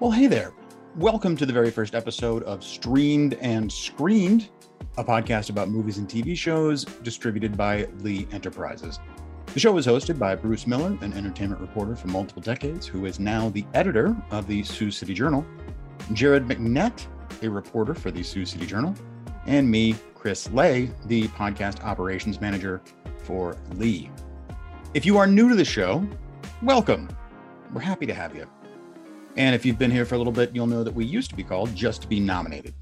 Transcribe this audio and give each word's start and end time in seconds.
Well, 0.00 0.10
hey 0.10 0.28
there. 0.28 0.54
Welcome 0.96 1.36
to 1.36 1.44
the 1.44 1.52
very 1.52 1.70
first 1.70 1.94
episode 1.94 2.42
of 2.44 2.64
Streamed 2.64 3.34
and 3.34 3.70
Screened, 3.70 4.48
a 4.96 5.04
podcast 5.04 5.50
about 5.50 5.68
movies 5.68 5.98
and 5.98 6.08
TV 6.08 6.34
shows 6.34 6.86
distributed 6.86 7.54
by 7.54 7.86
Lee 7.98 8.26
Enterprises. 8.32 8.98
The 9.52 9.60
show 9.60 9.76
is 9.76 9.86
hosted 9.86 10.18
by 10.18 10.36
Bruce 10.36 10.66
Miller, 10.66 10.96
an 11.02 11.12
entertainment 11.12 11.60
reporter 11.60 11.94
for 11.94 12.08
multiple 12.08 12.40
decades, 12.40 12.86
who 12.86 13.04
is 13.04 13.20
now 13.20 13.50
the 13.50 13.66
editor 13.74 14.16
of 14.30 14.46
the 14.46 14.62
Sioux 14.62 14.90
City 14.90 15.12
Journal, 15.12 15.44
Jared 16.14 16.46
McNett, 16.46 17.06
a 17.42 17.50
reporter 17.50 17.92
for 17.92 18.10
the 18.10 18.22
Sioux 18.22 18.46
City 18.46 18.64
Journal, 18.64 18.94
and 19.44 19.70
me, 19.70 19.94
Chris 20.14 20.50
Lay, 20.50 20.90
the 21.04 21.28
podcast 21.28 21.84
operations 21.84 22.40
manager 22.40 22.80
for 23.18 23.54
Lee. 23.74 24.10
If 24.94 25.04
you 25.04 25.18
are 25.18 25.26
new 25.26 25.50
to 25.50 25.54
the 25.54 25.64
show, 25.66 26.08
welcome. 26.62 27.06
We're 27.74 27.82
happy 27.82 28.06
to 28.06 28.14
have 28.14 28.34
you. 28.34 28.46
And 29.36 29.54
if 29.54 29.64
you've 29.64 29.78
been 29.78 29.90
here 29.90 30.04
for 30.04 30.16
a 30.16 30.18
little 30.18 30.32
bit, 30.32 30.54
you'll 30.54 30.66
know 30.66 30.82
that 30.82 30.94
we 30.94 31.04
used 31.04 31.30
to 31.30 31.36
be 31.36 31.44
called 31.44 31.74
Just 31.74 32.08
Be 32.08 32.18
Nominated. 32.20 32.74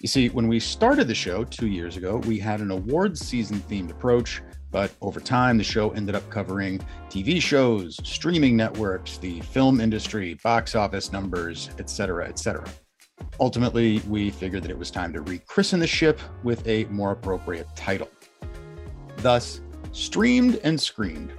You 0.00 0.08
see, 0.08 0.28
when 0.28 0.46
we 0.46 0.60
started 0.60 1.08
the 1.08 1.14
show 1.14 1.42
two 1.42 1.68
years 1.68 1.96
ago, 1.96 2.18
we 2.26 2.38
had 2.38 2.60
an 2.60 2.70
awards 2.70 3.26
season 3.26 3.60
themed 3.60 3.90
approach, 3.90 4.42
but 4.70 4.92
over 5.00 5.20
time, 5.20 5.56
the 5.56 5.64
show 5.64 5.90
ended 5.92 6.14
up 6.14 6.28
covering 6.28 6.80
TV 7.08 7.40
shows, 7.40 7.98
streaming 8.04 8.56
networks, 8.56 9.16
the 9.16 9.40
film 9.40 9.80
industry, 9.80 10.34
box 10.44 10.74
office 10.74 11.12
numbers, 11.12 11.70
etc., 11.78 12.28
etc. 12.28 12.68
Ultimately, 13.40 14.00
we 14.06 14.30
figured 14.30 14.62
that 14.64 14.70
it 14.70 14.78
was 14.78 14.90
time 14.90 15.14
to 15.14 15.22
rechristen 15.22 15.78
the 15.78 15.86
ship 15.86 16.20
with 16.44 16.66
a 16.68 16.84
more 16.84 17.12
appropriate 17.12 17.66
title. 17.74 18.10
Thus, 19.16 19.62
Streamed 19.92 20.60
and 20.62 20.78
Screened 20.78 21.32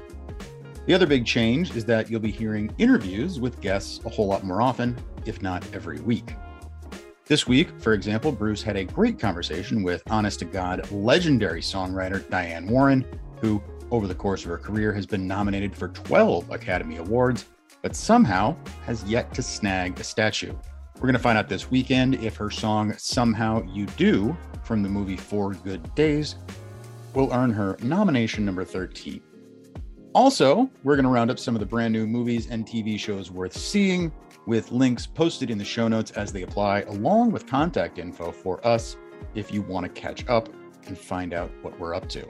the 0.87 0.93
other 0.93 1.05
big 1.05 1.25
change 1.25 1.75
is 1.75 1.83
that 1.83 2.09
you'll 2.09 2.21
be 2.21 2.31
hearing 2.31 2.73
interviews 2.77 3.41
with 3.41 3.59
guests 3.59 3.99
a 4.05 4.09
whole 4.09 4.25
lot 4.25 4.45
more 4.45 4.61
often, 4.61 4.97
if 5.25 5.41
not 5.41 5.63
every 5.73 5.99
week. 5.99 6.33
This 7.25 7.45
week, 7.45 7.67
for 7.81 7.91
example, 7.91 8.31
Bruce 8.31 8.63
had 8.63 8.77
a 8.77 8.85
great 8.85 9.19
conversation 9.19 9.83
with 9.83 10.01
honest 10.09 10.39
to 10.39 10.45
God 10.45 10.89
legendary 10.89 11.59
songwriter 11.59 12.27
Diane 12.29 12.67
Warren, 12.67 13.05
who, 13.41 13.61
over 13.91 14.07
the 14.07 14.15
course 14.15 14.45
of 14.45 14.49
her 14.49 14.57
career, 14.57 14.93
has 14.93 15.05
been 15.05 15.27
nominated 15.27 15.75
for 15.75 15.89
12 15.89 16.49
Academy 16.51 16.97
Awards, 16.97 17.47
but 17.81 17.93
somehow 17.93 18.55
has 18.85 19.03
yet 19.03 19.33
to 19.33 19.43
snag 19.43 19.99
a 19.99 20.05
statue. 20.05 20.53
We're 20.95 21.01
going 21.01 21.13
to 21.13 21.19
find 21.19 21.37
out 21.37 21.49
this 21.49 21.69
weekend 21.69 22.15
if 22.23 22.37
her 22.37 22.49
song 22.49 22.93
Somehow 22.97 23.61
You 23.63 23.87
Do 23.97 24.37
from 24.63 24.83
the 24.83 24.89
movie 24.89 25.17
Four 25.17 25.53
Good 25.53 25.93
Days 25.95 26.37
will 27.13 27.33
earn 27.33 27.51
her 27.51 27.75
nomination 27.81 28.45
number 28.45 28.63
13. 28.63 29.26
Also, 30.17 30.67
we're 30.83 30.95
going 30.95 31.03
to 31.03 31.11
round 31.11 31.29
up 31.29 31.37
some 31.37 31.55
of 31.55 31.59
the 31.59 31.65
brand 31.67 31.93
new 31.93 32.07
movies 32.07 32.49
and 32.49 32.65
TV 32.65 32.97
shows 32.97 33.29
worth 33.29 33.55
seeing 33.55 34.11
with 34.47 34.71
links 34.71 35.05
posted 35.05 35.51
in 35.51 35.59
the 35.59 35.63
show 35.63 35.87
notes 35.87 36.09
as 36.09 36.33
they 36.33 36.41
apply, 36.41 36.81
along 36.87 37.31
with 37.31 37.45
contact 37.45 37.99
info 37.99 38.31
for 38.31 38.65
us 38.65 38.97
if 39.35 39.53
you 39.53 39.61
want 39.61 39.85
to 39.85 40.01
catch 40.01 40.27
up 40.27 40.49
and 40.87 40.97
find 40.97 41.35
out 41.35 41.51
what 41.61 41.79
we're 41.79 41.93
up 41.93 42.09
to. 42.09 42.27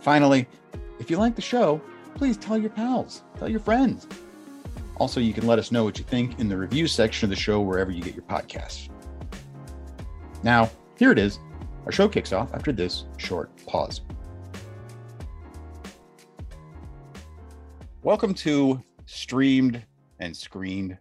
Finally, 0.00 0.46
if 0.98 1.10
you 1.10 1.16
like 1.16 1.34
the 1.34 1.40
show, 1.40 1.80
please 2.14 2.36
tell 2.36 2.58
your 2.58 2.68
pals, 2.68 3.22
tell 3.38 3.48
your 3.48 3.60
friends. 3.60 4.06
Also, 4.98 5.18
you 5.18 5.32
can 5.32 5.46
let 5.46 5.58
us 5.58 5.72
know 5.72 5.84
what 5.84 5.96
you 5.96 6.04
think 6.04 6.38
in 6.40 6.46
the 6.46 6.56
review 6.58 6.86
section 6.86 7.24
of 7.24 7.30
the 7.30 7.36
show 7.36 7.58
wherever 7.58 7.90
you 7.90 8.02
get 8.02 8.14
your 8.14 8.24
podcasts. 8.24 8.90
Now, 10.42 10.70
here 10.98 11.10
it 11.10 11.18
is. 11.18 11.38
Our 11.86 11.92
show 11.92 12.06
kicks 12.06 12.34
off 12.34 12.52
after 12.52 12.70
this 12.70 13.06
short 13.16 13.50
pause. 13.64 14.02
Welcome 18.04 18.34
to 18.34 18.82
Streamed 19.06 19.80
and 20.18 20.36
Screened, 20.36 20.98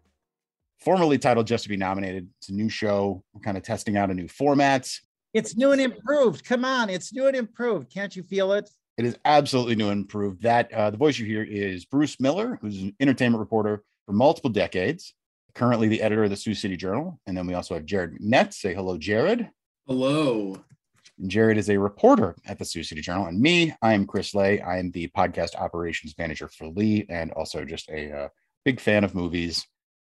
formerly 0.78 1.18
titled 1.18 1.48
Just 1.48 1.64
to 1.64 1.70
Be 1.70 1.76
Nominated. 1.76 2.30
It's 2.38 2.50
a 2.50 2.54
new 2.54 2.70
show. 2.70 3.24
We're 3.34 3.42
kind 3.42 3.58
of 3.58 3.64
testing 3.64 3.98
out 3.98 4.12
a 4.12 4.14
new 4.14 4.28
format. 4.28 4.88
It's 5.34 5.58
new 5.58 5.72
and 5.72 5.82
improved. 5.82 6.46
Come 6.46 6.64
on, 6.64 6.92
it's 6.92 7.12
new 7.12 7.26
and 7.26 7.36
improved. 7.36 7.90
Can't 7.92 8.16
you 8.16 8.22
feel 8.22 8.54
it? 8.54 8.70
It 9.00 9.06
is 9.06 9.18
absolutely 9.26 9.76
new 9.76 9.90
and 9.90 10.02
improved. 10.02 10.44
That 10.44 10.72
uh, 10.72 10.92
the 10.92 10.98
voice 10.98 11.18
you 11.18 11.26
hear 11.26 11.42
is 11.42 11.86
Bruce 11.86 12.20
Miller, 12.20 12.60
who's 12.62 12.80
an 12.80 12.96
entertainment 13.00 13.40
reporter 13.40 13.82
for 14.06 14.12
multiple 14.14 14.52
decades, 14.52 15.16
currently 15.56 15.88
the 15.88 16.04
editor 16.04 16.26
of 16.26 16.30
the 16.30 16.38
Sioux 16.38 16.54
City 16.54 16.78
Journal. 16.78 17.20
And 17.26 17.36
then 17.36 17.48
we 17.48 17.56
also 17.56 17.74
have 17.74 17.86
Jared 17.86 18.20
McNett. 18.20 18.54
Say 18.54 18.76
hello, 18.76 19.00
Jared. 19.00 19.50
Hello. 19.88 20.64
Jared 21.28 21.58
is 21.58 21.70
a 21.70 21.78
reporter 21.78 22.36
at 22.46 22.58
the 22.58 22.66
Sioux 22.66 22.84
City 22.84 23.02
Journal. 23.02 23.28
And 23.28 23.40
me, 23.40 23.74
I 23.82 23.94
am 23.94 24.06
Chris 24.06 24.34
Lay. 24.34 24.60
I 24.62 24.80
am 24.80 24.92
the 24.92 25.08
podcast 25.16 25.56
operations 25.56 26.16
manager 26.18 26.48
for 26.48 26.68
Lee 26.68 27.06
and 27.10 27.32
also 27.32 27.64
just 27.64 27.90
a 27.90 28.12
uh, 28.12 28.28
big 28.66 28.80
fan 28.80 29.04
of 29.04 29.16
movies. 29.16 29.66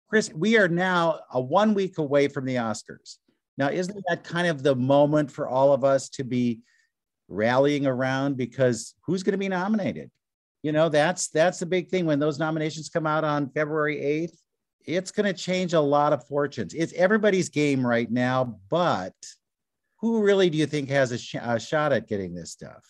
Chris, 0.09 0.31
we 0.33 0.57
are 0.57 0.67
now 0.67 1.19
a 1.33 1.41
one 1.41 1.73
week 1.73 1.97
away 1.97 2.27
from 2.27 2.45
the 2.45 2.55
Oscars. 2.55 3.17
Now, 3.57 3.69
isn't 3.69 4.03
that 4.07 4.23
kind 4.23 4.47
of 4.47 4.63
the 4.63 4.75
moment 4.75 5.31
for 5.31 5.47
all 5.47 5.73
of 5.73 5.83
us 5.83 6.09
to 6.09 6.23
be 6.23 6.59
rallying 7.27 7.87
around 7.87 8.37
because 8.37 8.93
who's 9.05 9.23
going 9.23 9.33
to 9.33 9.37
be 9.37 9.49
nominated? 9.49 10.11
You 10.61 10.71
know, 10.71 10.89
that's 10.89 11.29
that's 11.29 11.59
the 11.59 11.65
big 11.65 11.89
thing 11.89 12.05
when 12.05 12.19
those 12.19 12.39
nominations 12.39 12.89
come 12.89 13.07
out 13.07 13.23
on 13.23 13.49
February 13.49 13.97
8th. 13.97 14.37
It's 14.85 15.11
going 15.11 15.25
to 15.25 15.33
change 15.33 15.73
a 15.73 15.79
lot 15.79 16.13
of 16.13 16.27
fortunes. 16.27 16.73
It's 16.73 16.93
everybody's 16.93 17.49
game 17.49 17.85
right 17.85 18.11
now, 18.11 18.59
but 18.69 19.13
who 20.05 20.21
really 20.21 20.49
do 20.49 20.57
you 20.57 20.65
think 20.65 20.89
has 20.89 21.11
a, 21.11 21.17
sh- 21.17 21.35
a 21.41 21.59
shot 21.59 21.91
at 21.91 22.07
getting 22.07 22.33
this 22.33 22.51
stuff? 22.51 22.85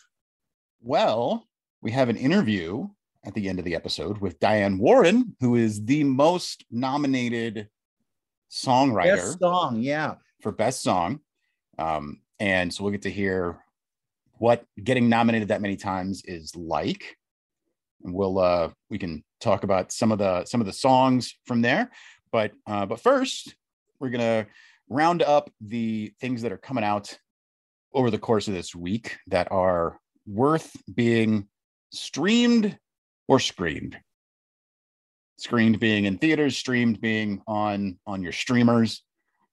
Well, 0.82 1.48
we 1.82 1.92
have 1.92 2.10
an 2.10 2.18
interview 2.18 2.88
at 3.26 3.34
the 3.34 3.48
end 3.48 3.58
of 3.60 3.66
the 3.66 3.76
episode 3.76 4.20
with 4.20 4.40
Diane 4.40 4.78
Warren, 4.78 5.36
who 5.40 5.56
is 5.56 5.84
the 5.84 6.04
most 6.04 6.66
nominated 6.70 7.70
songwriter. 8.52 9.16
Best 9.16 9.40
song, 9.40 9.82
yeah. 9.82 10.16
For 10.42 10.52
best 10.52 10.84
song. 10.84 11.22
Um, 11.78 12.22
and 12.40 12.74
so 12.74 12.84
we'll 12.84 12.92
get 12.92 13.04
to 13.04 13.12
hear 13.12 13.64
what 14.34 14.66
getting 14.84 15.08
nominated 15.08 15.48
that 15.48 15.62
many 15.62 15.78
times 15.78 16.22
is 16.26 16.56
like. 16.56 17.18
And 18.04 18.14
we'll 18.14 18.38
uh 18.40 18.70
we 18.90 18.98
can 18.98 19.24
talk 19.40 19.64
about 19.64 19.92
some 19.92 20.12
of 20.12 20.20
the 20.20 20.46
some 20.46 20.62
of 20.62 20.68
the 20.68 20.74
songs 20.74 21.34
from 21.46 21.62
there. 21.62 21.90
But 22.32 22.52
uh, 22.68 22.86
but 22.86 23.00
first, 23.00 23.56
we're 24.00 24.10
gonna 24.10 24.48
round 24.90 25.24
up 25.24 25.50
the 25.62 26.14
things 26.20 26.42
that 26.42 26.52
are 26.52 26.58
coming 26.58 26.84
out 26.84 27.18
over 27.94 28.12
the 28.12 28.20
course 28.20 28.48
of 28.48 28.54
this 28.54 28.76
week 28.76 29.18
that 29.28 29.52
are 29.52 30.00
worth 30.28 30.76
being 30.94 31.48
streamed 31.92 32.78
or 33.28 33.40
screened. 33.40 33.98
Screened 35.38 35.80
being 35.80 36.06
in 36.06 36.18
theaters 36.18 36.58
streamed 36.58 37.02
being 37.02 37.42
on 37.48 38.00
on 38.06 38.22
your 38.22 38.32
streamers 38.32 39.04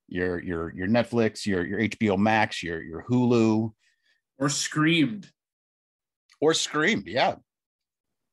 your 0.08 0.40
your 0.42 0.72
your 0.74 0.86
netflix 0.86 1.46
your 1.46 1.66
your 1.66 1.80
hbo 1.80 2.18
max 2.18 2.62
your 2.62 2.82
your 2.82 3.04
hulu. 3.08 3.72
Or 4.38 4.48
screamed. 4.48 5.30
Or 6.40 6.54
screamed 6.54 7.06
yeah. 7.06 7.36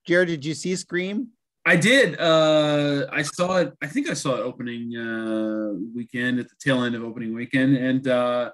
Jared 0.06 0.28
did 0.28 0.46
you 0.46 0.54
see 0.54 0.76
scream 0.76 1.30
I 1.66 1.76
did. 1.76 2.20
Uh, 2.20 3.08
I 3.12 3.22
saw 3.22 3.58
it. 3.58 3.74
I 3.82 3.88
think 3.88 4.10
I 4.10 4.14
saw 4.14 4.36
it 4.36 4.42
opening 4.42 4.96
uh, 4.96 5.74
weekend 5.96 6.40
at 6.40 6.50
the 6.50 6.56
tail 6.60 6.84
end 6.84 6.96
of 6.96 7.04
opening 7.04 7.34
weekend, 7.34 7.76
and 7.76 8.08
uh, 8.08 8.52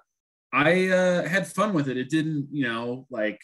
I 0.52 0.88
uh, 0.90 1.28
had 1.28 1.48
fun 1.48 1.74
with 1.74 1.88
it. 1.88 1.98
It 1.98 2.10
didn't, 2.10 2.48
you 2.52 2.68
know, 2.68 3.06
like 3.10 3.40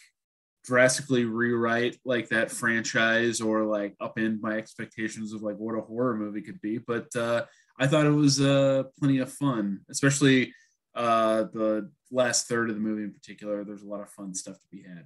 drastically 0.66 1.26
rewrite 1.26 1.98
like 2.06 2.30
that 2.30 2.52
franchise 2.52 3.42
or 3.42 3.64
like 3.64 3.96
upend 4.02 4.42
my 4.42 4.58
expectations 4.58 5.34
of 5.34 5.42
like 5.42 5.58
what 5.58 5.78
a 5.78 5.82
horror 5.82 6.16
movie 6.16 6.42
could 6.42 6.62
be. 6.62 6.78
But 6.78 7.08
uh, 7.16 7.46
I 7.80 7.88
thought 7.88 8.06
it 8.06 8.12
was 8.12 8.42
uh, 8.42 8.84
plenty 9.00 9.20
of 9.20 9.32
fun, 9.32 9.82
especially 9.90 10.54
the 10.96 11.90
last 12.12 12.48
third 12.48 12.70
of 12.70 12.76
the 12.76 12.82
movie 12.82 13.04
in 13.04 13.14
particular. 13.14 13.64
There's 13.64 13.84
a 13.84 13.88
lot 13.88 14.02
of 14.02 14.10
fun 14.10 14.34
stuff 14.34 14.60
to 14.60 14.68
be 14.72 14.84
had 14.84 15.06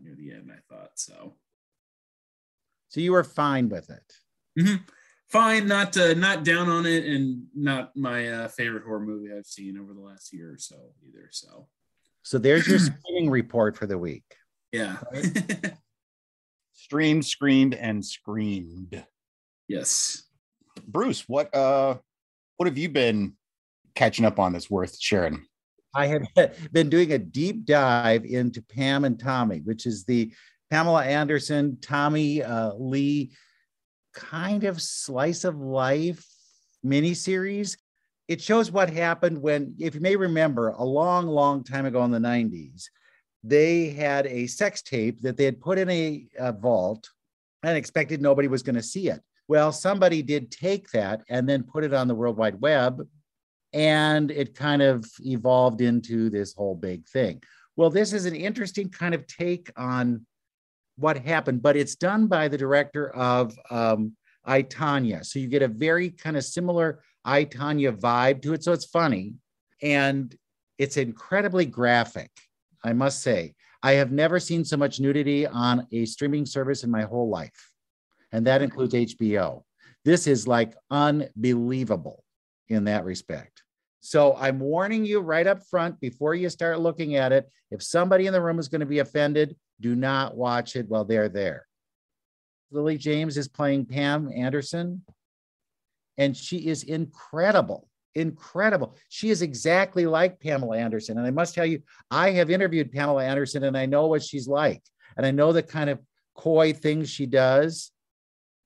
near 0.00 0.14
the 0.14 0.32
end. 0.32 0.50
I 0.52 0.60
thought 0.72 0.92
so. 0.94 1.34
So 2.88 3.00
you 3.00 3.12
were 3.12 3.24
fine 3.24 3.68
with 3.68 3.90
it. 3.90 4.12
Mm-hmm. 4.60 4.76
Fine, 5.28 5.68
not 5.68 5.96
uh, 5.96 6.14
not 6.14 6.42
down 6.42 6.70
on 6.70 6.86
it, 6.86 7.04
and 7.04 7.44
not 7.54 7.94
my 7.94 8.28
uh, 8.28 8.48
favorite 8.48 8.84
horror 8.84 9.00
movie 9.00 9.28
I've 9.32 9.46
seen 9.46 9.78
over 9.78 9.92
the 9.92 10.00
last 10.00 10.32
year 10.32 10.52
or 10.54 10.58
so 10.58 10.76
either. 11.06 11.28
So, 11.30 11.68
so 12.22 12.38
there's 12.38 12.66
your 12.66 12.78
screening 12.78 13.28
report 13.30 13.76
for 13.76 13.86
the 13.86 13.98
week. 13.98 14.24
Yeah. 14.72 14.96
Right? 15.12 15.72
Streamed, 16.72 17.26
screened, 17.26 17.74
and 17.74 18.02
screamed. 18.02 19.04
Yes. 19.68 20.22
Bruce, 20.86 21.28
what 21.28 21.54
uh, 21.54 21.96
what 22.56 22.66
have 22.66 22.78
you 22.78 22.88
been 22.88 23.34
catching 23.94 24.24
up 24.24 24.38
on 24.38 24.54
that's 24.54 24.70
worth 24.70 24.98
sharing? 24.98 25.44
I 25.94 26.06
have 26.06 26.22
been 26.72 26.88
doing 26.88 27.12
a 27.12 27.18
deep 27.18 27.66
dive 27.66 28.24
into 28.24 28.62
Pam 28.62 29.04
and 29.04 29.18
Tommy, 29.18 29.58
which 29.58 29.84
is 29.84 30.04
the 30.04 30.32
Pamela 30.70 31.04
Anderson, 31.04 31.78
Tommy 31.80 32.42
uh, 32.42 32.74
Lee 32.74 33.32
kind 34.14 34.64
of 34.64 34.82
slice 34.82 35.44
of 35.44 35.56
life 35.56 36.26
miniseries. 36.84 37.76
It 38.26 38.42
shows 38.42 38.70
what 38.70 38.90
happened 38.90 39.40
when, 39.40 39.74
if 39.78 39.94
you 39.94 40.00
may 40.00 40.16
remember, 40.16 40.70
a 40.70 40.84
long, 40.84 41.26
long 41.26 41.64
time 41.64 41.86
ago 41.86 42.04
in 42.04 42.10
the 42.10 42.18
90s, 42.18 42.84
they 43.42 43.90
had 43.90 44.26
a 44.26 44.46
sex 44.46 44.82
tape 44.82 45.22
that 45.22 45.36
they 45.36 45.44
had 45.44 45.60
put 45.60 45.78
in 45.78 45.88
a, 45.88 46.26
a 46.38 46.52
vault 46.52 47.08
and 47.62 47.76
expected 47.76 48.20
nobody 48.20 48.48
was 48.48 48.62
going 48.62 48.76
to 48.76 48.82
see 48.82 49.08
it. 49.08 49.20
Well, 49.46 49.72
somebody 49.72 50.22
did 50.22 50.50
take 50.50 50.90
that 50.90 51.22
and 51.30 51.48
then 51.48 51.62
put 51.62 51.84
it 51.84 51.94
on 51.94 52.06
the 52.06 52.14
World 52.14 52.36
Wide 52.36 52.60
Web, 52.60 53.08
and 53.72 54.30
it 54.30 54.54
kind 54.54 54.82
of 54.82 55.06
evolved 55.20 55.80
into 55.80 56.28
this 56.28 56.54
whole 56.54 56.74
big 56.74 57.06
thing. 57.08 57.42
Well, 57.76 57.88
this 57.88 58.12
is 58.12 58.26
an 58.26 58.34
interesting 58.34 58.90
kind 58.90 59.14
of 59.14 59.26
take 59.26 59.70
on 59.76 60.26
what 60.98 61.16
happened, 61.16 61.62
but 61.62 61.76
it's 61.76 61.94
done 61.94 62.26
by 62.26 62.48
the 62.48 62.58
director 62.58 63.10
of 63.10 63.56
um, 63.70 64.12
I, 64.44 64.62
Tonya. 64.62 65.24
So 65.24 65.38
you 65.38 65.46
get 65.46 65.62
a 65.62 65.68
very 65.68 66.10
kind 66.10 66.36
of 66.36 66.44
similar 66.44 67.02
I, 67.24 67.44
Tonya 67.44 67.96
vibe 67.96 68.42
to 68.42 68.54
it. 68.54 68.64
So 68.64 68.72
it's 68.72 68.86
funny 68.86 69.34
and 69.82 70.34
it's 70.78 70.96
incredibly 70.96 71.66
graphic, 71.66 72.30
I 72.84 72.92
must 72.92 73.22
say. 73.22 73.54
I 73.82 73.92
have 73.92 74.10
never 74.10 74.40
seen 74.40 74.64
so 74.64 74.76
much 74.76 74.98
nudity 74.98 75.46
on 75.46 75.86
a 75.92 76.04
streaming 76.04 76.46
service 76.46 76.82
in 76.82 76.90
my 76.90 77.02
whole 77.02 77.28
life, 77.28 77.70
and 78.32 78.46
that 78.46 78.60
includes 78.60 78.94
HBO. 78.94 79.62
This 80.04 80.26
is 80.26 80.48
like 80.48 80.74
unbelievable 80.90 82.24
in 82.68 82.84
that 82.84 83.04
respect. 83.04 83.62
So 84.00 84.34
I'm 84.36 84.58
warning 84.58 85.04
you 85.04 85.20
right 85.20 85.46
up 85.46 85.64
front 85.66 86.00
before 86.00 86.34
you 86.34 86.48
start 86.50 86.80
looking 86.80 87.16
at 87.16 87.32
it. 87.32 87.48
If 87.70 87.82
somebody 87.82 88.26
in 88.26 88.32
the 88.32 88.40
room 88.40 88.58
is 88.58 88.68
going 88.68 88.80
to 88.80 88.86
be 88.86 89.00
offended, 89.00 89.54
do 89.80 89.94
not 89.94 90.36
watch 90.36 90.76
it 90.76 90.88
while 90.88 91.04
they're 91.04 91.28
there. 91.28 91.66
Lily 92.70 92.98
James 92.98 93.36
is 93.36 93.48
playing 93.48 93.86
Pam 93.86 94.30
Anderson, 94.34 95.02
and 96.18 96.36
she 96.36 96.68
is 96.68 96.82
incredible. 96.82 97.88
Incredible. 98.14 98.96
She 99.08 99.30
is 99.30 99.42
exactly 99.42 100.04
like 100.04 100.40
Pamela 100.40 100.76
Anderson. 100.76 101.18
And 101.18 101.26
I 101.26 101.30
must 101.30 101.54
tell 101.54 101.64
you, 101.64 101.82
I 102.10 102.32
have 102.32 102.50
interviewed 102.50 102.90
Pamela 102.90 103.24
Anderson 103.24 103.64
and 103.64 103.76
I 103.76 103.86
know 103.86 104.08
what 104.08 104.22
she's 104.22 104.48
like. 104.48 104.82
And 105.16 105.24
I 105.24 105.30
know 105.30 105.52
the 105.52 105.62
kind 105.62 105.88
of 105.88 106.00
coy 106.34 106.72
things 106.72 107.08
she 107.08 107.26
does. 107.26 107.92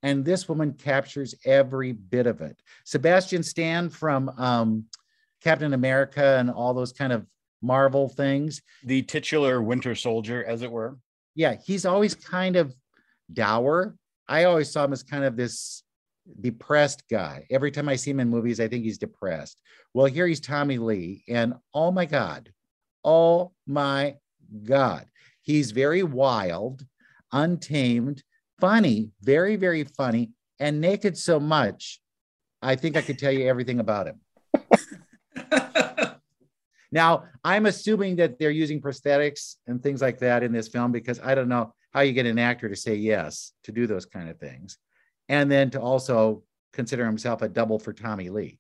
And 0.03 0.25
this 0.25 0.49
woman 0.49 0.73
captures 0.73 1.35
every 1.45 1.93
bit 1.93 2.27
of 2.27 2.41
it. 2.41 2.57
Sebastian 2.85 3.43
Stan 3.43 3.91
from 3.91 4.31
um, 4.39 4.87
Captain 5.43 5.75
America 5.75 6.39
and 6.39 6.51
all 6.51 6.73
those 6.73 6.93
kind 6.93 7.13
of 7.13 7.27
Marvel 7.63 8.09
things. 8.09 8.61
The 8.85 9.03
titular 9.03 9.63
Winter 9.63 9.95
Soldier, 9.95 10.45
as 10.45 10.63
it 10.63 10.71
were. 10.71 10.99
Yeah, 11.35 11.57
he's 11.65 11.87
always 11.87 12.15
kind 12.15 12.57
of 12.57 12.75
dour. 13.33 13.95
I 14.29 14.45
always 14.45 14.71
saw 14.71 14.85
him 14.85 14.93
as 14.93 15.03
kind 15.03 15.25
of 15.25 15.37
this 15.37 15.83
depressed 16.41 17.05
guy. 17.11 17.47
Every 17.51 17.71
time 17.71 17.89
I 17.89 17.97
see 17.97 18.11
him 18.11 18.21
in 18.21 18.29
movies, 18.29 18.61
I 18.61 18.69
think 18.69 18.85
he's 18.85 18.99
depressed. 18.99 19.59
Well, 19.95 20.07
here 20.07 20.27
he's 20.27 20.41
Tommy 20.41 20.79
Lee, 20.79 21.25
and 21.29 21.55
oh 21.75 21.91
my 21.91 22.05
God, 22.05 22.51
oh 23.05 23.53
my 23.67 24.17
God, 24.63 25.07
he's 25.43 25.71
very 25.71 26.03
wild, 26.03 26.85
untamed, 27.33 28.23
funny, 28.61 29.11
very, 29.23 29.57
very 29.57 29.85
funny, 29.85 30.31
and 30.61 30.81
naked 30.81 31.17
so 31.19 31.41
much. 31.41 32.01
I 32.63 32.77
think 32.77 32.97
I 32.97 33.03
could 33.03 33.19
tell 33.19 33.33
you 33.33 33.49
everything 33.49 33.81
about 33.81 34.07
him. 34.07 34.21
Now, 36.93 37.25
I'm 37.43 37.65
assuming 37.65 38.17
that 38.17 38.39
they're 38.39 38.51
using 38.51 38.81
prosthetics 38.81 39.57
and 39.67 39.83
things 39.83 40.03
like 40.03 40.19
that 40.19 40.43
in 40.43 40.53
this 40.53 40.69
film 40.69 40.93
because 40.93 41.19
I 41.21 41.35
don't 41.35 41.49
know 41.49 41.75
how 41.93 42.01
you 42.01 42.13
get 42.13 42.27
an 42.27 42.39
actor 42.39 42.69
to 42.69 42.77
say 42.77 42.95
yes 42.95 43.53
to 43.65 43.73
do 43.73 43.87
those 43.87 44.05
kind 44.05 44.29
of 44.29 44.39
things. 44.39 44.77
And 45.29 45.51
then 45.51 45.71
to 45.71 45.81
also 45.81 46.43
consider 46.75 47.07
himself 47.07 47.41
a 47.41 47.49
double 47.49 47.79
for 47.79 47.95
Tommy 47.95 48.29
Lee. 48.29 48.59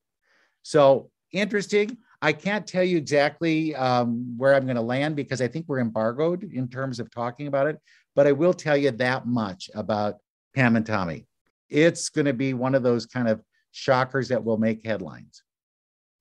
So 0.63 1.11
interesting. 1.33 1.99
I 2.23 2.33
can't 2.33 2.67
tell 2.67 2.85
you 2.85 2.97
exactly 2.97 3.75
um, 3.75 4.35
where 4.39 4.55
I'm 4.55 4.65
going 4.65 4.77
to 4.77 4.83
land 4.83 5.15
because 5.15 5.43
I 5.43 5.49
think 5.49 5.67
we're 5.69 5.81
embargoed 5.81 6.45
in 6.45 6.69
terms 6.69 7.01
of 7.01 7.11
talking 7.11 7.49
about 7.49 7.67
it. 7.67 7.79
But 8.15 8.27
I 8.27 8.33
will 8.33 8.55
tell 8.55 8.77
you 8.77 8.93
that 8.93 9.27
much 9.27 9.69
about 9.75 10.17
Pam 10.55 10.77
and 10.77 10.87
Tommy. 10.87 11.27
It's 11.69 12.09
going 12.09 12.27
to 12.27 12.35
be 12.35 12.55
one 12.55 12.75
of 12.75 12.83
those 12.83 13.07
kind 13.07 13.29
of 13.29 13.43
shockers 13.73 14.29
that 14.29 14.45
will 14.45 14.59
make 14.59 14.87
headlines. 14.87 15.43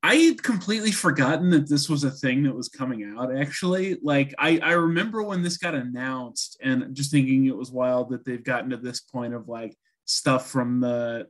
I 0.04 0.16
had 0.16 0.42
completely 0.42 0.92
forgotten 0.92 1.52
that 1.52 1.70
this 1.70 1.88
was 1.88 2.04
a 2.04 2.12
thing 2.12 2.44
that 2.44 2.56
was 2.56 2.70
coming 2.70 3.14
out. 3.16 3.36
Actually, 3.36 3.98
like 4.02 4.34
I, 4.40 4.60
I 4.64 4.72
remember 4.72 5.22
when 5.22 5.44
this 5.44 5.58
got 5.58 5.76
announced, 5.76 6.58
and 6.62 6.96
just 6.96 7.12
thinking 7.12 7.46
it 7.46 7.56
was 7.56 7.72
wild 7.72 8.10
that 8.10 8.26
they've 8.26 8.44
gotten 8.44 8.72
to 8.72 8.78
this 8.78 9.00
point 9.00 9.34
of 9.34 9.48
like 9.48 9.78
stuff 10.06 10.50
from 10.50 10.80
the 10.80 11.28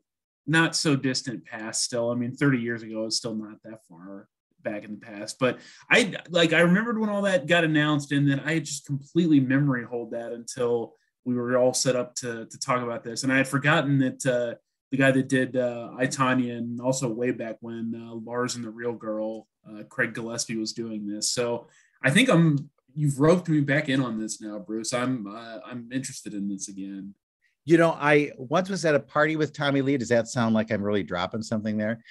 not 0.48 0.76
so 0.76 0.96
distant 0.96 1.46
past. 1.46 1.84
Still, 1.84 2.12
I 2.12 2.16
mean, 2.16 2.34
thirty 2.34 2.60
years 2.60 2.82
ago 2.82 3.06
is 3.06 3.18
still 3.18 3.36
not 3.36 3.58
that 3.66 3.86
far 3.90 4.30
back 4.64 4.86
in 4.86 4.92
the 4.92 5.06
past. 5.06 5.38
But 5.38 5.60
I 5.90 6.16
like 6.30 6.54
I 6.54 6.62
remembered 6.62 6.98
when 6.98 7.10
all 7.10 7.24
that 7.24 7.48
got 7.48 7.66
announced, 7.66 8.14
and 8.14 8.30
then 8.30 8.40
I 8.40 8.60
just 8.60 8.86
completely 8.86 9.42
memory 9.42 9.84
hold 9.84 10.12
that 10.12 10.32
until 10.32 10.94
we 11.26 11.36
were 11.36 11.58
all 11.58 11.74
set 11.74 11.98
up 11.98 12.16
to 12.16 12.46
to 12.46 12.60
talk 12.60 12.82
about 12.82 13.04
this, 13.04 13.24
and 13.24 13.34
I 13.34 13.38
had 13.38 13.50
forgotten 13.50 14.00
that. 14.00 14.26
Uh, 14.26 14.56
the 14.92 14.98
guy 14.98 15.12
that 15.12 15.30
did 15.30 15.56
uh, 15.56 15.92
I 15.98 16.04
and 16.04 16.82
also 16.82 17.08
way 17.08 17.32
back 17.32 17.58
when 17.62 17.94
uh, 17.96 18.14
Lars 18.14 18.56
and 18.56 18.64
the 18.64 18.70
Real 18.70 18.94
Girl, 18.94 19.48
uh, 19.68 19.84
Craig 19.84 20.14
Gillespie 20.14 20.58
was 20.58 20.74
doing 20.74 21.08
this. 21.08 21.32
So 21.32 21.68
I 22.04 22.10
think 22.12 22.30
I'm 22.30 22.70
you've 22.94 23.20
roped 23.20 23.48
me 23.48 23.62
back 23.62 23.88
in 23.88 24.02
on 24.02 24.20
this 24.20 24.42
now, 24.42 24.60
Bruce. 24.60 24.94
I'm 24.94 25.28
uh, 25.28 25.60
I'm 25.66 25.90
interested 25.94 26.34
in 26.34 26.50
this 26.50 26.68
again. 26.68 27.16
You 27.64 27.78
know, 27.78 27.92
I 27.92 28.32
once 28.38 28.70
was 28.70 28.84
at 28.84 28.96
a 28.96 29.00
party 29.00 29.38
with 29.38 29.54
Tommy 29.54 29.82
Lee. 29.82 29.98
Does 29.98 30.10
that 30.10 30.28
sound 30.28 30.54
like 30.54 30.72
I'm 30.72 30.84
really 30.84 31.04
dropping 31.04 31.44
something 31.44 31.78
there? 31.78 32.04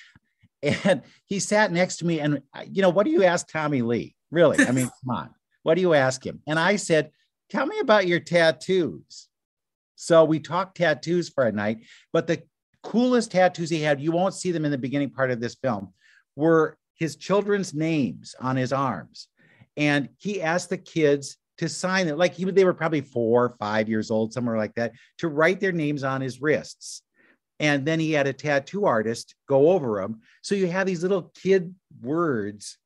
And 0.62 1.02
he 1.24 1.40
sat 1.40 1.72
next 1.72 1.96
to 1.98 2.06
me, 2.06 2.20
and 2.20 2.42
you 2.70 2.82
know, 2.82 2.90
what 2.90 3.04
do 3.04 3.10
you 3.10 3.24
ask 3.24 3.50
Tommy 3.50 3.80
Lee? 3.80 4.14
Really? 4.30 4.62
I 4.66 4.72
mean, 4.72 4.90
come 5.04 5.16
on, 5.16 5.30
what 5.62 5.74
do 5.74 5.80
you 5.80 5.94
ask 5.94 6.24
him? 6.24 6.40
And 6.46 6.58
I 6.58 6.76
said, 6.76 7.12
"Tell 7.48 7.66
me 7.66 7.78
about 7.78 8.06
your 8.06 8.20
tattoos." 8.20 9.28
So 9.96 10.24
we 10.24 10.38
talked 10.40 10.76
tattoos 10.76 11.28
for 11.28 11.44
a 11.44 11.52
night, 11.52 11.84
but 12.12 12.26
the 12.26 12.42
coolest 12.82 13.30
tattoos 13.32 13.70
he 13.70 13.80
had, 13.80 14.00
you 14.00 14.12
won't 14.12 14.34
see 14.34 14.52
them 14.52 14.64
in 14.64 14.70
the 14.70 14.78
beginning 14.78 15.10
part 15.10 15.30
of 15.30 15.40
this 15.40 15.54
film, 15.54 15.92
were 16.36 16.78
his 16.94 17.16
children's 17.16 17.74
names 17.74 18.34
on 18.40 18.56
his 18.56 18.72
arms. 18.72 19.28
And 19.76 20.08
he 20.18 20.42
asked 20.42 20.70
the 20.70 20.78
kids 20.78 21.36
to 21.58 21.68
sign 21.68 22.08
it, 22.08 22.16
like 22.16 22.34
he, 22.34 22.44
they 22.44 22.64
were 22.64 22.74
probably 22.74 23.00
four, 23.02 23.54
five 23.58 23.88
years 23.88 24.10
old, 24.10 24.32
somewhere 24.32 24.56
like 24.56 24.74
that, 24.74 24.92
to 25.18 25.28
write 25.28 25.60
their 25.60 25.72
names 25.72 26.04
on 26.04 26.20
his 26.20 26.40
wrists. 26.40 27.02
And 27.58 27.84
then 27.84 28.00
he 28.00 28.12
had 28.12 28.26
a 28.26 28.32
tattoo 28.32 28.86
artist 28.86 29.34
go 29.46 29.70
over 29.70 30.00
them. 30.00 30.20
So 30.42 30.54
you 30.54 30.66
have 30.68 30.86
these 30.86 31.02
little 31.02 31.30
kid 31.42 31.74
words, 32.00 32.78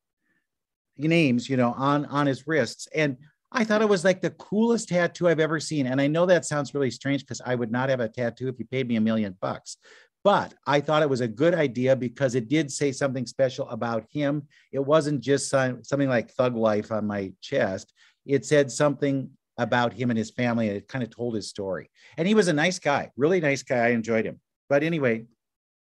names, 0.98 1.48
you 1.48 1.56
know, 1.56 1.72
on 1.72 2.06
on 2.06 2.26
his 2.26 2.46
wrists. 2.46 2.88
And 2.94 3.16
I 3.56 3.62
thought 3.62 3.82
it 3.82 3.88
was 3.88 4.04
like 4.04 4.20
the 4.20 4.30
coolest 4.30 4.88
tattoo 4.88 5.28
I've 5.28 5.38
ever 5.38 5.60
seen. 5.60 5.86
And 5.86 6.00
I 6.00 6.08
know 6.08 6.26
that 6.26 6.44
sounds 6.44 6.74
really 6.74 6.90
strange 6.90 7.22
because 7.22 7.40
I 7.46 7.54
would 7.54 7.70
not 7.70 7.88
have 7.88 8.00
a 8.00 8.08
tattoo 8.08 8.48
if 8.48 8.58
you 8.58 8.64
paid 8.66 8.88
me 8.88 8.96
a 8.96 9.00
million 9.00 9.36
bucks. 9.40 9.76
But 10.24 10.54
I 10.66 10.80
thought 10.80 11.02
it 11.02 11.08
was 11.08 11.20
a 11.20 11.28
good 11.28 11.54
idea 11.54 11.94
because 11.94 12.34
it 12.34 12.48
did 12.48 12.72
say 12.72 12.90
something 12.90 13.26
special 13.26 13.68
about 13.68 14.06
him. 14.10 14.48
It 14.72 14.84
wasn't 14.84 15.20
just 15.20 15.50
something 15.50 16.08
like 16.08 16.30
thug 16.32 16.56
life 16.56 16.90
on 16.90 17.06
my 17.06 17.32
chest. 17.40 17.92
It 18.26 18.44
said 18.44 18.72
something 18.72 19.30
about 19.56 19.92
him 19.92 20.10
and 20.10 20.18
his 20.18 20.30
family, 20.30 20.68
and 20.68 20.76
it 20.76 20.88
kind 20.88 21.04
of 21.04 21.10
told 21.10 21.36
his 21.36 21.48
story. 21.48 21.90
And 22.16 22.26
he 22.26 22.34
was 22.34 22.48
a 22.48 22.52
nice 22.52 22.78
guy, 22.78 23.12
really 23.16 23.40
nice 23.40 23.62
guy. 23.62 23.86
I 23.86 23.88
enjoyed 23.90 24.24
him. 24.24 24.40
But 24.68 24.82
anyway, 24.82 25.26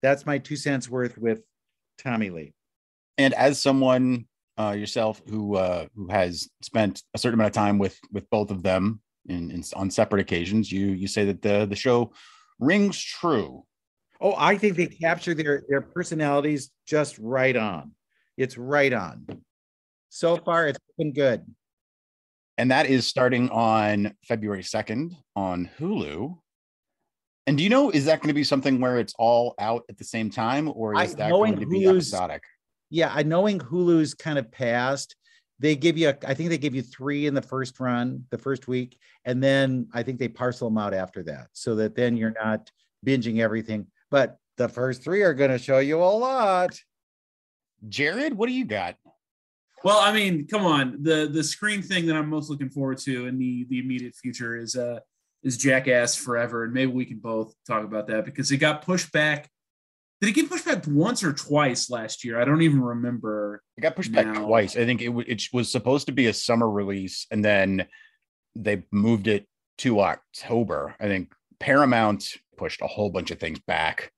that's 0.02 0.26
my 0.26 0.38
two 0.38 0.56
cents 0.56 0.90
worth 0.90 1.16
with 1.16 1.40
Tommy 1.96 2.28
Lee. 2.30 2.52
And 3.16 3.32
as 3.32 3.62
someone 3.62 4.26
uh, 4.58 4.74
yourself 4.76 5.22
who 5.28 5.56
uh, 5.56 5.86
who 5.94 6.08
has 6.08 6.48
spent 6.62 7.02
a 7.14 7.18
certain 7.18 7.34
amount 7.34 7.48
of 7.48 7.54
time 7.54 7.78
with 7.78 7.98
with 8.12 8.28
both 8.30 8.50
of 8.50 8.62
them 8.62 9.00
in, 9.28 9.50
in 9.50 9.62
on 9.74 9.90
separate 9.90 10.20
occasions, 10.20 10.70
you 10.70 10.88
you 10.88 11.08
say 11.08 11.24
that 11.26 11.42
the 11.42 11.66
the 11.66 11.76
show 11.76 12.12
rings 12.58 13.00
true. 13.02 13.64
Oh, 14.20 14.34
I 14.36 14.56
think 14.56 14.76
they 14.76 14.86
capture 14.86 15.34
their 15.34 15.62
their 15.68 15.82
personalities 15.82 16.70
just 16.86 17.18
right 17.18 17.56
on. 17.56 17.92
It's 18.36 18.56
right 18.56 18.92
on. 18.92 19.26
So 20.08 20.36
far, 20.36 20.68
it's 20.68 20.78
been 20.96 21.12
good. 21.12 21.44
And 22.58 22.70
that 22.70 22.86
is 22.86 23.06
starting 23.06 23.50
on 23.50 24.14
February 24.24 24.62
2nd 24.62 25.14
on 25.34 25.68
Hulu. 25.78 26.38
And 27.46 27.58
do 27.58 27.62
you 27.62 27.68
know, 27.68 27.90
is 27.90 28.06
that 28.06 28.20
going 28.20 28.28
to 28.28 28.34
be 28.34 28.44
something 28.44 28.80
where 28.80 28.98
it's 28.98 29.14
all 29.18 29.54
out 29.58 29.84
at 29.88 29.98
the 29.98 30.04
same 30.04 30.30
time, 30.30 30.72
or 30.74 31.00
is 31.00 31.12
I, 31.14 31.16
that 31.18 31.30
going 31.30 31.60
to 31.60 31.66
be 31.66 31.86
episodic? 31.86 32.42
Yeah, 32.90 33.12
I 33.14 33.22
knowing 33.22 33.58
Hulu's 33.58 34.14
kind 34.14 34.38
of 34.38 34.50
past, 34.50 35.16
they 35.58 35.74
give 35.74 35.96
you, 35.96 36.10
a, 36.10 36.16
I 36.26 36.34
think 36.34 36.50
they 36.50 36.58
give 36.58 36.74
you 36.74 36.82
three 36.82 37.26
in 37.26 37.34
the 37.34 37.42
first 37.42 37.78
run, 37.80 38.24
the 38.30 38.38
first 38.38 38.68
week, 38.68 38.98
and 39.24 39.42
then 39.42 39.88
I 39.92 40.02
think 40.02 40.18
they 40.18 40.28
parcel 40.28 40.68
them 40.68 40.78
out 40.78 40.94
after 40.94 41.22
that, 41.24 41.48
so 41.52 41.74
that 41.76 41.94
then 41.94 42.16
you're 42.16 42.34
not 42.42 42.70
binging 43.04 43.40
everything. 43.40 43.86
But 44.10 44.38
the 44.56 44.68
first 44.68 45.02
three 45.02 45.22
are 45.22 45.34
going 45.34 45.50
to 45.50 45.58
show 45.58 45.78
you 45.78 46.02
a 46.02 46.04
lot. 46.04 46.78
Jared, 47.88 48.34
what 48.34 48.48
do 48.48 48.52
you 48.52 48.64
got? 48.64 48.96
Well, 49.84 49.98
I 49.98 50.12
mean, 50.12 50.46
come 50.46 50.64
on. 50.64 51.02
The 51.02 51.28
the 51.32 51.44
screen 51.44 51.82
thing 51.82 52.06
that 52.06 52.16
I'm 52.16 52.28
most 52.28 52.50
looking 52.50 52.70
forward 52.70 52.98
to 52.98 53.26
in 53.26 53.38
the 53.38 53.66
the 53.68 53.78
immediate 53.78 54.14
future 54.14 54.56
is 54.56 54.74
uh 54.74 55.00
is 55.42 55.56
Jackass 55.56 56.16
Forever, 56.16 56.64
and 56.64 56.72
maybe 56.72 56.90
we 56.90 57.04
can 57.04 57.18
both 57.18 57.54
talk 57.66 57.84
about 57.84 58.08
that 58.08 58.24
because 58.24 58.50
it 58.50 58.56
got 58.56 58.82
pushed 58.82 59.12
back 59.12 59.48
did 60.20 60.30
it 60.30 60.32
get 60.32 60.48
pushed 60.48 60.64
back 60.64 60.84
once 60.86 61.22
or 61.22 61.32
twice 61.32 61.90
last 61.90 62.24
year? 62.24 62.40
I 62.40 62.44
don't 62.44 62.62
even 62.62 62.80
remember. 62.80 63.62
It 63.76 63.82
got 63.82 63.96
pushed 63.96 64.10
now. 64.10 64.22
back 64.22 64.42
twice. 64.42 64.76
I 64.76 64.84
think 64.86 65.02
it, 65.02 65.10
it 65.26 65.42
was 65.52 65.70
supposed 65.70 66.06
to 66.06 66.12
be 66.12 66.26
a 66.26 66.32
summer 66.32 66.70
release, 66.70 67.26
and 67.30 67.44
then 67.44 67.86
they 68.54 68.84
moved 68.90 69.28
it 69.28 69.46
to 69.78 70.00
October. 70.00 70.94
I 70.98 71.06
think 71.06 71.32
Paramount 71.60 72.36
pushed 72.56 72.80
a 72.80 72.86
whole 72.86 73.10
bunch 73.10 73.30
of 73.30 73.38
things 73.38 73.58
back. 73.60 74.10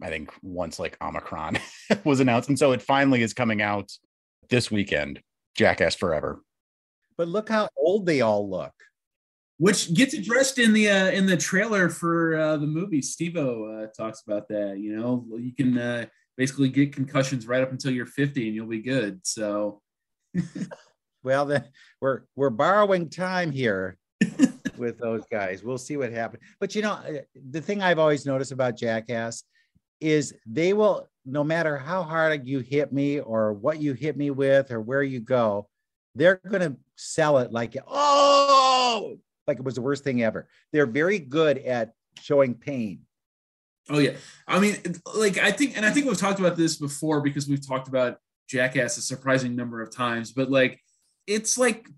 I 0.00 0.08
think 0.08 0.32
once 0.42 0.78
like 0.78 0.96
Omicron 1.02 1.58
was 2.04 2.20
announced. 2.20 2.48
And 2.48 2.58
so 2.58 2.72
it 2.72 2.82
finally 2.82 3.22
is 3.22 3.34
coming 3.34 3.60
out 3.60 3.92
this 4.48 4.70
weekend, 4.70 5.20
Jackass 5.56 5.94
Forever. 5.94 6.40
But 7.16 7.28
look 7.28 7.48
how 7.48 7.68
old 7.76 8.06
they 8.06 8.20
all 8.20 8.48
look. 8.48 8.72
Which 9.58 9.92
gets 9.92 10.14
addressed 10.14 10.58
in 10.58 10.72
the 10.72 10.88
uh, 10.88 11.10
in 11.10 11.26
the 11.26 11.36
trailer 11.36 11.88
for 11.88 12.36
uh, 12.36 12.56
the 12.58 12.66
movie. 12.66 13.02
Steve-O 13.02 13.64
uh, 13.64 13.86
talks 13.88 14.22
about 14.22 14.46
that. 14.48 14.78
You 14.78 14.96
know, 14.96 15.26
you 15.36 15.52
can 15.52 15.76
uh, 15.76 16.06
basically 16.36 16.68
get 16.68 16.92
concussions 16.92 17.46
right 17.46 17.62
up 17.62 17.72
until 17.72 17.90
you're 17.90 18.06
50, 18.06 18.46
and 18.46 18.54
you'll 18.54 18.68
be 18.68 18.80
good. 18.80 19.20
So, 19.24 19.82
well, 21.24 21.44
then 21.44 21.64
we're 22.00 22.22
we're 22.36 22.50
borrowing 22.50 23.10
time 23.10 23.50
here 23.50 23.98
with 24.78 24.98
those 24.98 25.24
guys. 25.30 25.64
We'll 25.64 25.76
see 25.76 25.96
what 25.96 26.12
happens. 26.12 26.44
But 26.60 26.76
you 26.76 26.82
know, 26.82 26.92
uh, 26.92 27.22
the 27.50 27.60
thing 27.60 27.82
I've 27.82 27.98
always 27.98 28.24
noticed 28.24 28.52
about 28.52 28.76
Jackass 28.76 29.42
is 30.00 30.34
they 30.46 30.72
will, 30.72 31.08
no 31.26 31.42
matter 31.42 31.76
how 31.76 32.02
hard 32.02 32.46
you 32.46 32.60
hit 32.60 32.92
me 32.92 33.20
or 33.20 33.52
what 33.52 33.80
you 33.80 33.94
hit 33.94 34.16
me 34.16 34.30
with 34.30 34.70
or 34.70 34.80
where 34.80 35.02
you 35.02 35.20
go, 35.20 35.68
they're 36.14 36.40
going 36.48 36.72
to 36.72 36.76
sell 36.96 37.38
it 37.38 37.52
like, 37.52 37.76
oh, 37.86 39.16
like 39.48 39.58
it 39.58 39.64
was 39.64 39.74
the 39.74 39.82
worst 39.82 40.04
thing 40.04 40.22
ever. 40.22 40.48
They're 40.72 40.86
very 40.86 41.18
good 41.18 41.58
at 41.58 41.94
showing 42.20 42.54
pain. 42.54 43.00
Oh 43.90 43.98
yeah, 43.98 44.12
I 44.46 44.60
mean, 44.60 44.76
like 45.14 45.38
I 45.38 45.50
think, 45.50 45.76
and 45.76 45.84
I 45.86 45.90
think 45.90 46.06
we've 46.06 46.18
talked 46.18 46.38
about 46.38 46.56
this 46.56 46.76
before 46.76 47.22
because 47.22 47.48
we've 47.48 47.66
talked 47.66 47.88
about 47.88 48.18
Jackass 48.48 48.98
a 48.98 49.02
surprising 49.02 49.56
number 49.56 49.80
of 49.82 49.90
times, 49.90 50.32
but 50.32 50.50
like 50.50 50.80
it's 51.26 51.56
like 51.56 51.88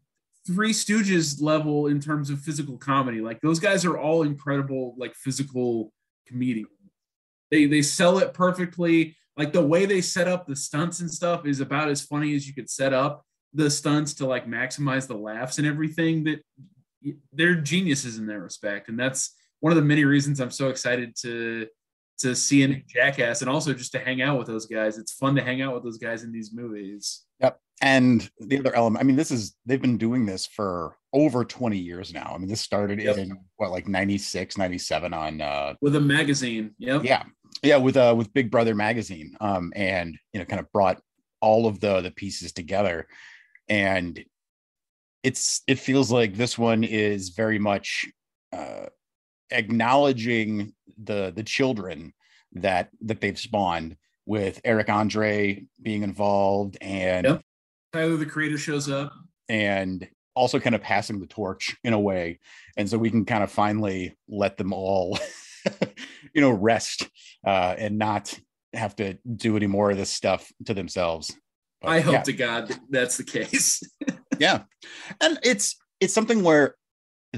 Three 0.46 0.72
Stooges 0.72 1.42
level 1.42 1.88
in 1.88 2.00
terms 2.00 2.30
of 2.30 2.40
physical 2.40 2.78
comedy. 2.78 3.20
Like 3.20 3.40
those 3.40 3.58
guys 3.58 3.84
are 3.84 3.98
all 3.98 4.22
incredible, 4.22 4.94
like 4.96 5.14
physical 5.14 5.92
comedians. 6.26 6.70
They 7.50 7.66
they 7.66 7.82
sell 7.82 8.18
it 8.18 8.34
perfectly. 8.34 9.16
Like 9.36 9.52
the 9.52 9.66
way 9.66 9.86
they 9.86 10.00
set 10.00 10.28
up 10.28 10.46
the 10.46 10.56
stunts 10.56 11.00
and 11.00 11.10
stuff 11.10 11.46
is 11.46 11.60
about 11.60 11.88
as 11.88 12.02
funny 12.02 12.34
as 12.34 12.46
you 12.46 12.54
could 12.54 12.70
set 12.70 12.92
up 12.92 13.24
the 13.52 13.70
stunts 13.70 14.14
to 14.14 14.26
like 14.26 14.46
maximize 14.46 15.06
the 15.06 15.16
laughs 15.16 15.58
and 15.58 15.66
everything. 15.66 16.24
That 16.24 16.40
they're 17.32 17.54
geniuses 17.54 18.18
in 18.18 18.26
that 18.26 18.40
respect, 18.40 18.88
and 18.88 18.98
that's 18.98 19.34
one 19.60 19.72
of 19.72 19.76
the 19.76 19.82
many 19.82 20.04
reasons 20.04 20.40
I'm 20.40 20.50
so 20.50 20.68
excited 20.68 21.14
to 21.22 21.66
to 22.18 22.36
see 22.36 22.62
a 22.64 22.82
Jackass 22.86 23.40
and 23.40 23.48
also 23.48 23.72
just 23.72 23.92
to 23.92 23.98
hang 23.98 24.20
out 24.20 24.38
with 24.38 24.46
those 24.46 24.66
guys. 24.66 24.98
It's 24.98 25.12
fun 25.12 25.34
to 25.36 25.42
hang 25.42 25.62
out 25.62 25.74
with 25.74 25.82
those 25.82 25.96
guys 25.96 26.22
in 26.22 26.30
these 26.32 26.52
movies. 26.52 27.22
Yep. 27.40 27.58
And 27.80 28.30
the 28.38 28.58
other 28.58 28.76
element, 28.76 29.02
I 29.02 29.06
mean, 29.06 29.16
this 29.16 29.30
is 29.30 29.56
they've 29.64 29.80
been 29.80 29.96
doing 29.96 30.26
this 30.26 30.46
for 30.46 30.98
over 31.14 31.46
20 31.46 31.78
years 31.78 32.12
now. 32.12 32.32
I 32.34 32.38
mean, 32.38 32.48
this 32.48 32.60
started 32.60 33.00
yep. 33.00 33.16
in 33.16 33.38
what 33.56 33.70
like 33.70 33.88
96, 33.88 34.58
97 34.58 35.14
on 35.14 35.40
uh 35.40 35.74
with 35.80 35.96
a 35.96 36.00
magazine. 36.00 36.72
Yep. 36.78 37.04
Yeah 37.04 37.22
yeah 37.62 37.76
with 37.76 37.96
uh 37.96 38.14
with 38.16 38.32
big 38.32 38.50
brother 38.50 38.74
magazine 38.74 39.36
um 39.40 39.72
and 39.76 40.16
you 40.32 40.40
know 40.40 40.46
kind 40.46 40.60
of 40.60 40.70
brought 40.72 41.00
all 41.40 41.66
of 41.66 41.80
the 41.80 42.00
the 42.00 42.10
pieces 42.10 42.52
together 42.52 43.06
and 43.68 44.24
it's 45.22 45.62
it 45.66 45.78
feels 45.78 46.10
like 46.10 46.34
this 46.34 46.58
one 46.58 46.84
is 46.84 47.30
very 47.30 47.58
much 47.58 48.06
uh 48.52 48.86
acknowledging 49.50 50.72
the 51.02 51.32
the 51.34 51.42
children 51.42 52.12
that 52.52 52.90
that 53.00 53.20
they've 53.20 53.38
spawned 53.38 53.96
with 54.26 54.60
Eric 54.64 54.88
Andre 54.88 55.64
being 55.82 56.02
involved 56.02 56.76
and 56.80 57.26
yep. 57.26 57.40
Tyler 57.92 58.16
the 58.16 58.26
creator 58.26 58.58
shows 58.58 58.88
up 58.88 59.12
and 59.48 60.08
also 60.34 60.60
kind 60.60 60.74
of 60.74 60.82
passing 60.82 61.18
the 61.18 61.26
torch 61.26 61.76
in 61.84 61.92
a 61.92 62.00
way 62.00 62.38
and 62.76 62.88
so 62.88 62.96
we 62.96 63.10
can 63.10 63.24
kind 63.24 63.42
of 63.42 63.50
finally 63.50 64.16
let 64.28 64.56
them 64.56 64.72
all 64.72 65.18
you 66.34 66.40
know, 66.40 66.50
rest 66.50 67.08
uh, 67.46 67.74
and 67.78 67.98
not 67.98 68.38
have 68.72 68.94
to 68.96 69.18
do 69.36 69.56
any 69.56 69.66
more 69.66 69.90
of 69.90 69.96
this 69.96 70.10
stuff 70.10 70.52
to 70.66 70.74
themselves. 70.74 71.34
But, 71.80 71.90
I 71.90 72.00
hope 72.00 72.12
yeah. 72.12 72.22
to 72.22 72.32
God 72.32 72.78
that's 72.90 73.16
the 73.16 73.24
case. 73.24 73.82
yeah, 74.40 74.62
and 75.20 75.38
it's 75.44 75.76
it's 76.00 76.14
something 76.14 76.42
where 76.42 76.74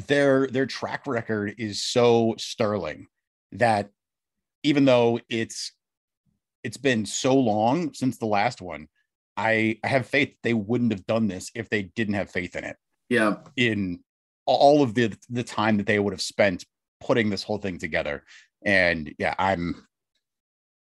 their 0.07 0.47
their 0.47 0.67
track 0.67 1.07
record 1.07 1.55
is 1.59 1.83
so 1.83 2.35
sterling 2.39 3.09
that 3.53 3.91
even 4.63 4.85
though 4.85 5.21
it's 5.29 5.73
it's 6.63 6.77
been 6.77 7.05
so 7.05 7.35
long 7.35 7.93
since 7.93 8.19
the 8.19 8.27
last 8.27 8.63
one, 8.63 8.87
I, 9.37 9.79
I 9.83 9.89
have 9.89 10.07
faith 10.07 10.35
they 10.43 10.55
wouldn't 10.55 10.93
have 10.93 11.07
done 11.07 11.27
this 11.27 11.51
if 11.55 11.69
they 11.69 11.83
didn't 11.83 12.15
have 12.15 12.31
faith 12.31 12.57
in 12.57 12.65
it. 12.65 12.77
Yeah. 13.09 13.37
In 13.57 14.01
all 14.47 14.83
of 14.83 14.95
the 14.95 15.15
the 15.29 15.45
time 15.45 15.77
that 15.79 15.87
they 15.87 15.99
would 15.99 16.13
have 16.13 16.23
spent 16.23 16.65
putting 17.01 17.31
this 17.31 17.43
whole 17.43 17.59
thing 17.59 17.79
together. 17.79 18.25
And 18.65 19.13
yeah, 19.19 19.35
I'm 19.39 19.87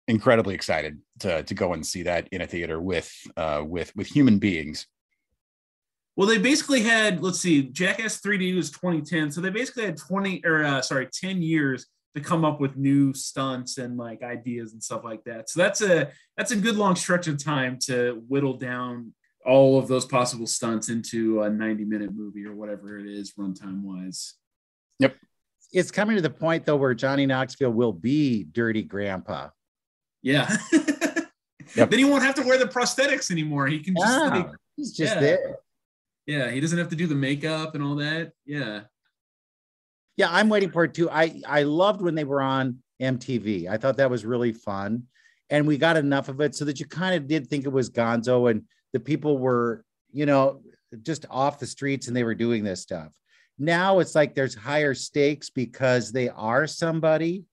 incredibly 0.07 0.55
excited 0.55 0.99
to 1.19 1.43
to 1.43 1.53
go 1.53 1.73
and 1.73 1.85
see 1.85 2.03
that 2.03 2.27
in 2.31 2.41
a 2.41 2.47
theater 2.47 2.81
with 2.81 3.11
uh 3.37 3.63
with 3.65 3.95
with 3.95 4.07
human 4.07 4.37
beings. 4.37 4.85
Well, 6.19 6.27
they 6.27 6.37
basically 6.37 6.81
had 6.81 7.23
let's 7.23 7.39
see, 7.39 7.63
Jackass 7.63 8.19
3D 8.19 8.53
was 8.53 8.71
2010, 8.71 9.31
so 9.31 9.39
they 9.39 9.49
basically 9.49 9.85
had 9.85 9.95
20 9.95 10.41
or 10.43 10.65
uh, 10.65 10.81
sorry, 10.81 11.07
10 11.07 11.41
years 11.41 11.85
to 12.13 12.19
come 12.19 12.43
up 12.43 12.59
with 12.59 12.75
new 12.75 13.13
stunts 13.13 13.77
and 13.77 13.95
like 13.95 14.21
ideas 14.21 14.73
and 14.73 14.83
stuff 14.83 15.05
like 15.05 15.23
that. 15.23 15.49
So 15.49 15.61
that's 15.61 15.81
a 15.81 16.11
that's 16.35 16.51
a 16.51 16.57
good 16.57 16.75
long 16.75 16.97
stretch 16.97 17.27
of 17.27 17.41
time 17.41 17.79
to 17.83 18.21
whittle 18.27 18.57
down 18.57 19.13
all 19.45 19.79
of 19.79 19.87
those 19.87 20.03
possible 20.03 20.45
stunts 20.45 20.89
into 20.89 21.41
a 21.43 21.49
90 21.49 21.85
minute 21.85 22.13
movie 22.13 22.45
or 22.45 22.53
whatever 22.53 22.99
it 22.99 23.05
is 23.05 23.35
runtime 23.39 23.81
wise. 23.83 24.33
Yep 24.99 25.15
it's 25.71 25.91
coming 25.91 26.15
to 26.15 26.21
the 26.21 26.29
point 26.29 26.65
though 26.65 26.75
where 26.75 26.93
Johnny 26.93 27.25
Knoxville 27.25 27.71
will 27.71 27.93
be 27.93 28.43
dirty 28.43 28.83
grandpa. 28.83 29.49
Yeah. 30.21 30.53
yep. 31.75 31.89
Then 31.89 31.99
he 31.99 32.05
won't 32.05 32.23
have 32.23 32.35
to 32.35 32.41
wear 32.41 32.57
the 32.57 32.65
prosthetics 32.65 33.31
anymore. 33.31 33.67
He 33.67 33.79
can 33.79 33.95
just 33.95 34.07
yeah, 34.07 34.27
like, 34.29 34.47
he's 34.75 34.91
just 34.91 35.15
yeah. 35.15 35.21
there. 35.21 35.57
Yeah, 36.29 36.51
he 36.51 36.59
doesn't 36.59 36.77
have 36.77 36.89
to 36.89 36.95
do 36.95 37.07
the 37.07 37.15
makeup 37.15 37.75
and 37.75 37.83
all 37.83 37.95
that. 37.95 38.33
Yeah. 38.45 38.81
Yeah, 40.17 40.27
I'm 40.29 40.49
waiting 40.49 40.71
for 40.71 40.83
it 40.83 40.93
too. 40.93 41.09
I 41.09 41.41
I 41.47 41.63
loved 41.63 42.01
when 42.01 42.15
they 42.15 42.25
were 42.25 42.41
on 42.41 42.79
MTV. 43.01 43.67
I 43.67 43.77
thought 43.77 43.97
that 43.97 44.09
was 44.09 44.25
really 44.25 44.51
fun. 44.51 45.03
And 45.49 45.65
we 45.65 45.77
got 45.77 45.97
enough 45.97 46.29
of 46.29 46.41
it 46.41 46.53
so 46.53 46.65
that 46.65 46.79
you 46.79 46.85
kind 46.85 47.15
of 47.15 47.27
did 47.27 47.47
think 47.47 47.65
it 47.65 47.69
was 47.69 47.89
Gonzo 47.89 48.51
and 48.51 48.63
the 48.93 48.99
people 48.99 49.39
were, 49.39 49.83
you 50.11 50.27
know, 50.27 50.61
just 51.01 51.25
off 51.29 51.59
the 51.59 51.65
streets 51.65 52.07
and 52.07 52.15
they 52.15 52.23
were 52.23 52.35
doing 52.35 52.63
this 52.63 52.81
stuff 52.81 53.11
now 53.59 53.99
it's 53.99 54.15
like 54.15 54.33
there's 54.33 54.55
higher 54.55 54.93
stakes 54.93 55.49
because 55.49 56.11
they 56.11 56.29
are 56.29 56.65
somebody 56.65 57.43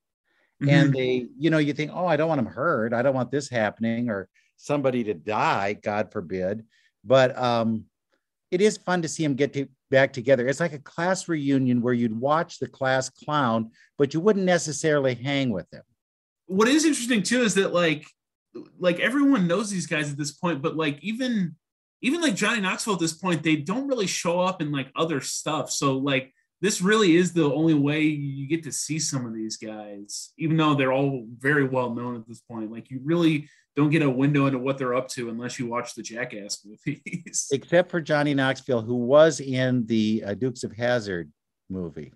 mm-hmm. 0.62 0.68
and 0.68 0.94
they 0.94 1.26
you 1.36 1.50
know 1.50 1.58
you 1.58 1.72
think 1.72 1.90
oh 1.92 2.06
i 2.06 2.16
don't 2.16 2.28
want 2.28 2.42
them 2.42 2.52
hurt 2.52 2.94
i 2.94 3.02
don't 3.02 3.14
want 3.14 3.30
this 3.30 3.50
happening 3.50 4.08
or 4.08 4.28
somebody 4.56 5.02
to 5.02 5.12
die 5.12 5.72
god 5.74 6.12
forbid 6.12 6.64
but 7.04 7.36
um 7.36 7.84
it 8.50 8.60
is 8.60 8.76
fun 8.76 9.02
to 9.02 9.08
see 9.08 9.22
them 9.22 9.34
get 9.34 9.52
to, 9.52 9.66
back 9.90 10.12
together 10.12 10.46
it's 10.46 10.60
like 10.60 10.72
a 10.72 10.78
class 10.80 11.28
reunion 11.28 11.80
where 11.80 11.94
you'd 11.94 12.18
watch 12.18 12.58
the 12.58 12.66
class 12.66 13.08
clown 13.08 13.70
but 13.98 14.12
you 14.14 14.20
wouldn't 14.20 14.44
necessarily 14.44 15.14
hang 15.14 15.50
with 15.50 15.68
them 15.70 15.82
what 16.46 16.68
is 16.68 16.84
interesting 16.84 17.22
too 17.22 17.42
is 17.42 17.54
that 17.54 17.72
like 17.72 18.06
like 18.78 18.98
everyone 19.00 19.46
knows 19.46 19.70
these 19.70 19.86
guys 19.86 20.10
at 20.10 20.18
this 20.18 20.32
point 20.32 20.60
but 20.60 20.76
like 20.76 20.98
even 21.02 21.54
even 22.02 22.20
like 22.20 22.34
Johnny 22.34 22.60
Knoxville 22.60 22.94
at 22.94 23.00
this 23.00 23.14
point, 23.14 23.42
they 23.42 23.56
don't 23.56 23.88
really 23.88 24.06
show 24.06 24.40
up 24.40 24.60
in 24.60 24.70
like 24.70 24.90
other 24.94 25.20
stuff. 25.20 25.70
So 25.70 25.96
like 25.96 26.32
this 26.60 26.80
really 26.80 27.16
is 27.16 27.32
the 27.32 27.52
only 27.52 27.74
way 27.74 28.02
you 28.02 28.46
get 28.46 28.62
to 28.64 28.72
see 28.72 28.98
some 28.98 29.26
of 29.26 29.34
these 29.34 29.56
guys, 29.56 30.32
even 30.38 30.56
though 30.56 30.74
they're 30.74 30.92
all 30.92 31.26
very 31.38 31.66
well 31.66 31.94
known 31.94 32.16
at 32.16 32.26
this 32.26 32.40
point. 32.40 32.70
Like 32.70 32.90
you 32.90 33.00
really 33.04 33.48
don't 33.76 33.90
get 33.90 34.02
a 34.02 34.10
window 34.10 34.46
into 34.46 34.58
what 34.58 34.78
they're 34.78 34.94
up 34.94 35.08
to 35.08 35.28
unless 35.28 35.58
you 35.58 35.66
watch 35.66 35.94
the 35.94 36.02
Jackass 36.02 36.64
movies. 36.86 37.48
Except 37.52 37.90
for 37.90 38.00
Johnny 38.00 38.34
Knoxville, 38.34 38.82
who 38.82 38.96
was 38.96 39.40
in 39.40 39.86
the 39.86 40.24
uh, 40.26 40.34
Dukes 40.34 40.64
of 40.64 40.72
Hazzard 40.72 41.30
movie, 41.68 42.12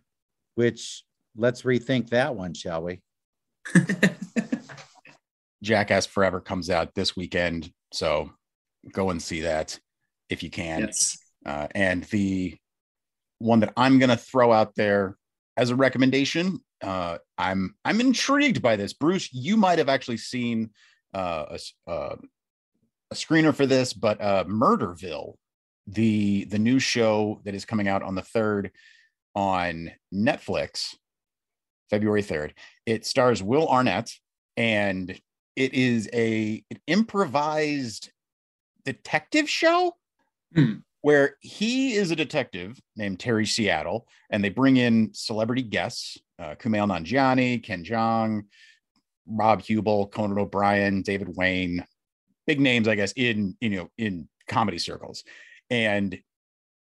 which 0.54 1.04
let's 1.36 1.62
rethink 1.62 2.08
that 2.10 2.34
one, 2.34 2.54
shall 2.54 2.82
we? 2.82 3.02
Jackass 5.62 6.06
Forever 6.06 6.40
comes 6.40 6.70
out 6.70 6.94
this 6.94 7.14
weekend, 7.14 7.70
so 7.92 8.30
go 8.92 9.10
and 9.10 9.22
see 9.22 9.42
that 9.42 9.78
if 10.30 10.42
you 10.42 10.48
can. 10.48 10.80
Yes. 10.80 11.18
Uh, 11.44 11.66
and 11.74 12.04
the 12.04 12.56
one 13.38 13.60
that 13.60 13.74
I'm 13.76 13.98
going 13.98 14.08
to 14.08 14.16
throw 14.16 14.52
out 14.52 14.74
there 14.74 15.16
as 15.58 15.68
a 15.68 15.76
recommendation, 15.76 16.60
uh, 16.82 17.18
I'm 17.36 17.74
I'm 17.84 18.00
intrigued 18.00 18.62
by 18.62 18.76
this. 18.76 18.94
Bruce, 18.94 19.30
you 19.34 19.58
might 19.58 19.78
have 19.78 19.90
actually 19.90 20.16
seen 20.16 20.70
uh, 21.14 21.56
a, 21.86 21.90
uh, 21.90 22.16
a 23.10 23.14
screener 23.14 23.54
for 23.54 23.66
this, 23.66 23.92
but 23.92 24.20
uh, 24.20 24.44
Murderville, 24.44 25.34
the 25.86 26.44
the 26.44 26.58
new 26.58 26.78
show 26.78 27.40
that 27.44 27.54
is 27.54 27.64
coming 27.64 27.88
out 27.88 28.02
on 28.02 28.14
the 28.14 28.22
third 28.22 28.70
on 29.34 29.90
Netflix, 30.14 30.94
February 31.88 32.22
third. 32.22 32.54
It 32.86 33.04
stars 33.04 33.42
Will 33.42 33.68
Arnett, 33.68 34.12
and 34.56 35.10
it 35.56 35.74
is 35.74 36.08
a 36.12 36.62
an 36.70 36.78
improvised 36.86 38.10
detective 38.84 39.48
show 39.48 39.96
hmm. 40.54 40.74
where 41.00 41.36
he 41.40 41.94
is 41.94 42.10
a 42.10 42.16
detective 42.16 42.80
named 42.96 43.18
Terry 43.18 43.46
Seattle, 43.46 44.06
and 44.30 44.44
they 44.44 44.48
bring 44.48 44.76
in 44.76 45.10
celebrity 45.12 45.62
guests 45.62 46.18
uh, 46.40 46.54
Kumail 46.54 46.88
Nanjiani, 46.88 47.62
Ken 47.62 47.84
Jeong, 47.84 48.44
Rob 49.30 49.62
Huebel, 49.62 50.08
Conan 50.08 50.38
O'Brien, 50.38 51.02
David 51.02 51.36
Wain, 51.36 51.84
big 52.46 52.60
names, 52.60 52.88
I 52.88 52.94
guess, 52.94 53.12
in 53.12 53.56
you 53.60 53.70
know 53.70 53.90
in 53.98 54.28
comedy 54.48 54.78
circles, 54.78 55.24
and 55.70 56.18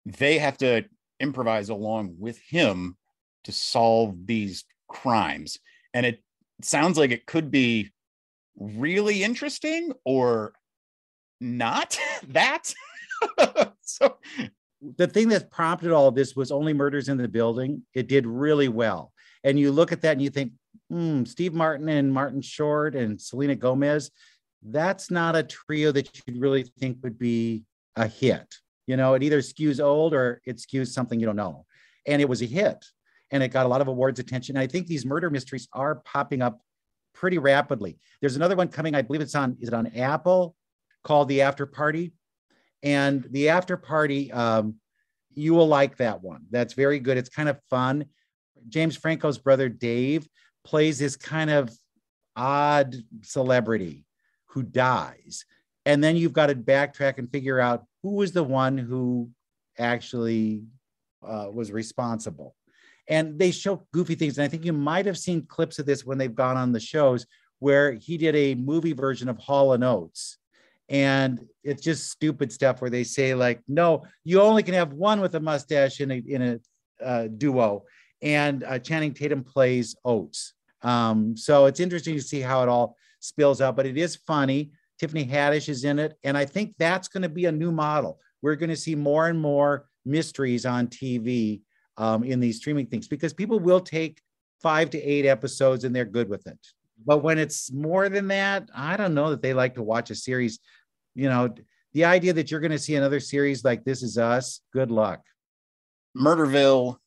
they 0.07 0.39
have 0.39 0.57
to 0.59 0.85
improvise 1.21 1.69
along 1.69 2.17
with 2.19 2.39
him 2.39 2.97
to 3.45 3.53
solve 3.53 4.27
these 4.27 4.65
crimes, 4.89 5.59
and 5.95 6.07
it 6.07 6.23
sounds 6.63 6.99
like 6.99 7.11
it 7.11 7.27
could 7.27 7.51
be 7.51 7.93
really 8.57 9.23
interesting 9.23 9.93
or 10.05 10.55
not 11.41 11.99
that. 12.29 12.73
so 13.83 14.17
the 14.97 15.07
thing 15.07 15.29
that 15.29 15.51
prompted 15.51 15.93
all 15.93 16.09
of 16.09 16.15
this 16.15 16.35
was 16.35 16.51
only 16.51 16.73
murders 16.73 17.09
in 17.09 17.17
the 17.17 17.29
building. 17.29 17.83
It 17.95 18.09
did 18.09 18.27
really 18.27 18.69
well. 18.69 19.13
And 19.45 19.59
you 19.59 19.73
look 19.73 19.93
at 19.93 20.03
that 20.03 20.13
and 20.13 20.23
you 20.23 20.31
think, 20.31 20.53
hmm, 20.93 21.25
Steve 21.25 21.55
Martin 21.55 21.89
and 21.89 22.13
Martin 22.13 22.43
Short 22.43 22.95
and 22.95 23.19
Selena 23.19 23.57
Gomez, 23.57 24.11
that's 24.63 25.11
not 25.11 25.35
a 25.35 25.43
trio 25.43 25.91
that 25.91 26.11
you'd 26.27 26.39
really 26.39 26.65
think 26.79 26.99
would 27.03 27.19
be 27.19 27.65
a 27.97 28.07
hit. 28.07 28.55
You 28.87 28.99
know, 28.99 29.15
it 29.15 29.23
either 29.23 29.41
skews 29.41 29.83
old 29.83 30.13
or 30.13 30.43
it 30.45 30.59
skews 30.59 30.89
something 30.89 31.19
you 31.19 31.25
don't 31.25 31.37
know. 31.37 31.65
And 32.07 32.21
it 32.21 32.29
was 32.29 32.43
a 32.43 32.47
hit 32.47 32.85
and 33.31 33.43
it 33.43 33.49
got 33.49 33.65
a 33.65 33.69
lot 33.71 33.81
of 33.81 33.89
awards 33.89 34.21
attention. 34.21 34.57
And 34.57 34.63
I 34.63 34.67
think 34.67 34.87
these 34.87 35.07
murder 35.07 35.31
mysteries 35.31 35.67
are 35.73 35.97
popping 36.05 36.43
up 36.43 36.61
pretty 37.15 37.39
rapidly. 37.39 37.99
There's 38.21 38.37
another 38.37 38.57
one 38.57 38.69
coming, 38.69 38.95
I 38.95 39.01
believe 39.01 39.23
it's 39.23 39.35
on, 39.35 39.57
is 39.61 39.69
it 39.69 39.75
on 39.75 39.87
Apple 39.97 40.55
called 41.05 41.29
The 41.29 41.41
After 41.41 41.65
Party? 41.65 42.13
And 42.83 43.27
The 43.31 43.49
After 43.49 43.79
Party, 43.79 44.31
um, 44.31 44.75
you 45.35 45.55
will 45.55 45.69
like 45.69 45.97
that 45.97 46.23
one. 46.23 46.45
That's 46.51 46.75
very 46.75 46.99
good. 46.99 47.17
It's 47.17 47.31
kind 47.31 47.49
of 47.49 47.59
fun. 47.71 48.05
James 48.69 48.97
Franco's 48.97 49.39
brother 49.39 49.71
Dave 49.71 50.29
plays 50.65 50.99
this 50.99 51.17
kind 51.17 51.51
of 51.51 51.71
odd 52.37 52.97
celebrity 53.23 54.05
who 54.47 54.63
dies. 54.63 55.45
And 55.85 56.03
then 56.03 56.17
you've 56.17 56.33
got 56.33 56.47
to 56.47 56.55
backtrack 56.55 57.19
and 57.19 57.31
figure 57.31 57.59
out 57.59 57.85
who 58.03 58.13
was 58.13 58.33
the 58.33 58.45
one 58.45 58.79
who 58.79 59.31
actually 59.79 60.65
uh, 61.27 61.49
was 61.53 61.73
responsible. 61.73 62.55
And 63.09 63.39
they 63.39 63.51
show 63.51 63.87
goofy 63.93 64.15
things. 64.15 64.39
And 64.39 64.45
I 64.45 64.49
think 64.49 64.65
you 64.65 64.73
might 64.73 65.07
have 65.07 65.19
seen 65.19 65.47
clips 65.47 65.79
of 65.79 65.87
this 65.87 66.05
when 66.05 66.19
they've 66.19 66.35
gone 66.35 66.57
on 66.57 66.73
the 66.73 66.81
shows 66.81 67.27
where 67.59 67.93
he 67.93 68.17
did 68.17 68.37
a 68.37 68.55
movie 68.55 68.93
version 68.93 69.29
of 69.29 69.39
Hall 69.39 69.73
and 69.73 69.85
Oates. 69.85 70.39
And 70.89 71.47
it's 71.65 71.83
just 71.83 72.11
stupid 72.11 72.53
stuff 72.53 72.81
where 72.81 72.91
they 72.91 73.05
say, 73.05 73.35
like, 73.35 73.61
no, 73.67 74.05
you 74.25 74.41
only 74.41 74.63
can 74.63 74.75
have 74.75 74.93
one 74.93 75.21
with 75.21 75.35
a 75.35 75.41
mustache 75.41 76.01
in 76.01 76.11
a, 76.11 76.23
in 76.27 76.43
a 76.43 77.05
uh, 77.05 77.29
duo 77.29 77.85
and 78.23 78.65
uh, 78.65 78.79
Channing 78.79 79.13
Tatum 79.13 79.45
plays 79.45 79.97
Oates. 80.05 80.55
Um, 80.83 81.37
so 81.37 81.67
it's 81.67 81.81
interesting 81.81 82.15
to 82.15 82.23
see 82.23 82.41
how 82.41 82.63
it 82.63 82.69
all 82.69 82.97
spills 83.21 83.61
out, 83.61 83.77
but 83.77 83.87
it 83.87 83.97
is 83.97 84.17
funny. 84.17 84.73
Tiffany 84.99 85.27
Haddish 85.27 85.69
is 85.69 85.85
in 85.85 85.99
it, 85.99 86.17
and 86.23 86.39
I 86.39 86.45
think 86.45 86.75
that's 86.79 87.09
going 87.09 87.23
to 87.23 87.29
be 87.29 87.47
a 87.47 87.53
new 87.53 87.73
model. 87.73 88.21
We're 88.41 88.57
going 88.57 88.71
to 88.71 88.77
see 88.77 88.95
more 88.95 89.29
and 89.29 89.41
more 89.41 89.87
mysteries 90.05 90.67
on 90.67 90.89
TV 90.89 91.63
um, 91.97 92.25
in 92.25 92.41
these 92.41 92.59
streaming 92.59 92.87
things 92.87 93.09
because 93.09 93.33
people 93.33 93.59
will 93.59 93.81
take 93.81 94.21
five 94.61 94.91
to 94.91 95.03
eight 95.03 95.27
episodes 95.27 95.85
and 95.85 95.95
they're 95.95 96.05
good 96.05 96.29
with 96.29 96.47
it. 96.47 96.59
But 97.05 97.23
when 97.23 97.39
it's 97.39 97.73
more 97.73 98.09
than 98.09 98.29
that, 98.29 98.69
I 98.75 98.97
don't 98.97 99.15
know 99.15 99.31
that 99.31 99.43
they 99.43 99.55
like 99.55 99.75
to 99.75 99.83
watch 99.83 100.11
a 100.11 100.15
series. 100.15 100.61
You 101.15 101.29
know, 101.29 101.55
the 101.93 102.05
idea 102.05 102.33
that 102.33 102.51
you're 102.51 102.61
going 102.61 102.73
to 102.73 102.79
see 102.79 102.95
another 102.95 103.21
series 103.21 103.65
like 103.65 103.85
This 103.85 104.03
Is 104.03 104.19
Us, 104.19 104.61
good 104.73 104.91
luck. 104.91 105.23
Murderville 106.17 106.99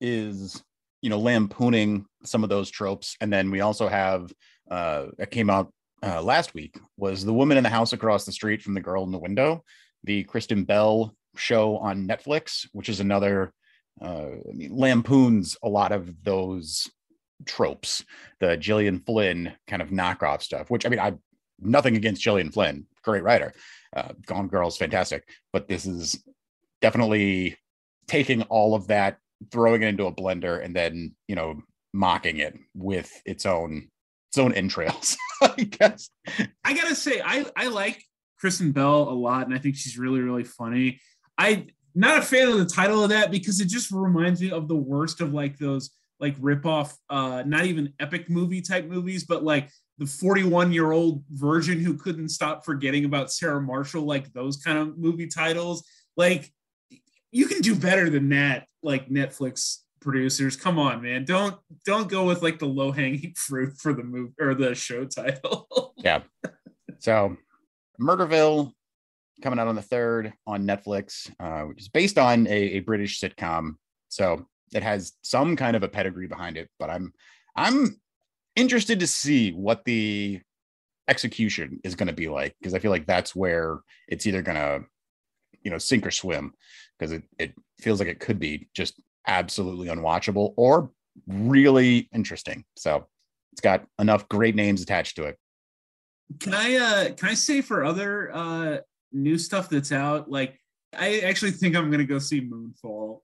is 0.00 0.62
you 1.02 1.10
know 1.10 1.18
lampooning 1.18 2.06
some 2.24 2.42
of 2.42 2.50
those 2.50 2.70
tropes. 2.70 3.16
And 3.20 3.32
then 3.32 3.50
we 3.50 3.60
also 3.60 3.88
have 3.88 4.32
uh 4.70 5.06
that 5.18 5.30
came 5.30 5.50
out 5.50 5.72
uh, 6.02 6.22
last 6.22 6.54
week 6.54 6.78
was 6.96 7.24
the 7.24 7.32
woman 7.32 7.56
in 7.56 7.64
the 7.64 7.70
house 7.70 7.92
across 7.92 8.24
the 8.24 8.32
street 8.32 8.62
from 8.62 8.74
the 8.74 8.80
girl 8.80 9.04
in 9.04 9.10
the 9.10 9.18
window 9.18 9.62
the 10.04 10.24
kristen 10.24 10.64
bell 10.64 11.14
show 11.36 11.76
on 11.78 12.06
netflix 12.06 12.66
which 12.72 12.88
is 12.88 13.00
another 13.00 13.52
uh 14.02 14.28
I 14.48 14.52
mean, 14.52 14.74
lampoons 14.74 15.56
a 15.62 15.68
lot 15.68 15.92
of 15.92 16.22
those 16.22 16.90
tropes 17.46 18.04
the 18.40 18.56
gillian 18.56 19.00
flynn 19.00 19.52
kind 19.66 19.82
of 19.82 19.90
knockoff 19.90 20.42
stuff 20.42 20.70
which 20.70 20.86
i 20.86 20.88
mean 20.88 21.00
i 21.00 21.12
nothing 21.60 21.96
against 21.96 22.22
gillian 22.22 22.50
flynn 22.50 22.86
great 23.02 23.22
writer 23.22 23.52
uh, 23.94 24.12
gone 24.26 24.48
girl's 24.48 24.76
fantastic 24.76 25.28
but 25.52 25.68
this 25.68 25.84
is 25.84 26.22
definitely 26.80 27.56
taking 28.06 28.42
all 28.44 28.74
of 28.74 28.88
that 28.88 29.18
throwing 29.50 29.82
it 29.82 29.88
into 29.88 30.06
a 30.06 30.14
blender 30.14 30.62
and 30.62 30.74
then 30.74 31.14
you 31.28 31.34
know 31.34 31.60
mocking 31.92 32.38
it 32.38 32.56
with 32.74 33.10
its 33.24 33.46
own 33.46 33.88
its 34.30 34.38
own 34.38 34.52
entrails 34.52 35.16
i 35.42 35.62
guess. 35.64 36.10
I 36.64 36.74
gotta 36.74 36.94
say 36.94 37.20
i 37.24 37.44
i 37.56 37.68
like 37.68 38.04
kristen 38.38 38.72
bell 38.72 39.08
a 39.08 39.12
lot 39.12 39.46
and 39.46 39.54
i 39.54 39.58
think 39.58 39.76
she's 39.76 39.98
really 39.98 40.20
really 40.20 40.44
funny. 40.44 41.00
I 41.38 41.66
not 41.94 42.18
a 42.18 42.22
fan 42.22 42.48
of 42.48 42.58
the 42.58 42.66
title 42.66 43.02
of 43.02 43.10
that 43.10 43.30
because 43.30 43.60
it 43.60 43.68
just 43.68 43.90
reminds 43.90 44.40
me 44.40 44.50
of 44.50 44.68
the 44.68 44.76
worst 44.76 45.20
of 45.20 45.32
like 45.32 45.58
those 45.58 45.90
like 46.20 46.36
rip 46.38 46.66
off 46.66 46.96
uh 47.08 47.42
not 47.46 47.64
even 47.64 47.92
epic 47.98 48.28
movie 48.28 48.60
type 48.60 48.86
movies 48.86 49.24
but 49.24 49.42
like 49.42 49.70
the 49.98 50.06
41 50.06 50.72
year 50.72 50.92
old 50.92 51.22
virgin 51.30 51.78
who 51.78 51.94
couldn't 51.94 52.30
stop 52.30 52.64
forgetting 52.64 53.04
about 53.04 53.32
sarah 53.32 53.60
marshall 53.60 54.02
like 54.02 54.32
those 54.32 54.56
kind 54.56 54.78
of 54.78 54.98
movie 54.98 55.26
titles. 55.26 55.84
Like 56.16 56.50
you 57.30 57.46
can 57.46 57.60
do 57.60 57.74
better 57.74 58.10
than 58.10 58.30
that 58.30 58.66
like 58.82 59.08
netflix 59.08 59.78
producers. 60.00 60.56
Come 60.56 60.78
on 60.78 61.02
man. 61.02 61.24
Don't 61.24 61.56
don't 61.84 62.08
go 62.08 62.24
with 62.24 62.42
like 62.42 62.58
the 62.58 62.66
low 62.66 62.92
hanging 62.92 63.34
fruit 63.36 63.76
for 63.76 63.92
the 63.92 64.02
movie 64.02 64.32
or 64.40 64.54
the 64.54 64.74
show 64.74 65.04
title. 65.04 65.68
Yeah. 66.02 66.22
So 67.00 67.36
murderville 68.00 68.72
coming 69.42 69.58
out 69.58 69.68
on 69.68 69.74
the 69.74 69.82
third 69.82 70.32
on 70.46 70.66
netflix 70.66 71.30
uh, 71.38 71.66
which 71.66 71.82
is 71.82 71.88
based 71.88 72.16
on 72.16 72.46
a, 72.46 72.50
a 72.50 72.80
british 72.80 73.20
sitcom. 73.20 73.74
So 74.08 74.46
it 74.72 74.82
has 74.82 75.12
some 75.22 75.56
kind 75.56 75.76
of 75.76 75.82
a 75.82 75.88
pedigree 75.88 76.26
behind 76.26 76.56
it 76.56 76.68
but 76.78 76.90
i'm 76.90 77.12
i'm 77.56 78.00
interested 78.56 79.00
to 79.00 79.06
see 79.06 79.52
what 79.52 79.84
the 79.84 80.40
execution 81.08 81.80
is 81.82 81.94
going 81.94 82.06
to 82.06 82.12
be 82.12 82.28
like 82.28 82.54
because 82.60 82.74
i 82.74 82.78
feel 82.78 82.90
like 82.90 83.06
that's 83.06 83.34
where 83.34 83.80
it's 84.08 84.26
either 84.26 84.42
going 84.42 84.56
to 84.56 84.84
you 85.62 85.70
know 85.70 85.78
sink 85.78 86.06
or 86.06 86.10
swim 86.10 86.52
because 87.00 87.12
it, 87.12 87.22
it 87.38 87.54
feels 87.80 87.98
like 87.98 88.08
it 88.08 88.20
could 88.20 88.38
be 88.38 88.68
just 88.74 89.00
absolutely 89.26 89.88
unwatchable 89.88 90.52
or 90.56 90.90
really 91.26 92.08
interesting. 92.14 92.64
So 92.76 93.06
it's 93.52 93.62
got 93.62 93.84
enough 93.98 94.28
great 94.28 94.54
names 94.54 94.82
attached 94.82 95.16
to 95.16 95.24
it. 95.24 95.38
Can 96.38 96.54
I 96.54 96.76
uh 96.76 97.14
can 97.14 97.30
I 97.30 97.34
say 97.34 97.60
for 97.60 97.84
other 97.84 98.30
uh 98.32 98.78
new 99.12 99.36
stuff 99.38 99.68
that's 99.68 99.90
out, 99.90 100.30
like 100.30 100.60
I 100.96 101.20
actually 101.20 101.50
think 101.52 101.74
I'm 101.74 101.90
gonna 101.90 102.04
go 102.04 102.18
see 102.18 102.40
Moonfall 102.40 103.20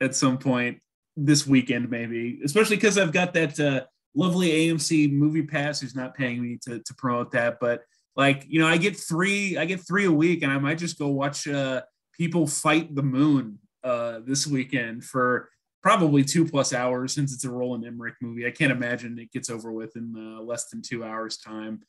at 0.00 0.14
some 0.14 0.38
point 0.38 0.78
this 1.16 1.46
weekend, 1.46 1.90
maybe, 1.90 2.40
especially 2.44 2.76
because 2.76 2.96
I've 2.96 3.12
got 3.12 3.34
that 3.34 3.60
uh 3.60 3.84
lovely 4.14 4.48
AMC 4.50 5.12
movie 5.12 5.42
pass 5.42 5.80
who's 5.80 5.96
not 5.96 6.14
paying 6.14 6.40
me 6.40 6.58
to 6.62 6.78
to 6.78 6.94
promote 6.94 7.32
that, 7.32 7.58
but 7.60 7.82
like 8.16 8.46
you 8.48 8.60
know, 8.60 8.68
I 8.68 8.78
get 8.78 8.96
three, 8.96 9.58
I 9.58 9.66
get 9.66 9.86
three 9.86 10.06
a 10.06 10.12
week, 10.12 10.42
and 10.42 10.50
I 10.50 10.58
might 10.58 10.78
just 10.78 10.98
go 10.98 11.08
watch 11.08 11.46
uh 11.46 11.82
people 12.16 12.46
fight 12.46 12.94
the 12.94 13.02
moon 13.02 13.58
uh, 13.82 14.20
this 14.24 14.46
weekend 14.46 15.04
for 15.04 15.50
probably 15.82 16.24
two 16.24 16.46
plus 16.46 16.72
hours 16.72 17.12
since 17.12 17.32
it's 17.34 17.44
a 17.44 17.50
Roland 17.50 17.84
Emmerich 17.84 18.14
movie. 18.22 18.46
I 18.46 18.50
can't 18.50 18.72
imagine 18.72 19.18
it 19.18 19.32
gets 19.32 19.50
over 19.50 19.70
with 19.72 19.96
in 19.96 20.14
uh, 20.16 20.42
less 20.42 20.68
than 20.70 20.80
two 20.80 21.04
hours 21.04 21.36
time. 21.36 21.82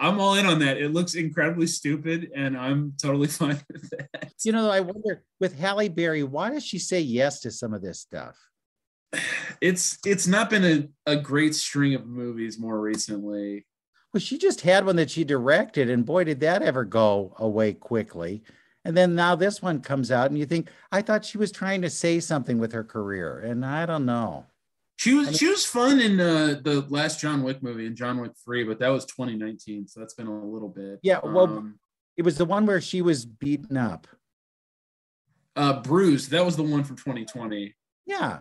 I'm 0.00 0.20
all 0.20 0.34
in 0.34 0.46
on 0.46 0.60
that. 0.60 0.78
It 0.78 0.92
looks 0.92 1.14
incredibly 1.14 1.66
stupid, 1.66 2.30
and 2.34 2.56
I'm 2.56 2.94
totally 3.02 3.26
fine 3.28 3.60
with 3.70 3.90
that. 3.90 4.32
You 4.44 4.52
know, 4.52 4.70
I 4.70 4.80
wonder 4.80 5.24
with 5.40 5.58
Halle 5.58 5.88
Berry, 5.88 6.22
why 6.22 6.50
does 6.50 6.64
she 6.64 6.78
say 6.78 7.00
yes 7.00 7.40
to 7.40 7.50
some 7.50 7.74
of 7.74 7.82
this 7.82 8.00
stuff? 8.00 8.38
It's 9.60 9.98
it's 10.04 10.26
not 10.26 10.50
been 10.50 10.90
a, 11.06 11.12
a 11.12 11.16
great 11.16 11.54
string 11.54 11.94
of 11.94 12.06
movies 12.06 12.58
more 12.58 12.80
recently. 12.80 13.66
Well, 14.12 14.20
she 14.20 14.38
just 14.38 14.60
had 14.60 14.86
one 14.86 14.96
that 14.96 15.10
she 15.10 15.24
directed, 15.24 15.90
and 15.90 16.04
boy, 16.06 16.24
did 16.24 16.40
that 16.40 16.62
ever 16.62 16.84
go 16.84 17.34
away 17.38 17.72
quickly. 17.74 18.42
And 18.88 18.96
then 18.96 19.14
now 19.14 19.34
this 19.34 19.60
one 19.60 19.82
comes 19.82 20.10
out, 20.10 20.30
and 20.30 20.38
you 20.38 20.46
think, 20.46 20.70
I 20.90 21.02
thought 21.02 21.22
she 21.22 21.36
was 21.36 21.52
trying 21.52 21.82
to 21.82 21.90
say 21.90 22.20
something 22.20 22.56
with 22.56 22.72
her 22.72 22.82
career, 22.82 23.38
and 23.40 23.62
I 23.62 23.84
don't 23.84 24.06
know. 24.06 24.46
She 24.96 25.12
was 25.12 25.36
she 25.36 25.46
was 25.46 25.66
fun 25.66 26.00
in 26.00 26.18
uh, 26.18 26.58
the 26.62 26.86
last 26.88 27.20
John 27.20 27.42
Wick 27.42 27.62
movie 27.62 27.84
in 27.84 27.94
John 27.94 28.18
Wick 28.18 28.32
Three, 28.42 28.64
but 28.64 28.78
that 28.78 28.88
was 28.88 29.04
2019, 29.04 29.88
so 29.88 30.00
that's 30.00 30.14
been 30.14 30.26
a 30.26 30.42
little 30.42 30.70
bit. 30.70 31.00
Yeah, 31.02 31.18
well, 31.22 31.44
um, 31.44 31.78
it 32.16 32.22
was 32.22 32.38
the 32.38 32.46
one 32.46 32.64
where 32.64 32.80
she 32.80 33.02
was 33.02 33.26
beaten 33.26 33.76
up. 33.76 34.06
Uh, 35.54 35.82
bruised. 35.82 36.30
That 36.30 36.46
was 36.46 36.56
the 36.56 36.62
one 36.62 36.82
from 36.82 36.96
2020. 36.96 37.74
Yeah, 38.06 38.38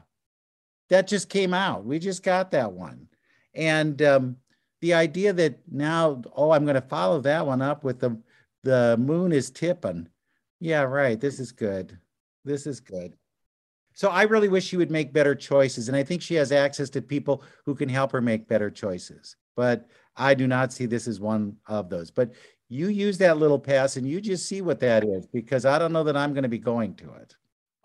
that 0.87 1.07
just 1.07 1.27
came 1.27 1.53
out. 1.53 1.83
We 1.83 1.99
just 1.99 2.23
got 2.23 2.51
that 2.51 2.71
one, 2.71 3.09
and 3.53 4.01
um, 4.01 4.37
the 4.79 4.93
idea 4.93 5.33
that 5.33 5.59
now, 5.69 6.21
oh, 6.33 6.51
I'm 6.51 6.63
going 6.63 6.75
to 6.75 6.81
follow 6.81 7.19
that 7.19 7.45
one 7.45 7.61
up 7.61 7.83
with 7.83 7.99
the 7.99 8.17
the 8.63 8.95
moon 8.97 9.33
is 9.33 9.49
tipping. 9.49 10.07
Yeah, 10.59 10.81
right. 10.81 11.19
This 11.19 11.39
is 11.39 11.51
good. 11.51 11.97
This 12.45 12.67
is 12.67 12.79
good. 12.79 13.15
So 13.93 14.09
I 14.09 14.23
really 14.23 14.47
wish 14.47 14.65
she 14.65 14.77
would 14.77 14.91
make 14.91 15.11
better 15.11 15.33
choices. 15.33 15.87
And 15.87 15.97
I 15.97 16.03
think 16.03 16.21
she 16.21 16.35
has 16.35 16.51
access 16.51 16.89
to 16.91 17.01
people 17.01 17.43
who 17.65 17.73
can 17.73 17.89
help 17.89 18.11
her 18.11 18.21
make 18.21 18.47
better 18.47 18.69
choices. 18.69 19.35
But 19.55 19.87
I 20.15 20.33
do 20.33 20.47
not 20.47 20.71
see 20.71 20.85
this 20.85 21.07
as 21.07 21.19
one 21.19 21.57
of 21.65 21.89
those. 21.89 22.11
But 22.11 22.33
you 22.69 22.89
use 22.89 23.17
that 23.19 23.37
little 23.37 23.59
pass 23.59 23.97
and 23.97 24.07
you 24.07 24.21
just 24.21 24.47
see 24.47 24.61
what 24.61 24.79
that 24.81 25.03
is 25.03 25.25
because 25.27 25.65
I 25.65 25.79
don't 25.79 25.93
know 25.93 26.03
that 26.03 26.17
I'm 26.17 26.33
going 26.33 26.43
to 26.43 26.49
be 26.49 26.59
going 26.59 26.95
to 26.95 27.13
it. 27.15 27.35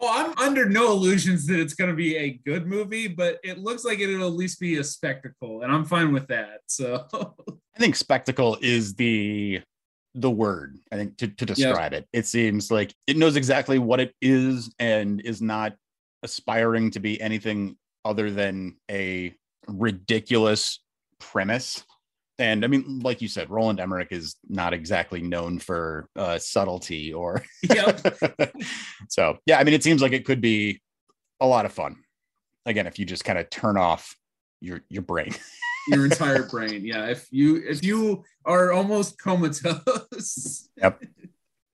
Well, 0.01 0.11
I'm 0.13 0.37
under 0.37 0.69
no 0.69 0.91
illusions 0.91 1.47
that 1.47 1.61
it's 1.61 1.75
going 1.75 1.91
to 1.91 1.97
be 1.97 2.17
a 2.17 2.33
good 2.45 2.67
movie, 2.67 3.07
but 3.07 3.39
it 3.45 3.59
looks 3.59 3.85
like 3.85 4.01
it'll 4.01 4.27
at 4.27 4.33
least 4.33 4.59
be 4.59 4.79
a 4.79 4.85
spectacle, 4.85 5.63
and 5.63 5.73
I'm 5.73 5.85
fine 5.85 6.13
with 6.13 6.27
that. 6.27 6.63
So 6.67 7.07
I 7.77 7.79
think 7.79 7.95
spectacle 7.95 8.59
is 8.61 8.95
the 8.95 9.61
the 10.15 10.31
word 10.31 10.79
I 10.91 10.97
think 10.97 11.17
to, 11.19 11.29
to 11.29 11.47
describe 11.47 11.93
yep. 11.93 12.03
it. 12.03 12.09
It 12.13 12.27
seems 12.27 12.71
like 12.71 12.95
it 13.07 13.17
knows 13.17 13.37
exactly 13.37 13.79
what 13.79 14.01
it 14.01 14.15
is 14.21 14.73
and 14.79 15.21
is 15.21 15.41
not 15.41 15.75
aspiring 16.23 16.91
to 16.93 17.01
be 17.01 17.21
anything 17.21 17.77
other 18.05 18.31
than 18.31 18.77
a 18.91 19.35
ridiculous 19.67 20.81
premise. 21.19 21.85
And 22.39 22.65
I 22.65 22.69
mean, 22.69 23.01
like 23.01 23.23
you 23.23 23.29
said, 23.29 23.51
Roland 23.51 23.81
Emmerich 23.81 24.09
is 24.11 24.37
not 24.49 24.73
exactly 24.73 25.23
known 25.23 25.59
for 25.59 26.09
uh, 26.17 26.39
subtlety 26.39 27.13
or. 27.13 27.45
so, 29.09 29.39
yeah, 29.47 29.59
I 29.59 29.65
mean, 29.65 29.75
it 29.75 29.83
seems 29.83 30.03
like 30.03 30.13
it 30.13 30.25
could 30.25 30.41
be 30.41 30.81
a 31.41 31.47
lot 31.47 31.67
of 31.67 31.73
fun. 31.73 31.97
Again, 32.67 32.87
if 32.87 32.99
you 32.99 33.05
just 33.05 33.25
kind 33.25 33.39
of 33.39 33.51
turn 33.51 33.77
off 33.77 34.17
your 34.61 34.83
your 34.89 35.03
brain. 35.03 35.35
your 35.89 36.05
entire 36.05 36.45
brain. 36.45 36.85
Yeah. 36.85 37.07
If 37.07 37.27
you 37.31 37.63
if 37.67 37.85
you 37.85 38.25
are 38.45 38.73
almost 38.73 39.19
comatose. 39.19 40.69
Yep. 40.77 41.05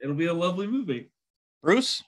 It'll 0.00 0.14
be 0.14 0.26
a 0.26 0.34
lovely 0.34 0.66
movie. 0.66 1.10
Bruce? 1.62 2.02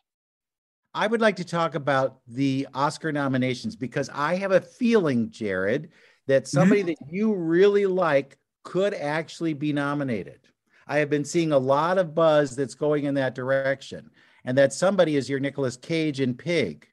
I 0.93 1.07
would 1.07 1.21
like 1.21 1.37
to 1.37 1.45
talk 1.45 1.75
about 1.75 2.19
the 2.27 2.67
Oscar 2.75 3.13
nominations 3.13 3.77
because 3.77 4.11
I 4.13 4.37
have 4.37 4.53
a 4.53 4.61
feeling, 4.61 5.31
Jared, 5.31 5.91
that 6.27 6.49
somebody 6.49 6.83
mm-hmm. 6.83 6.89
that 6.89 7.13
you 7.13 7.35
really 7.35 7.87
like 7.87 8.37
could 8.65 8.93
actually 8.95 9.55
be 9.55 9.73
nominated. 9.73 10.41
I 10.87 10.99
have 10.99 11.09
been 11.09 11.25
seeing 11.25 11.53
a 11.53 11.59
lot 11.59 11.99
of 11.99 12.15
buzz 12.15 12.57
that's 12.57 12.75
going 12.75 13.05
in 13.05 13.15
that 13.15 13.35
direction, 13.35 14.11
and 14.45 14.59
that 14.59 14.73
somebody 14.73 15.17
is 15.17 15.31
your 15.31 15.41
Nicolas 15.41 15.77
Cage 15.77 16.21
in 16.21 16.35
Pig. 16.35 16.87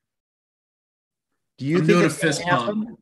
Do 1.57 1.65
you 1.65 1.79
I'm 1.79 1.87
think 1.87 2.03
it's 2.03 2.17
fist 2.17 2.41
happen? 2.41 2.97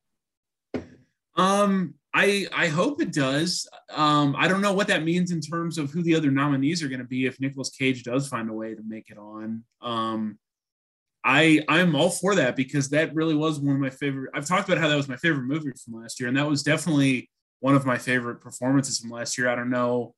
Um, 1.35 1.95
I 2.13 2.47
I 2.53 2.67
hope 2.67 3.01
it 3.01 3.11
does. 3.11 3.67
Um, 3.93 4.35
I 4.37 4.47
don't 4.47 4.61
know 4.61 4.73
what 4.73 4.87
that 4.87 5.03
means 5.03 5.31
in 5.31 5.41
terms 5.41 5.77
of 5.77 5.91
who 5.91 6.01
the 6.01 6.15
other 6.15 6.31
nominees 6.31 6.81
are 6.81 6.87
going 6.87 6.99
to 6.99 7.05
be 7.05 7.25
if 7.25 7.39
Nicolas 7.41 7.69
Cage 7.69 8.03
does 8.03 8.27
find 8.27 8.49
a 8.49 8.53
way 8.53 8.73
to 8.73 8.81
make 8.87 9.09
it 9.09 9.17
on. 9.17 9.63
Um, 9.81 10.39
I 11.25 11.65
I'm 11.67 11.95
all 11.95 12.09
for 12.09 12.35
that 12.35 12.55
because 12.55 12.89
that 12.89 13.13
really 13.13 13.35
was 13.35 13.59
one 13.59 13.75
of 13.75 13.81
my 13.81 13.89
favorite. 13.89 14.31
I've 14.33 14.45
talked 14.45 14.69
about 14.69 14.79
how 14.79 14.87
that 14.87 14.95
was 14.95 15.09
my 15.09 15.17
favorite 15.17 15.43
movie 15.43 15.71
from 15.83 16.01
last 16.01 16.19
year, 16.19 16.29
and 16.29 16.37
that 16.37 16.47
was 16.47 16.63
definitely 16.63 17.29
one 17.59 17.75
of 17.75 17.85
my 17.85 17.97
favorite 17.97 18.41
performances 18.41 18.99
from 18.99 19.09
last 19.09 19.37
year. 19.37 19.49
I 19.49 19.55
don't 19.55 19.69
know 19.69 20.15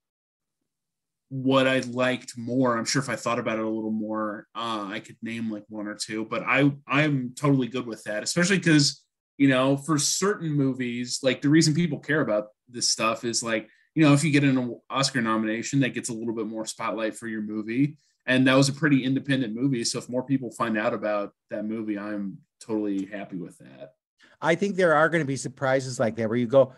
what 1.30 1.68
I 1.68 1.80
liked 1.80 2.38
more. 2.38 2.78
I'm 2.78 2.86
sure 2.86 3.02
if 3.02 3.10
I 3.10 3.16
thought 3.16 3.40
about 3.40 3.58
it 3.58 3.66
a 3.66 3.70
little 3.70 3.92
more, 3.92 4.48
uh, 4.56 4.88
I 4.90 5.00
could 5.00 5.18
name 5.22 5.52
like 5.52 5.64
one 5.68 5.88
or 5.88 5.96
two. 5.96 6.26
But 6.26 6.44
I 6.44 6.72
I'm 6.88 7.34
totally 7.36 7.68
good 7.68 7.88
with 7.88 8.04
that, 8.04 8.22
especially 8.22 8.58
because 8.58 9.04
you 9.38 9.48
know, 9.48 9.78
for 9.78 9.98
certain 9.98 10.52
movies, 10.52 11.20
like 11.24 11.42
the 11.42 11.50
reason 11.50 11.74
people 11.74 12.00
care 12.00 12.22
about 12.22 12.48
this 12.68 12.90
stuff 12.90 13.24
is 13.24 13.44
like, 13.44 13.70
you 13.96 14.04
know, 14.04 14.14
if 14.14 14.24
you 14.24 14.32
get 14.32 14.44
an 14.44 14.80
Oscar 14.90 15.22
nomination, 15.22 15.80
that 15.80 15.94
gets 15.94 16.10
a 16.10 16.14
little 16.14 16.36
bit 16.36 16.48
more 16.48 16.66
spotlight 16.66 17.16
for 17.16 17.28
your 17.28 17.42
movie. 17.42 17.98
And 18.26 18.46
that 18.48 18.56
was 18.56 18.70
a 18.70 18.74
pretty 18.74 19.04
independent 19.04 19.56
movie. 19.56 19.84
So 19.84 20.00
if 20.00 20.10
more 20.10 20.24
people 20.24 20.52
find 20.52 20.78
out 20.78 20.94
about 20.94 21.34
that 21.50 21.66
movie, 21.66 21.98
I'm 21.98 22.40
totally 22.60 23.06
happy 23.06 23.38
with 23.38 23.58
that. 23.60 23.94
I 24.42 24.56
think 24.56 24.76
there 24.76 24.94
are 24.94 25.10
going 25.10 25.24
to 25.24 25.28
be 25.28 25.38
surprises 25.38 26.00
like 26.00 26.16
that 26.18 26.30
where 26.30 26.38
you 26.38 26.48
go, 26.48 26.74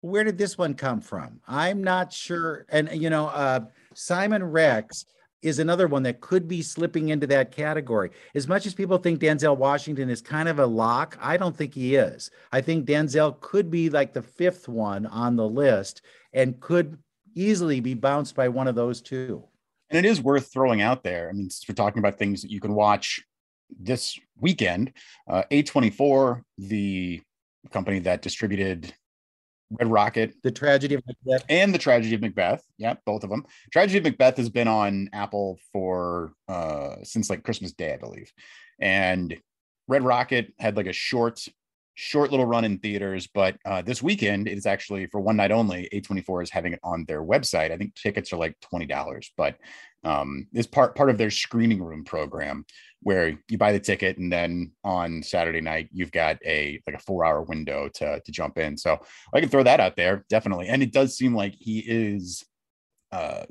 where 0.00 0.24
did 0.24 0.38
this 0.38 0.56
one 0.56 0.74
come 0.74 1.00
from? 1.00 1.40
I'm 1.46 1.82
not 1.82 2.12
sure. 2.12 2.66
And, 2.68 2.90
you 2.92 3.10
know, 3.10 3.26
uh, 3.26 3.60
Simon 3.94 4.42
Rex 4.42 5.04
is 5.42 5.58
another 5.58 5.88
one 5.88 6.04
that 6.04 6.20
could 6.20 6.46
be 6.48 6.62
slipping 6.62 7.08
into 7.08 7.26
that 7.26 7.50
category. 7.50 8.10
As 8.34 8.46
much 8.48 8.64
as 8.64 8.74
people 8.74 8.98
think 8.98 9.20
Denzel 9.20 9.56
Washington 9.56 10.08
is 10.08 10.22
kind 10.22 10.48
of 10.48 10.58
a 10.58 10.66
lock, 10.66 11.18
I 11.20 11.36
don't 11.36 11.56
think 11.56 11.74
he 11.74 11.96
is. 11.96 12.30
I 12.52 12.60
think 12.60 12.86
Denzel 12.86 13.38
could 13.40 13.70
be 13.70 13.90
like 13.90 14.12
the 14.12 14.22
fifth 14.22 14.68
one 14.68 15.06
on 15.06 15.36
the 15.36 15.48
list 15.48 16.02
and 16.32 16.60
could 16.60 16.96
easily 17.34 17.80
be 17.80 17.94
bounced 17.94 18.34
by 18.34 18.48
one 18.48 18.68
of 18.68 18.74
those 18.74 19.00
two. 19.00 19.44
And 19.90 20.04
it 20.04 20.08
is 20.08 20.22
worth 20.22 20.52
throwing 20.52 20.80
out 20.80 21.02
there. 21.02 21.28
I 21.28 21.32
mean, 21.32 21.50
since 21.50 21.68
we're 21.68 21.74
talking 21.74 21.98
about 21.98 22.18
things 22.18 22.42
that 22.42 22.50
you 22.50 22.60
can 22.60 22.74
watch 22.74 23.22
this 23.78 24.18
weekend. 24.38 24.92
Uh, 25.28 25.42
A24, 25.50 26.42
the 26.58 27.20
company 27.70 28.00
that 28.00 28.22
distributed 28.22 28.92
Red 29.78 29.90
Rocket, 29.90 30.34
The 30.42 30.50
Tragedy 30.50 30.94
of 30.94 31.02
Macbeth, 31.06 31.44
and 31.48 31.74
The 31.74 31.78
Tragedy 31.78 32.14
of 32.14 32.20
Macbeth. 32.20 32.62
Yeah, 32.78 32.94
both 33.04 33.24
of 33.24 33.30
them. 33.30 33.46
Tragedy 33.72 33.98
of 33.98 34.04
Macbeth 34.04 34.36
has 34.36 34.48
been 34.48 34.68
on 34.68 35.08
Apple 35.12 35.58
for 35.72 36.32
uh 36.48 36.96
since 37.02 37.30
like 37.30 37.44
Christmas 37.44 37.72
Day, 37.72 37.94
I 37.94 37.96
believe. 37.96 38.32
And 38.78 39.36
Red 39.88 40.04
Rocket 40.04 40.52
had 40.58 40.76
like 40.76 40.86
a 40.86 40.92
short, 40.92 41.46
short 41.94 42.30
little 42.30 42.46
run 42.46 42.64
in 42.64 42.78
theaters, 42.78 43.28
but 43.32 43.56
uh, 43.64 43.82
this 43.82 44.02
weekend 44.02 44.48
it 44.48 44.56
is 44.56 44.66
actually 44.66 45.06
for 45.06 45.20
one 45.20 45.36
night 45.36 45.50
only. 45.50 45.88
A24 45.92 46.44
is 46.44 46.50
having 46.50 46.72
it 46.72 46.80
on 46.82 47.04
their 47.06 47.22
website. 47.22 47.72
I 47.72 47.76
think 47.76 47.94
tickets 47.94 48.32
are 48.32 48.38
like 48.38 48.58
twenty 48.60 48.86
dollars, 48.86 49.32
but 49.36 49.56
um, 50.04 50.46
is 50.52 50.66
part 50.66 50.94
part 50.96 51.10
of 51.10 51.18
their 51.18 51.30
screening 51.30 51.82
room 51.82 52.04
program 52.04 52.64
where 53.02 53.36
you 53.48 53.58
buy 53.58 53.72
the 53.72 53.80
ticket 53.80 54.18
and 54.18 54.32
then 54.32 54.72
on 54.84 55.22
Saturday 55.22 55.60
night 55.60 55.88
you've 55.92 56.12
got 56.12 56.38
a 56.44 56.80
like 56.86 56.96
a 56.96 57.00
four 57.00 57.24
hour 57.24 57.42
window 57.42 57.88
to 57.94 58.20
to 58.20 58.32
jump 58.32 58.58
in. 58.58 58.76
So 58.76 58.98
I 59.34 59.40
can 59.40 59.48
throw 59.48 59.62
that 59.62 59.80
out 59.80 59.96
there 59.96 60.24
definitely. 60.28 60.68
And 60.68 60.82
it 60.82 60.92
does 60.92 61.16
seem 61.16 61.34
like 61.34 61.54
he 61.58 61.80
is 61.80 62.44
uh 63.10 63.44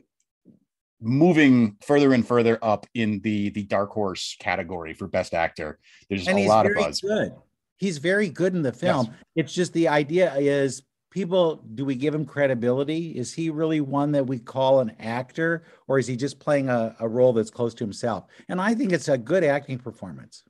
moving 1.01 1.77
further 1.81 2.13
and 2.13 2.25
further 2.25 2.59
up 2.61 2.85
in 2.93 3.19
the 3.21 3.49
the 3.49 3.63
dark 3.63 3.91
horse 3.91 4.35
category 4.39 4.93
for 4.93 5.07
best 5.07 5.33
actor. 5.33 5.79
There's 6.09 6.27
a 6.27 6.47
lot 6.47 6.65
of 6.65 6.75
buzz. 6.75 7.01
Good. 7.01 7.33
He's 7.77 7.97
very 7.97 8.29
good 8.29 8.53
in 8.53 8.61
the 8.61 8.71
film. 8.71 9.07
Yes. 9.07 9.15
It's 9.35 9.53
just 9.53 9.73
the 9.73 9.87
idea 9.87 10.33
is 10.35 10.83
people 11.11 11.57
do 11.75 11.85
we 11.85 11.95
give 11.95 12.15
him 12.15 12.25
credibility? 12.25 13.11
Is 13.11 13.31
he 13.31 13.49
really 13.51 13.81
one 13.81 14.11
that 14.13 14.25
we 14.25 14.39
call 14.39 14.79
an 14.79 14.95
actor 14.99 15.63
or 15.87 15.99
is 15.99 16.07
he 16.07 16.15
just 16.15 16.39
playing 16.39 16.69
a, 16.69 16.95
a 16.99 17.07
role 17.07 17.33
that's 17.33 17.51
close 17.51 17.73
to 17.75 17.83
himself? 17.83 18.25
And 18.49 18.59
i 18.59 18.73
think 18.73 18.91
it's 18.91 19.07
a 19.07 19.17
good 19.17 19.43
acting 19.43 19.77
performance. 19.77 20.43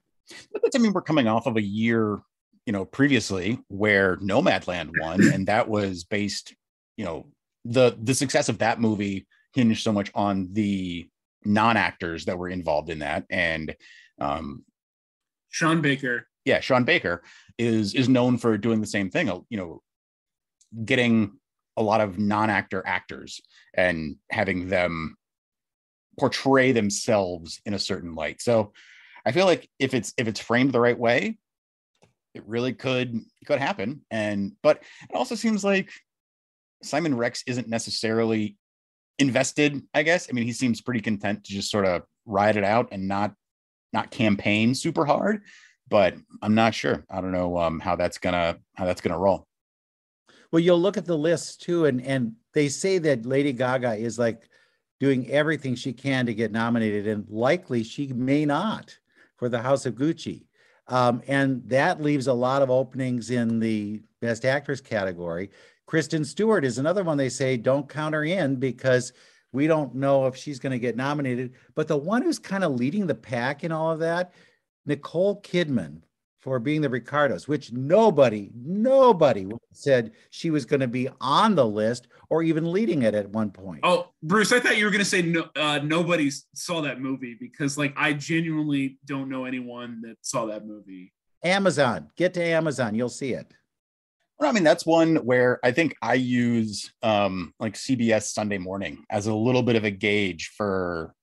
But 0.54 0.64
i 0.74 0.78
mean 0.78 0.94
we're 0.94 1.02
coming 1.02 1.28
off 1.28 1.46
of 1.48 1.58
a 1.58 1.62
year 1.62 2.20
you 2.66 2.72
know 2.72 2.86
previously 2.86 3.60
where 3.68 4.18
nomadland 4.18 4.92
won 5.00 5.22
and 5.34 5.48
that 5.48 5.68
was 5.68 6.06
based 6.06 6.56
you 6.96 7.04
know 7.04 7.26
the 7.66 7.98
the 8.02 8.14
success 8.14 8.50
of 8.50 8.60
that 8.60 8.80
movie 8.80 9.28
hinged 9.54 9.84
so 9.84 9.92
much 9.92 10.12
on 10.16 10.50
the 10.54 11.08
non-actors 11.44 12.26
that 12.26 12.38
were 12.38 12.50
involved 12.50 12.90
in 12.90 13.00
that. 13.00 13.26
And 13.30 13.76
um 14.20 14.64
sean 15.50 15.82
baker. 15.82 16.28
yeah 16.46 16.60
sean 16.60 16.84
baker 16.84 17.24
is 17.58 17.94
is 17.94 18.08
known 18.08 18.38
for 18.38 18.58
doing 18.58 18.82
the 18.82 18.88
same 18.88 19.10
thing. 19.10 19.28
You 19.50 19.58
know 19.58 19.82
getting 20.86 21.38
a 21.78 21.84
lot 21.84 22.02
of 22.02 22.20
non-actor 22.20 22.84
actors 22.86 23.42
and 23.74 24.18
having 24.30 24.68
them 24.68 25.16
portray 26.20 26.72
themselves 26.72 27.62
in 27.66 27.74
a 27.74 27.80
certain 27.80 28.16
light. 28.16 28.42
So 28.42 28.74
I 29.26 29.32
feel 29.32 29.46
like 29.46 29.70
if 29.80 29.94
it's 29.94 30.14
if 30.18 30.28
it's 30.28 30.40
framed 30.40 30.74
the 30.74 30.80
right 30.80 30.98
way, 30.98 31.38
it 32.34 32.46
really 32.46 32.74
could 32.74 33.20
could 33.46 33.60
happen. 33.60 34.02
And 34.12 34.54
but 34.62 34.84
it 35.10 35.16
also 35.16 35.36
seems 35.36 35.64
like 35.64 35.90
Simon 36.84 37.16
Rex 37.16 37.44
isn't 37.48 37.68
necessarily 37.68 38.58
invested, 39.20 39.82
I 39.94 40.04
guess. 40.04 40.28
I 40.30 40.34
mean, 40.34 40.46
he 40.46 40.54
seems 40.54 40.82
pretty 40.82 41.02
content 41.02 41.44
to 41.46 41.54
just 41.54 41.70
sort 41.70 41.86
of 41.86 42.04
ride 42.26 42.58
it 42.58 42.64
out 42.64 42.90
and 42.92 43.08
not 43.08 43.34
not 43.94 44.12
campaign 44.12 44.74
super 44.76 45.06
hard. 45.06 45.44
But 45.88 46.16
I'm 46.42 46.56
not 46.56 46.74
sure. 46.74 47.06
I 47.10 47.20
don't 47.20 47.34
know 47.34 47.58
um, 47.58 47.80
how 47.80 47.96
that's 47.96 48.18
gonna 48.18 48.58
how 48.76 48.86
that's 48.86 49.02
gonna 49.02 49.20
roll. 49.20 49.48
Well, 50.52 50.60
you'll 50.60 50.82
look 50.82 50.98
at 50.98 51.06
the 51.06 51.18
list 51.18 51.62
too, 51.62 51.86
and 51.86 52.02
and 52.02 52.34
they 52.54 52.68
say 52.70 52.98
that 53.00 53.26
Lady 53.26 53.54
Gaga 53.54 53.96
is 53.96 54.20
like 54.20 54.50
doing 55.00 55.30
everything 55.30 55.76
she 55.76 55.94
can 55.94 56.26
to 56.26 56.34
get 56.34 56.52
nominated, 56.52 57.08
and 57.08 57.26
likely 57.30 57.84
she 57.84 58.08
may 58.08 58.46
not 58.46 58.98
for 59.38 59.50
the 59.50 59.62
House 59.62 59.86
of 59.86 59.96
Gucci. 59.96 60.46
Um, 60.88 61.22
and 61.28 61.68
that 61.70 62.02
leaves 62.02 62.28
a 62.28 62.34
lot 62.34 62.62
of 62.62 62.70
openings 62.70 63.32
in 63.32 63.60
the 63.60 64.02
Best 64.20 64.46
Actress 64.46 64.82
category. 64.82 65.50
Kristen 65.86 66.24
Stewart 66.26 66.66
is 66.66 66.78
another 66.78 67.04
one 67.04 67.18
they 67.18 67.30
say 67.30 67.58
don't 67.58 67.90
count 67.90 68.14
her 68.14 68.24
in 68.24 68.58
because 68.58 69.14
we 69.52 69.68
don't 69.68 69.96
know 69.96 70.28
if 70.28 70.36
she's 70.36 70.60
going 70.60 70.72
to 70.72 70.80
get 70.80 70.96
nominated. 70.96 71.54
But 71.76 71.88
the 71.88 71.98
one 71.98 72.22
who's 72.22 72.40
kind 72.40 72.64
of 72.64 72.74
leading 72.74 73.08
the 73.08 73.16
pack 73.16 73.64
in 73.64 73.72
all 73.72 73.92
of 73.92 74.00
that, 74.00 74.34
Nicole 74.86 75.42
Kidman 75.42 76.02
for 76.42 76.60
being 76.60 76.82
the 76.82 76.90
Ricardos, 76.90 77.48
which 77.48 77.72
nobody, 77.72 78.50
nobody 78.54 79.48
said 79.74 80.12
she 80.32 80.50
was 80.50 80.66
going 80.66 80.80
to 80.80 80.88
be 80.88 81.08
on 81.22 81.56
the 81.56 81.66
list 81.66 82.08
or 82.30 82.42
even 82.42 82.72
leading 82.72 83.04
it 83.04 83.14
at 83.14 83.30
one 83.30 83.52
point. 83.52 83.82
Oh, 83.84 84.10
Bruce, 84.24 84.52
I 84.52 84.60
thought 84.60 84.78
you 84.78 84.86
were 84.86 84.92
going 84.92 85.00
to 85.00 85.06
say 85.06 85.22
no, 85.22 85.50
uh, 85.56 85.80
nobody 85.84 86.32
saw 86.56 86.82
that 86.82 87.00
movie 87.00 87.38
because, 87.40 87.78
like, 87.78 87.94
I 87.96 88.14
genuinely 88.14 88.98
don't 89.06 89.30
know 89.30 89.46
anyone 89.46 90.02
that 90.02 90.18
saw 90.22 90.48
that 90.48 90.66
movie. 90.66 91.14
Amazon, 91.44 92.10
get 92.18 92.34
to 92.34 92.44
Amazon, 92.44 92.96
you'll 92.96 93.10
see 93.10 93.34
it. 93.34 93.54
Well, 94.40 94.50
I 94.50 94.54
mean, 94.54 94.64
that's 94.64 94.86
one 94.86 95.18
where 95.18 95.60
I 95.64 95.72
think 95.72 95.96
I 96.02 96.16
use 96.16 96.92
um, 97.04 97.54
like 97.60 97.76
CBS 97.76 98.24
Sunday 98.24 98.58
Morning 98.58 99.06
as 99.12 99.28
a 99.28 99.36
little 99.36 99.62
bit 99.62 99.76
of 99.76 99.84
a 99.84 99.92
gauge 99.92 100.52
for, 100.58 101.14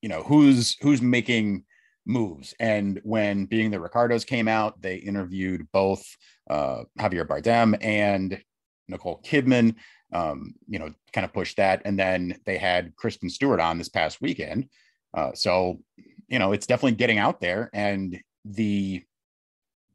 you 0.00 0.08
know, 0.08 0.22
who's 0.22 0.76
who's 0.80 1.02
making 1.02 1.64
moves. 2.08 2.54
And 2.58 3.00
when 3.04 3.44
Being 3.44 3.70
the 3.70 3.78
Ricardos 3.78 4.24
came 4.24 4.48
out, 4.48 4.80
they 4.80 4.96
interviewed 4.96 5.68
both 5.72 6.04
uh, 6.50 6.84
Javier 6.98 7.26
Bardem 7.26 7.76
and 7.80 8.42
Nicole 8.88 9.20
Kidman. 9.22 9.76
Um, 10.10 10.54
you 10.66 10.78
know, 10.78 10.94
kind 11.12 11.26
of 11.26 11.34
pushed 11.34 11.58
that, 11.58 11.82
and 11.84 11.98
then 11.98 12.38
they 12.46 12.56
had 12.56 12.96
Kristen 12.96 13.28
Stewart 13.28 13.60
on 13.60 13.76
this 13.76 13.90
past 13.90 14.22
weekend. 14.22 14.70
Uh, 15.12 15.32
so, 15.34 15.80
you 16.28 16.38
know, 16.38 16.52
it's 16.52 16.66
definitely 16.66 16.96
getting 16.96 17.18
out 17.18 17.42
there, 17.42 17.68
and 17.74 18.18
the 18.46 19.02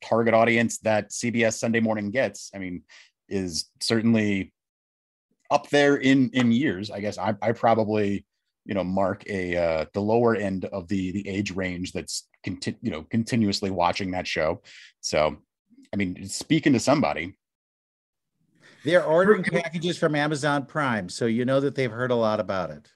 target 0.04 0.36
audience 0.36 0.78
that 0.80 1.10
CBS 1.10 1.58
Sunday 1.58 1.80
Morning 1.80 2.12
gets, 2.12 2.52
I 2.54 2.60
mean, 2.60 2.84
is 3.28 3.72
certainly 3.80 4.54
up 5.50 5.70
there 5.70 5.96
in 5.96 6.30
in 6.34 6.52
years. 6.52 6.92
I 6.92 7.00
guess 7.00 7.18
I, 7.18 7.34
I 7.42 7.52
probably 7.54 8.26
you 8.66 8.74
know 8.74 8.84
mark 8.84 9.24
a 9.30 9.56
uh, 9.56 9.86
the 9.94 10.02
lower 10.02 10.36
end 10.36 10.66
of 10.66 10.88
the 10.88 11.12
the 11.12 11.28
age 11.28 11.52
range 11.52 11.92
that's 11.92 12.28
conti- 12.44 12.78
you 12.82 12.92
know 12.92 13.04
continuously 13.04 13.72
watching 13.72 14.12
that 14.12 14.28
show. 14.28 14.62
So 15.02 15.38
i 15.94 15.96
mean 15.96 16.28
speaking 16.28 16.74
to 16.74 16.80
somebody. 16.80 17.36
They're 18.86 19.06
ordering 19.06 19.44
packages 19.44 19.98
from 19.98 20.14
amazon 20.14 20.66
prime 20.66 21.08
so 21.08 21.26
you 21.26 21.46
know 21.46 21.62
that 21.62 21.76
they've 21.76 21.92
heard 21.92 22.12
a 22.12 22.16
lot 22.16 22.40
about 22.40 22.70
it. 22.70 22.92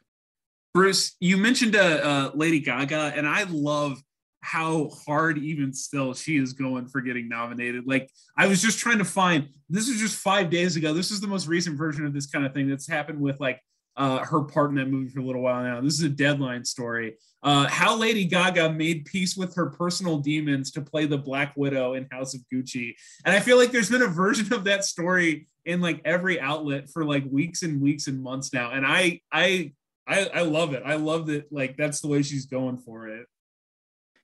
Bruce 0.74 1.16
you 1.20 1.38
mentioned 1.38 1.76
uh, 1.76 1.80
uh, 1.80 2.32
lady 2.34 2.60
gaga 2.60 3.14
and 3.16 3.28
i 3.28 3.44
love 3.44 4.02
how 4.42 4.90
hard 5.06 5.38
even 5.38 5.74
still 5.74 6.14
she 6.14 6.38
is 6.38 6.54
going 6.54 6.88
for 6.88 7.02
getting 7.02 7.28
nominated. 7.28 7.86
Like 7.86 8.10
i 8.38 8.48
was 8.48 8.62
just 8.62 8.80
trying 8.80 9.00
to 9.00 9.06
find 9.06 9.50
this 9.70 9.90
is 9.90 10.00
just 10.00 10.16
five 10.16 10.50
days 10.50 10.76
ago. 10.76 10.94
This 10.94 11.12
is 11.12 11.20
the 11.20 11.28
most 11.28 11.48
recent 11.48 11.78
version 11.78 12.06
of 12.06 12.14
this 12.14 12.28
kind 12.28 12.46
of 12.46 12.54
thing 12.54 12.70
that's 12.70 12.88
happened 12.88 13.20
with 13.20 13.40
like 13.40 13.60
uh, 13.98 14.20
her 14.20 14.42
part 14.42 14.70
in 14.70 14.76
that 14.76 14.90
movie 14.90 15.10
for 15.10 15.20
a 15.20 15.24
little 15.24 15.42
while 15.42 15.64
now. 15.64 15.82
This 15.82 15.96
is 15.96 16.04
a 16.04 16.10
deadline 16.10 16.64
story. 16.64 17.16
Uh, 17.44 17.68
how 17.68 17.96
Lady 17.96 18.26
Gaga 18.26 18.72
made 18.72 19.06
peace 19.06 19.36
with 19.36 19.56
her 19.56 19.68
personal 19.68 20.20
demons 20.20 20.72
to 20.72 20.82
play 20.82 21.06
the 21.06 21.18
Black 21.18 21.54
Widow 21.58 21.94
in 21.94 22.08
House 22.12 22.34
of 22.34 22.42
Gucci. 22.54 22.94
And 23.26 23.36
I 23.36 23.40
feel 23.40 23.58
like 23.58 23.72
there's 23.72 23.90
been 23.90 24.02
a 24.04 24.08
version 24.08 24.54
of 24.54 24.64
that 24.66 24.86
story 24.86 25.48
in 25.66 25.82
like 25.82 26.02
every 26.06 26.40
outlet 26.40 26.90
for 26.90 27.04
like 27.04 27.26
weeks 27.30 27.64
and 27.64 27.82
weeks 27.82 28.08
and 28.08 28.22
months 28.22 28.54
now. 28.54 28.72
And 28.72 28.86
I, 28.86 29.22
I, 29.32 29.74
I, 30.08 30.30
I 30.34 30.42
love 30.42 30.74
it. 30.74 30.84
I 30.86 30.96
love 30.96 31.28
that. 31.28 31.52
Like 31.52 31.76
that's 31.76 32.00
the 32.00 32.08
way 32.08 32.22
she's 32.22 32.46
going 32.46 32.78
for 32.78 33.08
it. 33.08 33.26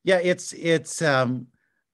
Yeah, 0.03 0.19
it's 0.21 0.53
it's 0.53 1.01
um 1.01 1.47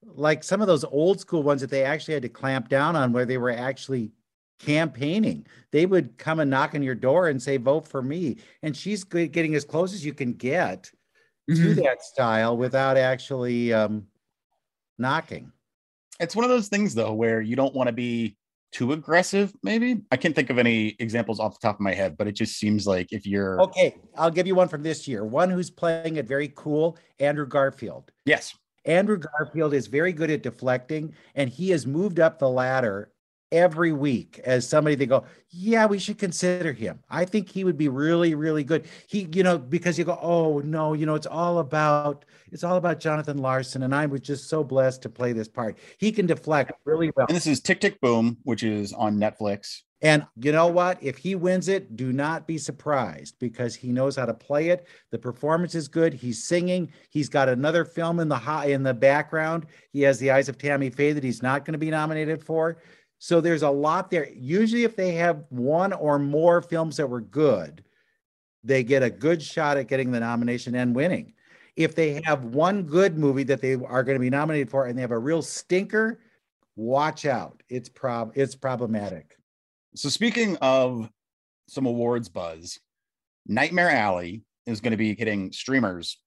like 0.04 0.44
some 0.44 0.62
of 0.62 0.68
those 0.68 0.84
old 0.84 1.20
school 1.20 1.44
ones 1.44 1.62
that 1.62 1.70
they 1.70 1.84
actually 1.84 2.16
had 2.16 2.24
to 2.24 2.30
clamp 2.30 2.70
down 2.70 2.96
on, 2.96 3.14
where 3.14 3.26
they 3.26 3.38
were 3.38 3.52
actually 3.52 4.12
campaigning. 4.60 5.46
They 5.72 5.86
would 5.86 6.18
come 6.18 6.40
and 6.40 6.52
knock 6.52 6.76
on 6.76 6.84
your 6.84 6.96
door 6.96 7.30
and 7.30 7.42
say, 7.42 7.58
vote 7.58 7.88
for 7.88 8.02
me. 8.02 8.38
And 8.62 8.76
she's 8.76 9.04
getting 9.04 9.56
as 9.56 9.66
close 9.66 9.94
as 9.94 10.06
you 10.06 10.14
can 10.14 10.34
get 10.34 10.92
mm-hmm. 11.50 11.64
to 11.64 11.74
that 11.76 12.04
style 12.04 12.58
without 12.58 12.98
actually 12.98 13.74
um, 13.74 14.06
knocking. 14.98 15.52
It's 16.20 16.36
one 16.36 16.44
of 16.44 16.52
those 16.52 16.68
things, 16.68 16.94
though, 16.94 17.14
where 17.14 17.42
you 17.42 17.56
don't 17.56 17.74
want 17.74 17.88
to 17.88 17.94
be 17.94 18.36
too 18.72 18.92
aggressive, 18.92 19.54
maybe. 19.64 20.02
I 20.12 20.18
can't 20.18 20.36
think 20.36 20.50
of 20.50 20.58
any 20.60 20.96
examples 21.00 21.40
off 21.40 21.60
the 21.60 21.66
top 21.66 21.78
of 21.78 21.82
my 21.82 21.94
head, 21.94 22.18
but 22.18 22.28
it 22.28 22.34
just 22.34 22.58
seems 22.58 22.86
like 22.86 23.12
if 23.12 23.26
you're. 23.26 23.62
Okay, 23.62 23.96
I'll 24.18 24.30
give 24.30 24.46
you 24.46 24.56
one 24.56 24.68
from 24.68 24.84
this 24.84 25.08
year. 25.08 25.24
One 25.24 25.50
who's 25.50 25.70
playing 25.70 26.18
it 26.18 26.28
very 26.28 26.52
cool, 26.56 26.98
Andrew 27.20 27.48
Garfield. 27.48 28.12
Yes. 28.26 28.56
Andrew 28.86 29.18
Garfield 29.18 29.74
is 29.74 29.88
very 29.88 30.14
good 30.14 30.30
at 30.30 30.44
deflecting, 30.44 31.14
and 31.36 31.50
he 31.50 31.70
has 31.70 31.88
moved 31.88 32.20
up 32.20 32.38
the 32.38 32.50
ladder 32.50 33.12
every 33.52 33.92
week 33.92 34.40
as 34.44 34.68
somebody 34.68 34.96
they 34.96 35.06
go, 35.06 35.26
yeah, 35.50 35.86
we 35.86 36.00
should 36.00 36.18
consider 36.18 36.72
him. 36.72 37.00
I 37.10 37.26
think 37.26 37.50
he 37.50 37.64
would 37.64 37.78
be 37.78 37.90
really, 37.90 38.36
really 38.36 38.64
good. 38.64 38.88
He, 39.08 39.28
you 39.34 39.44
know, 39.44 39.58
because 39.58 39.98
you 39.98 40.06
go, 40.06 40.20
oh 40.22 40.60
no, 40.60 40.94
you 40.94 41.06
know, 41.06 41.16
it's 41.16 41.28
all 41.28 41.60
about 41.60 42.26
it's 42.52 42.64
all 42.64 42.78
about 42.78 43.00
Jonathan 43.00 43.38
Larson, 43.38 43.84
and 43.84 43.94
I 43.94 44.06
was 44.06 44.22
just 44.22 44.50
so 44.50 44.64
blessed 44.64 45.02
to 45.04 45.10
play 45.10 45.34
this 45.34 45.48
part. 45.48 45.78
He 45.98 46.12
can 46.12 46.26
deflect 46.26 46.72
really 46.86 47.12
well. 47.16 47.28
And 47.28 47.36
this 47.36 47.48
is 47.48 47.62
Tick 47.62 47.80
Tick 47.80 48.00
Boom, 48.02 48.38
which 48.44 48.64
is 48.64 48.94
on 48.94 49.18
Netflix. 49.18 49.82
And 50.02 50.26
you 50.38 50.54
know 50.54 50.68
what? 50.68 50.98
If 51.04 51.18
he 51.18 51.36
wins 51.36 51.68
it, 51.68 51.98
do 51.98 52.14
not 52.14 52.48
be 52.48 52.58
surprised 52.58 53.36
because 53.40 53.76
he 53.76 53.92
knows 53.92 54.16
how 54.16 54.26
to 54.26 54.34
play 54.34 54.70
it. 54.70 54.88
The 55.12 55.20
performance 55.20 55.76
is 55.76 55.90
good. 55.90 56.14
He's 56.14 56.46
singing. 56.46 56.92
He's 57.10 57.28
got 57.28 57.50
another 57.50 57.84
film 57.84 58.22
in 58.22 58.30
the 58.30 58.38
high 58.38 58.68
in 58.68 58.84
the 58.84 58.94
background. 58.94 59.66
He 59.92 60.02
has 60.04 60.18
the 60.18 60.32
eyes 60.32 60.48
of 60.48 60.58
Tammy 60.58 60.90
Faye 60.90 61.12
that 61.12 61.24
he's 61.24 61.44
not 61.44 61.66
going 61.66 61.74
to 61.74 61.80
be 61.80 61.90
nominated 61.90 62.42
for. 62.42 62.78
So 63.20 63.42
there's 63.42 63.64
a 63.64 63.70
lot 63.70 64.10
there. 64.10 64.30
Usually, 64.34 64.86
if 64.86 64.96
they 64.96 65.12
have 65.14 65.44
one 65.50 65.92
or 65.94 66.18
more 66.18 66.62
films 66.62 66.98
that 66.98 67.08
were 67.08 67.22
good, 67.22 67.84
they 68.64 68.84
get 68.84 69.04
a 69.04 69.10
good 69.10 69.42
shot 69.42 69.78
at 69.78 69.88
getting 69.88 70.12
the 70.12 70.22
nomination 70.22 70.74
and 70.76 70.96
winning. 70.96 71.34
If 71.76 71.96
they 71.96 72.22
have 72.26 72.46
one 72.46 72.84
good 72.84 73.18
movie 73.18 73.44
that 73.44 73.62
they 73.62 73.74
are 73.74 74.04
going 74.04 74.16
to 74.16 74.20
be 74.20 74.30
nominated 74.30 74.70
for 74.70 74.86
and 74.86 74.98
they 74.98 75.02
have 75.02 75.12
a 75.12 75.20
real 75.20 75.42
stinker, 75.42 76.22
watch 76.76 77.26
out. 77.26 77.62
It's 77.70 77.90
prob 77.90 78.32
it's 78.36 78.56
problematic. 78.56 79.36
So 79.96 80.08
speaking 80.10 80.58
of 80.62 81.10
some 81.68 81.86
awards 81.86 82.30
buzz, 82.30 82.80
Nightmare 83.48 83.92
Alley 83.92 84.44
is 84.66 84.80
going 84.80 84.92
to 84.92 84.98
be 84.98 85.16
hitting 85.16 85.52
streamers, 85.52 86.18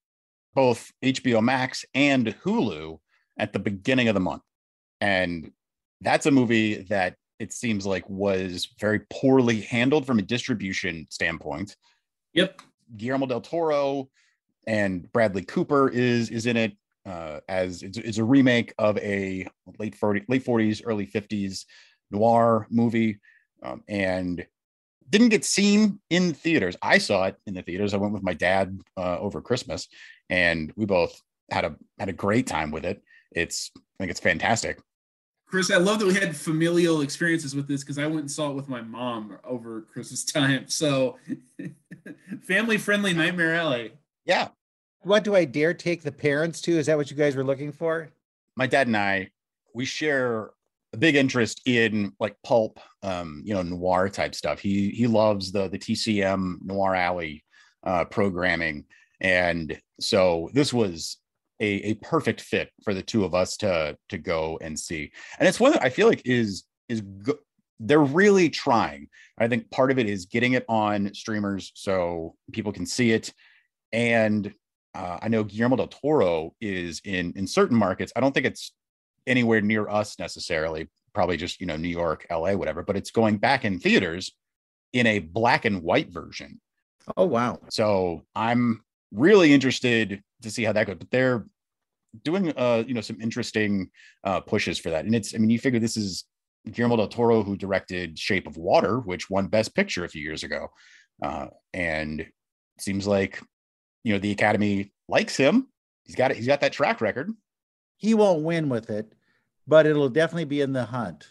both 0.55 0.90
HBO 1.02 1.42
Max 1.42 1.85
and 1.94 2.26
Hulu 2.44 2.98
at 3.38 3.52
the 3.52 3.59
beginning 3.59 4.09
of 4.09 4.14
the 4.14 4.20
month. 4.20 4.42
And 5.00 5.52
that's 6.02 6.26
a 6.26 6.30
movie 6.30 6.82
that 6.84 7.16
it 7.38 7.52
seems 7.52 7.86
like 7.86 8.08
was 8.08 8.68
very 8.78 9.00
poorly 9.10 9.62
handled 9.62 10.06
from 10.06 10.18
a 10.18 10.22
distribution 10.22 11.06
standpoint. 11.10 11.76
Yep. 12.34 12.62
Guillermo 12.96 13.26
del 13.26 13.40
Toro 13.40 14.08
and 14.66 15.10
Bradley 15.12 15.42
Cooper 15.42 15.88
is 15.88 16.30
is 16.30 16.46
in 16.46 16.56
it 16.56 16.76
uh, 17.06 17.40
as 17.48 17.82
it's, 17.82 17.98
it's, 17.98 18.18
a 18.18 18.24
remake 18.24 18.72
of 18.78 18.96
a 18.98 19.46
late 19.78 19.94
40, 19.96 20.22
late 20.28 20.44
40s, 20.44 20.82
early 20.84 21.04
50s 21.04 21.64
noir 22.12 22.68
movie, 22.70 23.18
um, 23.62 23.82
and 23.88 24.46
didn't 25.10 25.30
get 25.30 25.44
seen 25.44 25.98
in 26.10 26.32
theaters. 26.32 26.76
I 26.80 26.98
saw 26.98 27.24
it 27.24 27.36
in 27.46 27.54
the 27.54 27.62
theaters. 27.62 27.92
I 27.92 27.96
went 27.96 28.12
with 28.12 28.22
my 28.22 28.34
dad 28.34 28.80
uh, 28.96 29.18
over 29.18 29.40
Christmas, 29.40 29.88
and 30.30 30.72
we 30.76 30.86
both 30.86 31.20
had 31.50 31.64
a 31.64 31.76
had 31.98 32.08
a 32.08 32.12
great 32.12 32.46
time 32.46 32.70
with 32.70 32.84
it. 32.84 33.02
It's 33.32 33.72
I 33.76 33.80
think 33.98 34.10
it's 34.10 34.20
fantastic. 34.20 34.80
Chris, 35.52 35.70
I 35.70 35.76
love 35.76 35.98
that 35.98 36.06
we 36.06 36.14
had 36.14 36.34
familial 36.34 37.02
experiences 37.02 37.54
with 37.54 37.68
this 37.68 37.82
because 37.82 37.98
I 37.98 38.06
went 38.06 38.20
and 38.20 38.30
saw 38.30 38.48
it 38.48 38.54
with 38.54 38.70
my 38.70 38.80
mom 38.80 39.36
over 39.44 39.82
Christmas 39.82 40.24
time. 40.24 40.66
So, 40.66 41.18
family 42.42 42.78
friendly 42.78 43.12
Nightmare 43.12 43.54
Alley. 43.54 43.92
Yeah. 44.24 44.48
What 45.02 45.24
do 45.24 45.36
I 45.36 45.44
dare 45.44 45.74
take 45.74 46.02
the 46.02 46.10
parents 46.10 46.62
to? 46.62 46.78
Is 46.78 46.86
that 46.86 46.96
what 46.96 47.10
you 47.10 47.18
guys 47.18 47.36
were 47.36 47.44
looking 47.44 47.70
for? 47.70 48.08
My 48.56 48.66
dad 48.66 48.86
and 48.86 48.96
I, 48.96 49.28
we 49.74 49.84
share 49.84 50.52
a 50.94 50.96
big 50.96 51.16
interest 51.16 51.60
in 51.66 52.14
like 52.18 52.34
pulp, 52.42 52.80
um, 53.02 53.42
you 53.44 53.52
know, 53.52 53.60
noir 53.60 54.08
type 54.08 54.34
stuff. 54.34 54.58
He 54.58 54.88
he 54.88 55.06
loves 55.06 55.52
the 55.52 55.68
the 55.68 55.78
TCM 55.78 56.62
Noir 56.62 56.94
Alley 56.94 57.44
uh, 57.84 58.06
programming, 58.06 58.86
and 59.20 59.78
so 60.00 60.48
this 60.54 60.72
was 60.72 61.18
a, 61.62 61.90
a 61.90 61.94
perfect 61.94 62.40
fit 62.40 62.70
for 62.83 62.92
the 62.92 63.03
two 63.03 63.25
of 63.25 63.35
us 63.35 63.57
to 63.59 63.96
to 64.09 64.18
go 64.18 64.59
and 64.61 64.79
see. 64.79 65.12
And 65.38 65.48
it's 65.48 65.61
one 65.61 65.72
that 65.72 65.83
I 65.83 65.88
feel 65.88 66.09
like 66.09 66.22
is 66.25 66.64
is 66.88 67.01
go- 67.01 67.38
they're 67.79 68.01
really 68.01 68.51
trying. 68.51 69.09
I 69.38 69.48
think 69.48 69.70
part 69.70 69.90
of 69.90 69.98
it 69.98 70.09
is 70.09 70.27
getting 70.27 70.53
it 70.53 70.64
on 70.68 71.14
streamers 71.14 71.72
so 71.75 72.35
people 72.53 72.72
can 72.72 72.85
see 72.85 73.12
it. 73.12 73.33
And 73.92 74.53
uh, 74.94 75.18
I 75.22 75.29
know 75.29 75.44
Guillermo 75.44 75.77
del 75.77 75.88
Toro 75.88 76.55
is 76.61 77.01
in 77.05 77.33
in 77.37 77.46
certain 77.46 77.79
markets. 77.79 78.12
I 78.16 78.20
don't 78.20 78.33
think 78.33 78.46
it's 78.46 78.72
anywhere 79.27 79.61
near 79.61 79.88
us 79.88 80.18
necessarily. 80.18 80.90
Probably 81.14 81.37
just 81.37 81.61
you 81.61 81.66
know 81.66 81.77
New 81.77 81.88
York, 81.88 82.27
L.A., 82.29 82.57
whatever. 82.57 82.83
But 82.83 82.96
it's 82.96 83.12
going 83.12 83.38
back 83.38 83.64
in 83.64 83.79
theaters 83.79 84.33
in 84.92 85.07
a 85.07 85.20
black 85.20 85.64
and 85.64 85.83
white 85.83 86.11
version. 86.11 86.61
Oh 87.16 87.27
wow! 87.27 87.61
So 87.70 88.22
I'm 88.35 88.83
really 89.12 89.53
interested 89.53 90.22
to 90.42 90.50
see 90.50 90.64
how 90.64 90.72
that 90.72 90.87
goes. 90.87 90.96
But 90.98 91.11
they're 91.11 91.46
doing 92.24 92.52
uh 92.57 92.85
you 92.87 92.94
know 92.94 93.00
some 93.00 93.20
interesting 93.20 93.90
uh 94.24 94.40
pushes 94.40 94.78
for 94.78 94.90
that. 94.90 95.05
And 95.05 95.14
it's 95.14 95.35
I 95.35 95.38
mean 95.38 95.50
you 95.50 95.59
figure 95.59 95.81
this 95.81 95.96
is 95.96 96.24
Guillermo 96.70 96.96
del 96.96 97.09
Toro 97.09 97.42
who 97.42 97.57
directed 97.57 98.18
Shape 98.18 98.46
of 98.46 98.57
Water, 98.57 98.98
which 99.00 99.31
won 99.31 99.48
Best 99.48 99.74
Picture 99.74 100.05
a 100.05 100.09
few 100.09 100.22
years 100.22 100.44
ago. 100.44 100.68
Uh 101.22 101.46
and 101.72 102.26
seems 102.78 103.07
like 103.07 103.40
you 104.05 104.12
know 104.12 104.18
the 104.18 104.33
Academy 104.33 104.92
likes 105.09 105.37
him. 105.37 105.68
He's 106.05 106.16
got 106.16 106.31
it, 106.31 106.37
he's 106.37 106.46
got 106.46 106.61
that 106.61 106.72
track 106.72 107.00
record. 107.00 107.31
He 107.96 108.14
won't 108.14 108.42
win 108.42 108.68
with 108.68 108.90
it, 108.90 109.12
but 109.66 109.87
it'll 109.87 110.09
definitely 110.09 110.44
be 110.44 110.61
in 110.61 110.72
the 110.72 110.85
hunt. 110.85 111.28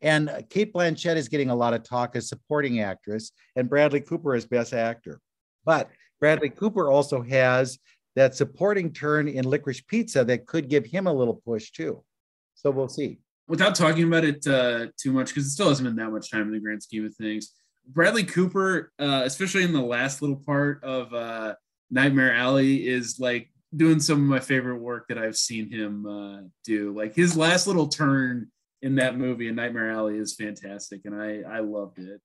And 0.00 0.44
Cate 0.50 0.72
Blanchett 0.72 1.16
is 1.16 1.28
getting 1.28 1.50
a 1.50 1.56
lot 1.56 1.74
of 1.74 1.82
talk 1.82 2.14
as 2.14 2.28
supporting 2.28 2.80
actress, 2.80 3.32
and 3.56 3.68
Bradley 3.68 4.00
Cooper 4.00 4.34
as 4.34 4.44
best 4.44 4.72
actor. 4.72 5.20
But 5.64 5.90
Bradley 6.20 6.50
Cooper 6.50 6.90
also 6.90 7.22
has 7.22 7.78
that 8.16 8.34
supporting 8.34 8.92
turn 8.92 9.28
in 9.28 9.44
Licorice 9.44 9.86
Pizza 9.86 10.24
that 10.24 10.46
could 10.46 10.68
give 10.68 10.86
him 10.86 11.06
a 11.06 11.12
little 11.12 11.40
push 11.44 11.70
too. 11.70 12.02
So 12.54 12.70
we'll 12.70 12.88
see. 12.88 13.18
Without 13.48 13.74
talking 13.74 14.04
about 14.04 14.24
it 14.24 14.46
uh, 14.46 14.86
too 14.96 15.12
much, 15.12 15.28
because 15.28 15.46
it 15.46 15.50
still 15.50 15.68
hasn't 15.68 15.86
been 15.86 15.96
that 15.96 16.10
much 16.10 16.30
time 16.30 16.42
in 16.42 16.52
the 16.52 16.60
grand 16.60 16.82
scheme 16.82 17.04
of 17.04 17.14
things. 17.14 17.52
Bradley 17.86 18.24
Cooper, 18.24 18.92
uh, 18.98 19.22
especially 19.24 19.64
in 19.64 19.72
the 19.72 19.82
last 19.82 20.22
little 20.22 20.36
part 20.36 20.82
of 20.82 21.12
uh, 21.12 21.54
Nightmare 21.90 22.34
Alley, 22.34 22.86
is 22.88 23.20
like 23.20 23.50
doing 23.76 24.00
some 24.00 24.22
of 24.22 24.28
my 24.28 24.40
favorite 24.40 24.78
work 24.78 25.08
that 25.08 25.18
I've 25.18 25.36
seen 25.36 25.70
him 25.70 26.06
uh, 26.06 26.40
do. 26.64 26.96
Like 26.96 27.14
his 27.14 27.36
last 27.36 27.66
little 27.66 27.88
turn 27.88 28.50
in 28.80 28.94
that 28.96 29.18
movie 29.18 29.48
in 29.48 29.56
Nightmare 29.56 29.90
Alley 29.90 30.16
is 30.16 30.34
fantastic, 30.34 31.02
and 31.04 31.14
I 31.14 31.42
I 31.42 31.60
loved 31.60 31.98
it. 31.98 32.20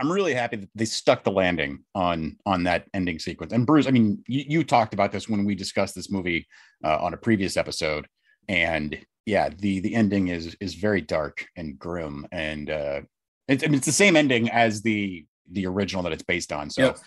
I'm 0.00 0.10
really 0.10 0.34
happy 0.34 0.56
that 0.56 0.68
they 0.74 0.84
stuck 0.84 1.22
the 1.22 1.30
landing 1.30 1.84
on 1.94 2.36
on 2.44 2.64
that 2.64 2.86
ending 2.94 3.18
sequence. 3.18 3.52
And 3.52 3.66
Bruce, 3.66 3.86
I 3.86 3.90
mean, 3.90 4.24
you, 4.26 4.44
you 4.46 4.64
talked 4.64 4.92
about 4.92 5.12
this 5.12 5.28
when 5.28 5.44
we 5.44 5.54
discussed 5.54 5.94
this 5.94 6.10
movie 6.10 6.46
uh, 6.84 6.98
on 6.98 7.14
a 7.14 7.18
previous 7.18 7.56
episode, 7.56 8.06
and 8.48 8.98
yeah, 9.24 9.50
the 9.50 9.80
the 9.80 9.94
ending 9.94 10.28
is 10.28 10.56
is 10.60 10.74
very 10.74 11.00
dark 11.00 11.46
and 11.56 11.78
grim, 11.78 12.26
and 12.32 12.70
uh, 12.70 13.00
it's 13.46 13.62
I 13.62 13.68
mean 13.68 13.76
it's 13.76 13.86
the 13.86 13.92
same 13.92 14.16
ending 14.16 14.50
as 14.50 14.82
the 14.82 15.24
the 15.50 15.66
original 15.66 16.02
that 16.02 16.12
it's 16.12 16.22
based 16.22 16.52
on. 16.52 16.70
So, 16.70 16.82
yep. 16.82 16.98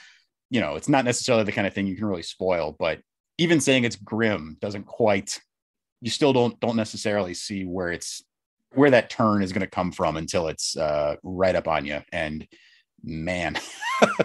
you 0.50 0.62
know, 0.62 0.76
it's 0.76 0.90
not 0.90 1.06
necessarily 1.06 1.44
the 1.44 1.52
kind 1.52 1.68
of 1.68 1.74
thing 1.74 1.88
you 1.88 1.96
can 1.96 2.06
really 2.06 2.24
spoil, 2.24 2.76
but 2.78 3.00
even 3.38 3.60
saying 3.60 3.84
it's 3.84 3.96
grim 3.96 4.58
doesn't 4.62 4.86
quite. 4.86 5.40
You 6.02 6.12
still 6.12 6.32
don't 6.32 6.58
don't 6.62 6.76
necessarily 6.78 7.34
see 7.34 7.66
where 7.66 7.92
it's 7.92 8.24
where 8.74 8.92
that 8.92 9.10
turn 9.10 9.44
is 9.44 9.52
going 9.52 9.62
to 9.62 9.68
come 9.68 9.92
from 9.92 10.16
until 10.16 10.48
it's 10.48 10.78
uh, 10.78 11.16
right 11.24 11.56
up 11.56 11.68
on 11.68 11.86
you 11.86 12.02
and 12.12 12.48
man. 13.08 13.58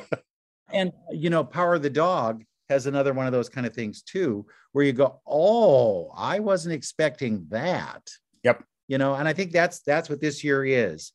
and 0.72 0.92
you 1.10 1.30
know, 1.30 1.44
Power 1.44 1.74
of 1.74 1.82
the 1.82 1.90
Dog 1.90 2.44
has 2.68 2.86
another 2.86 3.12
one 3.12 3.26
of 3.26 3.32
those 3.32 3.48
kind 3.48 3.66
of 3.66 3.74
things 3.74 4.02
too, 4.02 4.46
where 4.72 4.84
you 4.84 4.92
go, 4.92 5.20
"Oh, 5.26 6.10
I 6.16 6.40
wasn't 6.40 6.74
expecting 6.74 7.46
that." 7.50 8.02
Yep. 8.42 8.64
You 8.88 8.98
know, 8.98 9.14
and 9.14 9.28
I 9.28 9.32
think 9.32 9.52
that's 9.52 9.80
that's 9.80 10.08
what 10.08 10.20
this 10.20 10.42
year 10.42 10.64
is. 10.64 11.12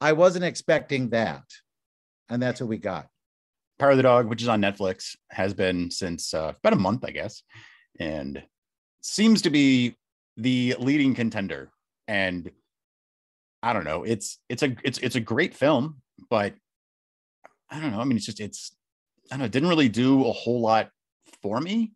I 0.00 0.12
wasn't 0.12 0.44
expecting 0.44 1.10
that, 1.10 1.44
and 2.28 2.42
that's 2.42 2.60
what 2.60 2.68
we 2.68 2.78
got. 2.78 3.08
Power 3.78 3.90
of 3.90 3.96
the 3.96 4.02
Dog, 4.02 4.28
which 4.28 4.42
is 4.42 4.48
on 4.48 4.60
Netflix, 4.60 5.16
has 5.30 5.52
been 5.54 5.90
since 5.90 6.32
uh, 6.32 6.52
about 6.58 6.72
a 6.72 6.80
month, 6.80 7.04
I 7.04 7.10
guess, 7.10 7.42
and 7.98 8.42
seems 9.00 9.42
to 9.42 9.50
be 9.50 9.96
the 10.36 10.76
leading 10.78 11.14
contender. 11.14 11.70
And 12.06 12.50
I 13.62 13.72
don't 13.72 13.84
know, 13.84 14.04
it's 14.04 14.38
it's 14.48 14.62
a 14.62 14.76
it's 14.84 14.98
it's 14.98 15.16
a 15.16 15.20
great 15.20 15.54
film, 15.54 16.02
but 16.30 16.54
I 17.70 17.80
don't 17.80 17.92
know. 17.92 18.00
I 18.00 18.04
mean, 18.04 18.16
it's 18.16 18.26
just 18.26 18.40
it's 18.40 18.76
I 19.30 19.34
don't 19.34 19.40
know. 19.40 19.44
It 19.46 19.52
didn't 19.52 19.68
really 19.68 19.88
do 19.88 20.26
a 20.26 20.32
whole 20.32 20.60
lot 20.60 20.90
for 21.42 21.60
me. 21.60 21.92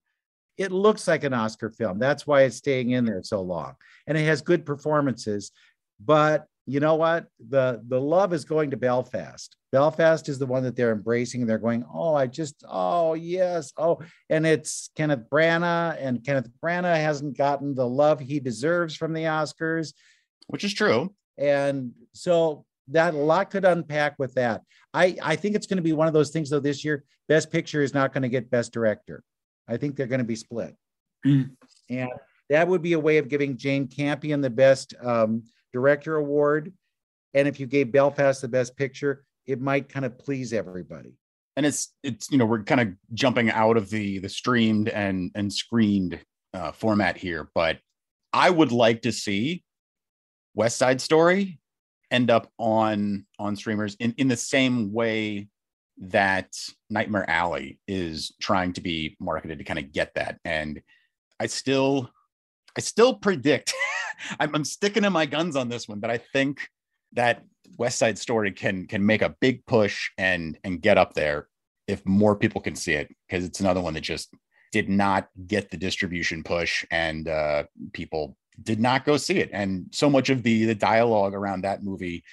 It 0.56 0.72
looks 0.72 1.06
like 1.06 1.24
an 1.24 1.34
Oscar 1.34 1.70
film. 1.70 1.98
That's 1.98 2.26
why 2.26 2.42
it's 2.42 2.56
staying 2.56 2.90
in 2.90 3.04
there 3.04 3.22
so 3.22 3.40
long, 3.42 3.74
and 4.06 4.18
it 4.18 4.24
has 4.24 4.40
good 4.40 4.66
performances. 4.66 5.52
But 6.00 6.46
you 6.66 6.80
know 6.80 6.96
what? 6.96 7.26
The 7.48 7.82
the 7.88 8.00
love 8.00 8.32
is 8.32 8.44
going 8.44 8.70
to 8.70 8.76
Belfast. 8.76 9.56
Belfast 9.72 10.28
is 10.28 10.38
the 10.38 10.46
one 10.46 10.62
that 10.62 10.76
they're 10.76 10.92
embracing. 10.92 11.46
They're 11.46 11.58
going, 11.58 11.84
oh, 11.92 12.14
I 12.14 12.26
just, 12.26 12.64
oh 12.68 13.14
yes, 13.14 13.72
oh, 13.76 14.00
and 14.30 14.46
it's 14.46 14.90
Kenneth 14.96 15.28
Branagh, 15.30 15.96
and 16.00 16.24
Kenneth 16.24 16.48
Branagh 16.62 16.96
hasn't 16.96 17.36
gotten 17.36 17.74
the 17.74 17.86
love 17.86 18.20
he 18.20 18.40
deserves 18.40 18.96
from 18.96 19.12
the 19.12 19.24
Oscars, 19.24 19.92
which 20.46 20.64
is 20.64 20.72
true. 20.72 21.14
And 21.36 21.92
so 22.12 22.64
that 22.90 23.14
a 23.14 23.18
lot 23.18 23.50
could 23.50 23.64
unpack 23.64 24.18
with 24.18 24.34
that. 24.34 24.62
I, 24.94 25.16
I 25.22 25.36
think 25.36 25.54
it's 25.54 25.66
going 25.66 25.76
to 25.76 25.82
be 25.82 25.92
one 25.92 26.08
of 26.08 26.14
those 26.14 26.30
things 26.30 26.50
though 26.50 26.60
this 26.60 26.84
year. 26.84 27.04
Best 27.28 27.50
Picture 27.50 27.82
is 27.82 27.94
not 27.94 28.12
going 28.12 28.22
to 28.22 28.28
get 28.28 28.50
Best 28.50 28.72
Director. 28.72 29.22
I 29.68 29.76
think 29.76 29.96
they're 29.96 30.06
going 30.06 30.20
to 30.20 30.24
be 30.24 30.36
split, 30.36 30.74
mm. 31.26 31.50
and 31.90 32.10
that 32.48 32.66
would 32.66 32.80
be 32.80 32.94
a 32.94 32.98
way 32.98 33.18
of 33.18 33.28
giving 33.28 33.56
Jane 33.56 33.86
Campion 33.86 34.40
the 34.40 34.50
Best 34.50 34.94
um, 35.02 35.42
Director 35.72 36.16
award. 36.16 36.72
And 37.34 37.46
if 37.46 37.60
you 37.60 37.66
gave 37.66 37.92
Belfast 37.92 38.40
the 38.40 38.48
Best 38.48 38.76
Picture, 38.76 39.24
it 39.46 39.60
might 39.60 39.88
kind 39.88 40.06
of 40.06 40.18
please 40.18 40.52
everybody. 40.54 41.12
And 41.56 41.66
it's 41.66 41.92
it's 42.02 42.30
you 42.30 42.38
know 42.38 42.46
we're 42.46 42.62
kind 42.62 42.80
of 42.80 42.88
jumping 43.12 43.50
out 43.50 43.76
of 43.76 43.90
the 43.90 44.20
the 44.20 44.28
streamed 44.28 44.88
and 44.88 45.30
and 45.34 45.52
screened 45.52 46.18
uh, 46.54 46.72
format 46.72 47.18
here, 47.18 47.50
but 47.54 47.78
I 48.32 48.48
would 48.48 48.72
like 48.72 49.02
to 49.02 49.12
see 49.12 49.64
West 50.54 50.76
Side 50.76 51.00
Story 51.00 51.58
end 52.10 52.30
up 52.30 52.50
on 52.58 53.26
on 53.38 53.56
streamers 53.56 53.96
in 54.00 54.14
in 54.18 54.28
the 54.28 54.36
same 54.36 54.92
way 54.92 55.48
that 56.00 56.54
Nightmare 56.90 57.28
Alley 57.28 57.78
is 57.88 58.32
trying 58.40 58.72
to 58.74 58.80
be 58.80 59.16
marketed 59.20 59.58
to 59.58 59.64
kind 59.64 59.78
of 59.78 59.92
get 59.92 60.14
that. 60.14 60.38
And 60.44 60.80
I 61.40 61.46
still 61.46 62.10
I 62.76 62.80
still 62.80 63.14
predict 63.14 63.74
I'm, 64.40 64.54
I'm 64.54 64.64
sticking 64.64 65.02
to 65.04 65.10
my 65.10 65.26
guns 65.26 65.56
on 65.56 65.68
this 65.68 65.88
one, 65.88 66.00
but 66.00 66.10
I 66.10 66.18
think 66.18 66.68
that 67.12 67.42
West 67.76 67.98
Side 67.98 68.18
Story 68.18 68.52
can 68.52 68.86
can 68.86 69.04
make 69.04 69.22
a 69.22 69.34
big 69.40 69.64
push 69.66 70.10
and 70.18 70.58
and 70.64 70.80
get 70.80 70.98
up 70.98 71.14
there 71.14 71.48
if 71.86 72.04
more 72.06 72.36
people 72.36 72.60
can 72.60 72.76
see 72.76 72.92
it 72.92 73.08
because 73.26 73.44
it's 73.44 73.60
another 73.60 73.80
one 73.80 73.94
that 73.94 74.02
just 74.02 74.32
did 74.72 74.88
not 74.88 75.28
get 75.46 75.70
the 75.70 75.76
distribution 75.76 76.42
push 76.42 76.84
and 76.90 77.28
uh, 77.28 77.64
people 77.92 78.36
did 78.62 78.80
not 78.80 79.04
go 79.04 79.16
see 79.16 79.38
it. 79.38 79.50
And 79.52 79.86
so 79.92 80.10
much 80.10 80.30
of 80.30 80.42
the 80.42 80.64
the 80.64 80.74
dialogue 80.74 81.34
around 81.34 81.62
that 81.62 81.82
movie, 81.82 82.24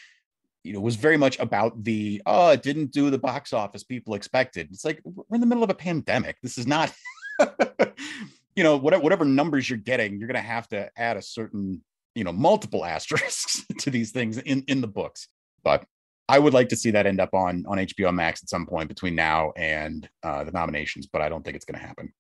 you 0.64 0.74
know, 0.74 0.80
was 0.80 0.96
very 0.96 1.18
much 1.18 1.40
about 1.40 1.84
the 1.84 2.22
oh, 2.26 2.50
it 2.50 2.64
didn't 2.64 2.92
do 2.92 3.10
the 3.10 3.18
box 3.18 3.54
office 3.54 3.84
people 3.84 4.16
expected. 4.16 4.70
It's 4.72 4.86
like 4.86 5.02
we're 5.04 5.36
in 5.36 5.42
the 5.42 5.48
middle 5.48 5.64
of 5.64 5.70
a 5.70 5.76
pandemic. 5.76 6.38
This 6.42 6.58
is 6.58 6.68
not, 6.68 6.92
you 8.56 8.64
know, 8.64 8.78
whatever 8.78 9.04
whatever 9.04 9.26
numbers 9.26 9.70
you're 9.70 9.78
getting, 9.78 10.20
you're 10.20 10.28
gonna 10.28 10.42
have 10.42 10.68
to 10.70 10.90
add 10.98 11.18
a 11.18 11.22
certain, 11.22 11.84
you 12.16 12.24
know, 12.24 12.34
multiple 12.34 12.86
asterisks 12.96 13.66
to 13.80 13.90
these 13.90 14.12
things 14.12 14.38
in 14.38 14.64
in 14.68 14.82
the 14.82 14.88
books. 14.88 15.28
But 15.64 15.86
I 16.28 16.40
would 16.40 16.54
like 16.54 16.70
to 16.70 16.76
see 16.76 16.92
that 16.92 17.06
end 17.06 17.22
up 17.22 17.34
on 17.34 17.66
on 17.68 17.78
HBO 17.78 18.14
Max 18.14 18.42
at 18.42 18.50
some 18.50 18.66
point 18.66 18.90
between 18.90 19.16
now 19.16 19.52
and 19.56 20.10
uh, 20.24 20.44
the 20.44 20.52
nominations, 20.52 21.06
but 21.06 21.22
I 21.22 21.30
don't 21.30 21.44
think 21.44 21.56
it's 21.56 21.66
going 21.66 21.80
to 21.80 21.86
happen 21.86 22.12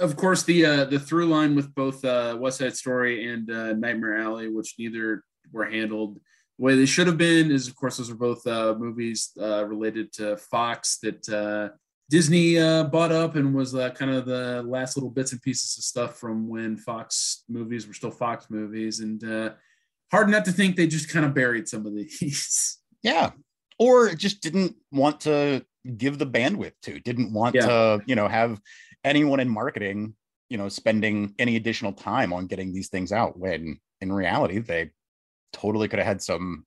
of 0.00 0.16
course, 0.16 0.42
the 0.42 0.64
uh, 0.64 0.84
the 0.84 0.98
through 0.98 1.26
line 1.26 1.54
with 1.54 1.74
both 1.74 2.04
uh, 2.04 2.36
West 2.38 2.58
Side 2.58 2.76
Story 2.76 3.32
and 3.32 3.50
uh, 3.50 3.72
Nightmare 3.72 4.18
Alley, 4.18 4.48
which 4.48 4.74
neither 4.78 5.24
were 5.52 5.66
handled 5.66 6.20
the 6.58 6.64
way 6.64 6.74
they 6.74 6.86
should 6.86 7.06
have 7.06 7.18
been, 7.18 7.50
is 7.50 7.68
of 7.68 7.76
course 7.76 7.96
those 7.96 8.10
are 8.10 8.16
both 8.16 8.46
uh, 8.46 8.74
movies 8.78 9.30
uh, 9.40 9.64
related 9.64 10.12
to 10.14 10.36
Fox 10.36 10.98
that 11.02 11.28
uh, 11.28 11.74
Disney 12.10 12.58
uh, 12.58 12.84
bought 12.84 13.12
up 13.12 13.36
and 13.36 13.54
was 13.54 13.74
uh, 13.74 13.90
kind 13.90 14.10
of 14.10 14.26
the 14.26 14.62
last 14.66 14.96
little 14.96 15.10
bits 15.10 15.32
and 15.32 15.42
pieces 15.42 15.76
of 15.78 15.84
stuff 15.84 16.16
from 16.16 16.48
when 16.48 16.76
Fox 16.76 17.44
movies 17.48 17.86
were 17.86 17.94
still 17.94 18.10
Fox 18.10 18.46
movies, 18.50 19.00
and 19.00 19.22
uh, 19.24 19.50
hard 20.10 20.28
not 20.28 20.44
to 20.46 20.52
think 20.52 20.74
they 20.74 20.86
just 20.86 21.10
kind 21.10 21.24
of 21.24 21.34
buried 21.34 21.68
some 21.68 21.86
of 21.86 21.94
these. 21.94 22.78
Yeah, 23.00 23.30
or 23.78 24.12
just 24.16 24.42
didn't 24.42 24.74
want 24.90 25.20
to 25.20 25.64
give 25.96 26.18
the 26.18 26.26
bandwidth 26.26 26.72
to, 26.82 26.98
didn't 26.98 27.32
want 27.32 27.54
yeah. 27.54 27.66
to, 27.66 28.02
you 28.06 28.16
know, 28.16 28.26
have 28.26 28.60
anyone 29.04 29.40
in 29.40 29.48
marketing, 29.48 30.14
you 30.48 30.58
know, 30.58 30.68
spending 30.68 31.34
any 31.38 31.56
additional 31.56 31.92
time 31.92 32.32
on 32.32 32.46
getting 32.46 32.72
these 32.72 32.88
things 32.88 33.12
out 33.12 33.38
when 33.38 33.78
in 34.00 34.12
reality 34.12 34.58
they 34.58 34.90
totally 35.52 35.88
could 35.88 35.98
have 35.98 36.06
had 36.06 36.22
some, 36.22 36.64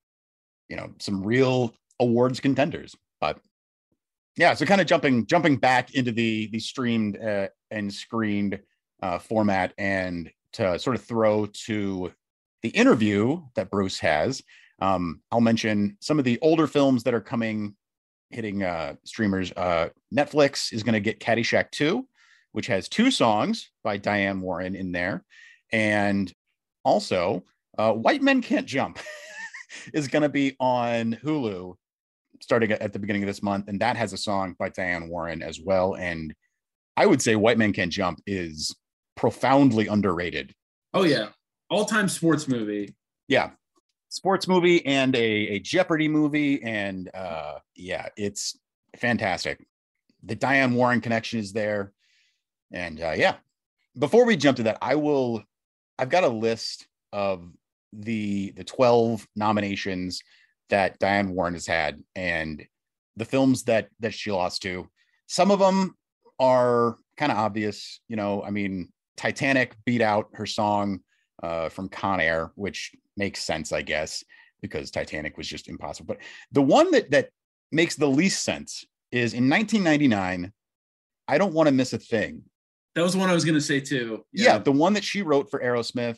you 0.70 0.76
know, 0.76 0.92
some 1.00 1.24
real 1.24 1.74
awards 2.00 2.40
contenders. 2.40 2.96
But 3.20 3.40
yeah, 4.38 4.54
so 4.54 4.66
kind 4.66 4.82
of 4.82 4.88
jumping 4.88 5.26
jumping 5.26 5.58
back 5.58 5.94
into 5.94 6.12
the 6.12 6.48
the 6.52 6.60
streamed 6.60 7.18
uh, 7.18 7.48
and 7.70 7.94
screened 7.94 8.60
uh, 9.02 9.20
format 9.20 9.74
and 9.78 10.32
to 10.54 10.78
sort 10.80 10.96
of 10.96 11.04
throw 11.04 11.46
to 11.66 12.12
the 12.62 12.70
interview 12.70 13.42
that 13.56 13.70
Bruce 13.70 14.00
has. 14.00 14.42
Um, 14.82 15.22
I'll 15.32 15.42
mention 15.42 15.98
some 16.02 16.20
of 16.20 16.26
the 16.26 16.40
older 16.42 16.68
films 16.68 17.04
that 17.04 17.14
are 17.14 17.22
coming 17.22 17.76
hitting 18.30 18.64
uh, 18.64 18.96
streamers. 19.04 19.52
Uh, 19.56 19.90
Netflix 20.14 20.74
is 20.74 20.84
going 20.84 20.94
to 20.94 21.00
get 21.00 21.20
Caddyshack 21.20 21.72
2, 21.72 22.08
which 22.52 22.68
has 22.68 22.90
two 22.90 23.12
songs 23.12 23.70
by 23.84 23.98
Diane 23.98 24.42
Warren 24.42 24.76
in 24.76 24.92
there. 24.92 25.24
And 25.72 26.32
also, 26.84 27.44
uh, 27.78 27.94
White 27.94 28.22
Men 28.22 28.42
Can't 28.42 28.68
Jump 28.68 29.00
is 29.94 30.08
going 30.08 30.24
to 30.24 30.30
be 30.30 30.56
on 30.60 31.18
Hulu 31.24 31.76
starting 32.42 32.72
at 32.72 32.94
the 32.94 33.00
beginning 33.00 33.24
of 33.24 33.28
this 33.28 33.44
month. 33.44 33.68
And 33.68 33.80
that 33.80 33.96
has 33.96 34.14
a 34.14 34.18
song 34.18 34.56
by 34.58 34.70
Diane 34.70 35.10
Warren 35.10 35.42
as 35.42 35.60
well. 35.60 35.96
And 35.96 36.34
I 36.98 37.06
would 37.06 37.22
say 37.22 37.36
White 37.36 37.58
Men 37.58 37.74
Can't 37.74 37.92
Jump 37.92 38.20
is 38.26 38.76
profoundly 39.16 39.88
underrated. 39.88 40.54
Oh, 40.94 41.04
yeah. 41.04 41.30
All 41.70 41.86
time 41.86 42.10
sports 42.10 42.48
movie. 42.48 42.96
Yeah. 43.28 43.52
Sports 44.10 44.48
movie 44.48 44.86
and 44.86 45.16
a, 45.16 45.20
a 45.20 45.60
Jeopardy 45.60 46.10
movie. 46.10 46.62
And 46.64 47.10
uh, 47.14 47.60
yeah, 47.76 48.08
it's 48.18 48.60
fantastic. 48.98 49.66
The 50.24 50.36
Diane 50.36 50.74
Warren 50.74 51.00
connection 51.00 51.40
is 51.40 51.54
there. 51.54 51.94
And 52.72 53.02
uh, 53.02 53.14
yeah, 53.16 53.36
before 53.98 54.26
we 54.26 54.38
jump 54.38 54.58
to 54.58 54.64
that, 54.64 54.78
I 54.82 54.96
will. 54.96 55.44
I've 56.00 56.10
got 56.10 56.24
a 56.24 56.30
list 56.30 56.88
of 57.14 57.52
the 57.94 58.52
the 58.52 58.64
12 58.64 59.28
nominations 59.36 60.22
that 60.70 60.98
Diane 61.00 61.32
Warren 61.32 61.54
has 61.54 61.68
had 61.68 62.02
and 62.16 62.66
the 63.18 63.26
films 63.26 63.64
that 63.64 63.90
that 64.00 64.14
she 64.14 64.32
lost 64.32 64.62
to. 64.64 64.88
Some 65.28 65.52
of 65.52 65.60
them 65.60 65.96
are 66.40 66.98
kind 67.18 67.32
of 67.32 67.38
obvious, 67.38 68.00
you 68.08 68.16
know. 68.16 68.44
I 68.44 68.50
mean, 68.50 68.92
Titanic 69.18 69.76
beat 69.86 70.02
out 70.02 70.30
her 70.34 70.46
song 70.46 71.02
uh, 71.44 71.70
from 71.70 71.90
Con 71.90 72.20
Air, 72.20 72.52
which 72.56 72.92
makes 73.18 73.44
sense, 73.44 73.72
I 73.72 73.82
guess, 73.82 74.24
because 74.62 74.92
Titanic 74.92 75.38
was 75.38 75.48
just 75.48 75.68
impossible. 75.68 76.16
But 76.16 76.24
the 76.52 76.62
one 76.62 76.92
that 76.92 77.12
that 77.12 77.30
makes 77.72 77.96
the 77.96 78.08
least 78.08 78.44
sense 78.44 78.86
is 79.12 79.34
in 79.34 79.50
1999. 79.50 80.52
I 81.28 81.38
don't 81.38 81.54
want 81.54 81.68
to 81.68 81.74
miss 81.74 81.94
a 81.94 81.98
thing. 81.98 82.44
That 82.96 83.04
was 83.04 83.14
the 83.14 83.20
one 83.20 83.30
I 83.30 83.34
was 83.34 83.46
going 83.46 83.56
to 83.56 83.62
say 83.62 83.80
too. 83.80 84.26
Yeah. 84.34 84.54
yeah. 84.54 84.58
the 84.60 84.72
one 84.72 84.94
that 84.94 85.04
she 85.04 85.22
wrote 85.22 85.50
for 85.50 85.60
Aerosmith, 85.60 86.18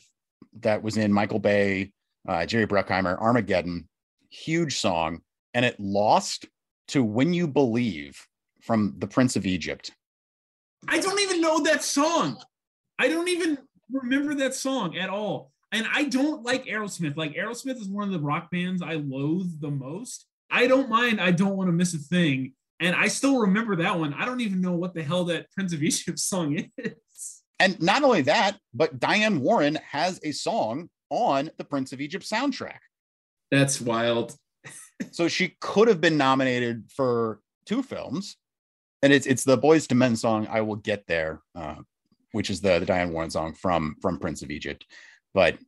that 0.60 0.82
was 0.82 0.96
in 0.96 1.12
Michael 1.12 1.38
Bay, 1.38 1.92
uh, 2.28 2.46
Jerry 2.46 2.66
Bruckheimer, 2.66 3.20
Armageddon, 3.20 3.88
huge 4.30 4.78
song, 4.78 5.20
and 5.52 5.64
it 5.64 5.78
lost 5.78 6.46
to 6.88 7.02
"When 7.04 7.34
You 7.34 7.46
Believe" 7.46 8.26
from 8.60 8.94
the 8.98 9.06
Prince 9.06 9.36
of 9.36 9.46
Egypt. 9.46 9.90
I 10.88 11.00
don't 11.00 11.20
even 11.20 11.40
know 11.40 11.60
that 11.60 11.82
song. 11.82 12.38
I 12.98 13.08
don't 13.08 13.28
even 13.28 13.58
remember 13.90 14.34
that 14.36 14.54
song 14.54 14.96
at 14.96 15.08
all. 15.08 15.52
And 15.72 15.86
I 15.92 16.04
don't 16.04 16.44
like 16.44 16.66
Aerosmith. 16.66 17.16
Like 17.16 17.34
Aerosmith 17.34 17.80
is 17.80 17.88
one 17.88 18.04
of 18.04 18.12
the 18.12 18.20
rock 18.20 18.50
bands 18.50 18.80
I 18.80 18.94
loathe 18.94 19.60
the 19.60 19.70
most. 19.70 20.26
I 20.50 20.66
don't 20.66 20.88
mind. 20.88 21.20
I 21.20 21.32
don't 21.32 21.56
want 21.56 21.68
to 21.68 21.72
miss 21.72 21.94
a 21.94 21.98
thing. 21.98 22.52
And 22.80 22.94
I 22.94 23.08
still 23.08 23.38
remember 23.38 23.76
that 23.76 23.98
one. 23.98 24.14
I 24.14 24.24
don't 24.24 24.40
even 24.40 24.60
know 24.60 24.72
what 24.72 24.94
the 24.94 25.02
hell 25.02 25.24
that 25.26 25.50
Prince 25.52 25.72
of 25.72 25.82
Egypt 25.82 26.18
song 26.18 26.68
is. 26.78 27.42
And 27.60 27.80
not 27.80 28.02
only 28.02 28.22
that, 28.22 28.58
but 28.72 28.98
Diane 28.98 29.40
Warren 29.40 29.78
has 29.90 30.20
a 30.24 30.32
song 30.32 30.90
on 31.10 31.50
the 31.56 31.64
Prince 31.64 31.92
of 31.92 32.00
Egypt 32.00 32.24
soundtrack. 32.24 32.78
That's 33.50 33.80
wild. 33.80 34.36
so 35.12 35.28
she 35.28 35.56
could 35.60 35.88
have 35.88 36.00
been 36.00 36.16
nominated 36.16 36.90
for 36.94 37.40
two 37.66 37.82
films. 37.82 38.36
And 39.02 39.12
it's 39.12 39.26
it's 39.26 39.44
the 39.44 39.58
Boyz 39.58 39.90
II 39.90 39.98
Men 39.98 40.16
song 40.16 40.46
"I 40.50 40.62
Will 40.62 40.76
Get 40.76 41.06
There," 41.06 41.42
uh, 41.54 41.76
which 42.32 42.48
is 42.48 42.62
the 42.62 42.78
the 42.78 42.86
Diane 42.86 43.12
Warren 43.12 43.30
song 43.30 43.52
from 43.52 43.96
from 44.00 44.18
Prince 44.18 44.42
of 44.42 44.50
Egypt. 44.50 44.86
But 45.34 45.58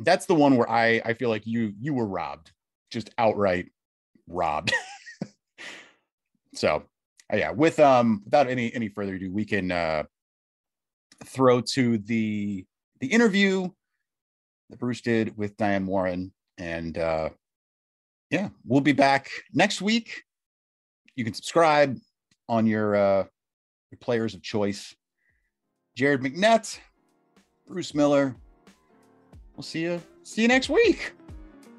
that's 0.00 0.26
the 0.26 0.34
one 0.34 0.56
where 0.56 0.68
I 0.68 1.02
I 1.04 1.12
feel 1.12 1.28
like 1.28 1.46
you 1.46 1.74
you 1.78 1.92
were 1.92 2.06
robbed, 2.06 2.52
just 2.90 3.10
outright 3.18 3.66
robbed. 4.26 4.72
so 6.56 6.84
uh, 7.32 7.36
yeah, 7.36 7.50
with 7.50 7.78
um 7.80 8.22
without 8.24 8.48
any 8.48 8.74
any 8.74 8.88
further 8.88 9.14
ado, 9.14 9.32
we 9.32 9.44
can 9.44 9.70
uh 9.70 10.04
throw 11.24 11.60
to 11.60 11.98
the 11.98 12.64
the 13.00 13.06
interview 13.06 13.68
that 14.70 14.78
Bruce 14.78 15.00
did 15.00 15.36
with 15.36 15.56
Diane 15.56 15.86
Warren. 15.86 16.32
And 16.58 16.98
uh 16.98 17.30
yeah, 18.30 18.48
we'll 18.64 18.80
be 18.80 18.92
back 18.92 19.28
next 19.52 19.82
week. 19.82 20.22
You 21.14 21.24
can 21.24 21.34
subscribe 21.34 21.96
on 22.48 22.66
your 22.66 22.96
uh 22.96 23.24
your 23.90 23.98
players 24.00 24.34
of 24.34 24.42
choice 24.42 24.94
Jared 25.96 26.20
McNett, 26.20 26.78
Bruce 27.66 27.94
Miller. 27.94 28.36
We'll 29.56 29.62
see 29.62 29.80
you 29.80 30.00
see 30.22 30.42
you 30.42 30.48
next 30.48 30.68
week. 30.68 31.12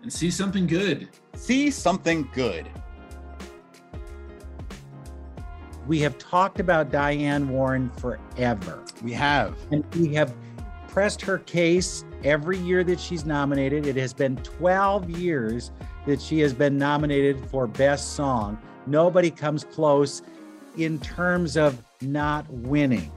And 0.02 0.12
see 0.12 0.32
something 0.32 0.68
good. 0.68 1.10
See 1.36 1.70
something 1.70 2.28
good. 2.34 2.68
We 5.88 6.00
have 6.02 6.18
talked 6.18 6.60
about 6.60 6.92
Diane 6.92 7.48
Warren 7.48 7.90
forever. 7.92 8.84
We 9.02 9.14
have. 9.14 9.56
And 9.72 9.86
we 9.96 10.14
have 10.16 10.36
pressed 10.90 11.22
her 11.22 11.38
case 11.40 12.04
every 12.26 12.58
year 12.58 12.84
that 12.84 13.00
she's 13.00 13.26
nominated. 13.26 13.86
It 13.86 13.96
has 13.96 14.14
been 14.14 14.36
12 14.38 15.10
years 15.12 15.72
that 16.06 16.22
she 16.22 16.40
has 16.40 16.54
been 16.54 16.78
nominated 16.78 17.40
for 17.50 17.68
Best 17.68 18.16
Song. 18.16 18.58
Nobody 18.86 19.32
comes 19.32 19.64
close 19.64 20.24
in 20.78 21.00
terms 21.00 21.56
of 21.56 21.82
not 22.02 22.50
winning 22.50 23.12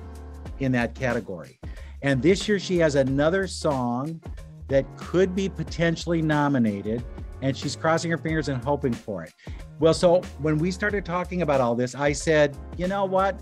in 0.60 0.70
that 0.72 0.94
category. 0.94 1.58
And 2.02 2.22
this 2.22 2.46
year 2.48 2.60
she 2.60 2.78
has 2.78 2.94
another 2.94 3.48
song 3.48 4.20
that 4.68 4.86
could 4.96 5.34
be 5.34 5.48
potentially 5.48 6.22
nominated, 6.22 7.04
and 7.42 7.56
she's 7.56 7.76
crossing 7.76 8.10
her 8.10 8.18
fingers 8.18 8.48
and 8.48 8.62
hoping 8.62 8.92
for 8.92 9.22
it. 9.24 9.32
Well, 9.78 9.94
so 9.94 10.22
when 10.40 10.58
we 10.58 10.70
started 10.70 11.04
talking 11.04 11.42
about 11.42 11.60
all 11.60 11.74
this, 11.74 11.94
I 11.94 12.12
said, 12.12 12.56
you 12.76 12.86
know 12.88 13.04
what? 13.04 13.40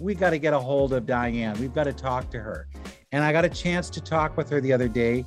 We 0.00 0.14
got 0.14 0.30
to 0.30 0.38
get 0.38 0.52
a 0.52 0.58
hold 0.58 0.92
of 0.92 1.06
Diane. 1.06 1.58
We've 1.60 1.74
got 1.74 1.84
to 1.84 1.92
talk 1.92 2.30
to 2.30 2.40
her. 2.40 2.68
And 3.12 3.24
I 3.24 3.32
got 3.32 3.44
a 3.44 3.48
chance 3.48 3.90
to 3.90 4.00
talk 4.00 4.36
with 4.36 4.48
her 4.50 4.60
the 4.60 4.72
other 4.72 4.88
day. 4.88 5.24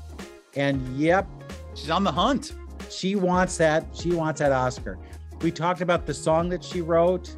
And 0.56 0.98
yep, 0.98 1.28
she's 1.74 1.90
on 1.90 2.04
the 2.04 2.12
hunt. 2.12 2.54
She 2.90 3.16
wants 3.16 3.58
that. 3.58 3.86
She 3.94 4.12
wants 4.12 4.40
that 4.40 4.52
Oscar. 4.52 4.98
We 5.42 5.52
talked 5.52 5.82
about 5.82 6.06
the 6.06 6.14
song 6.14 6.50
that 6.50 6.64
she 6.64 6.82
wrote 6.82 7.34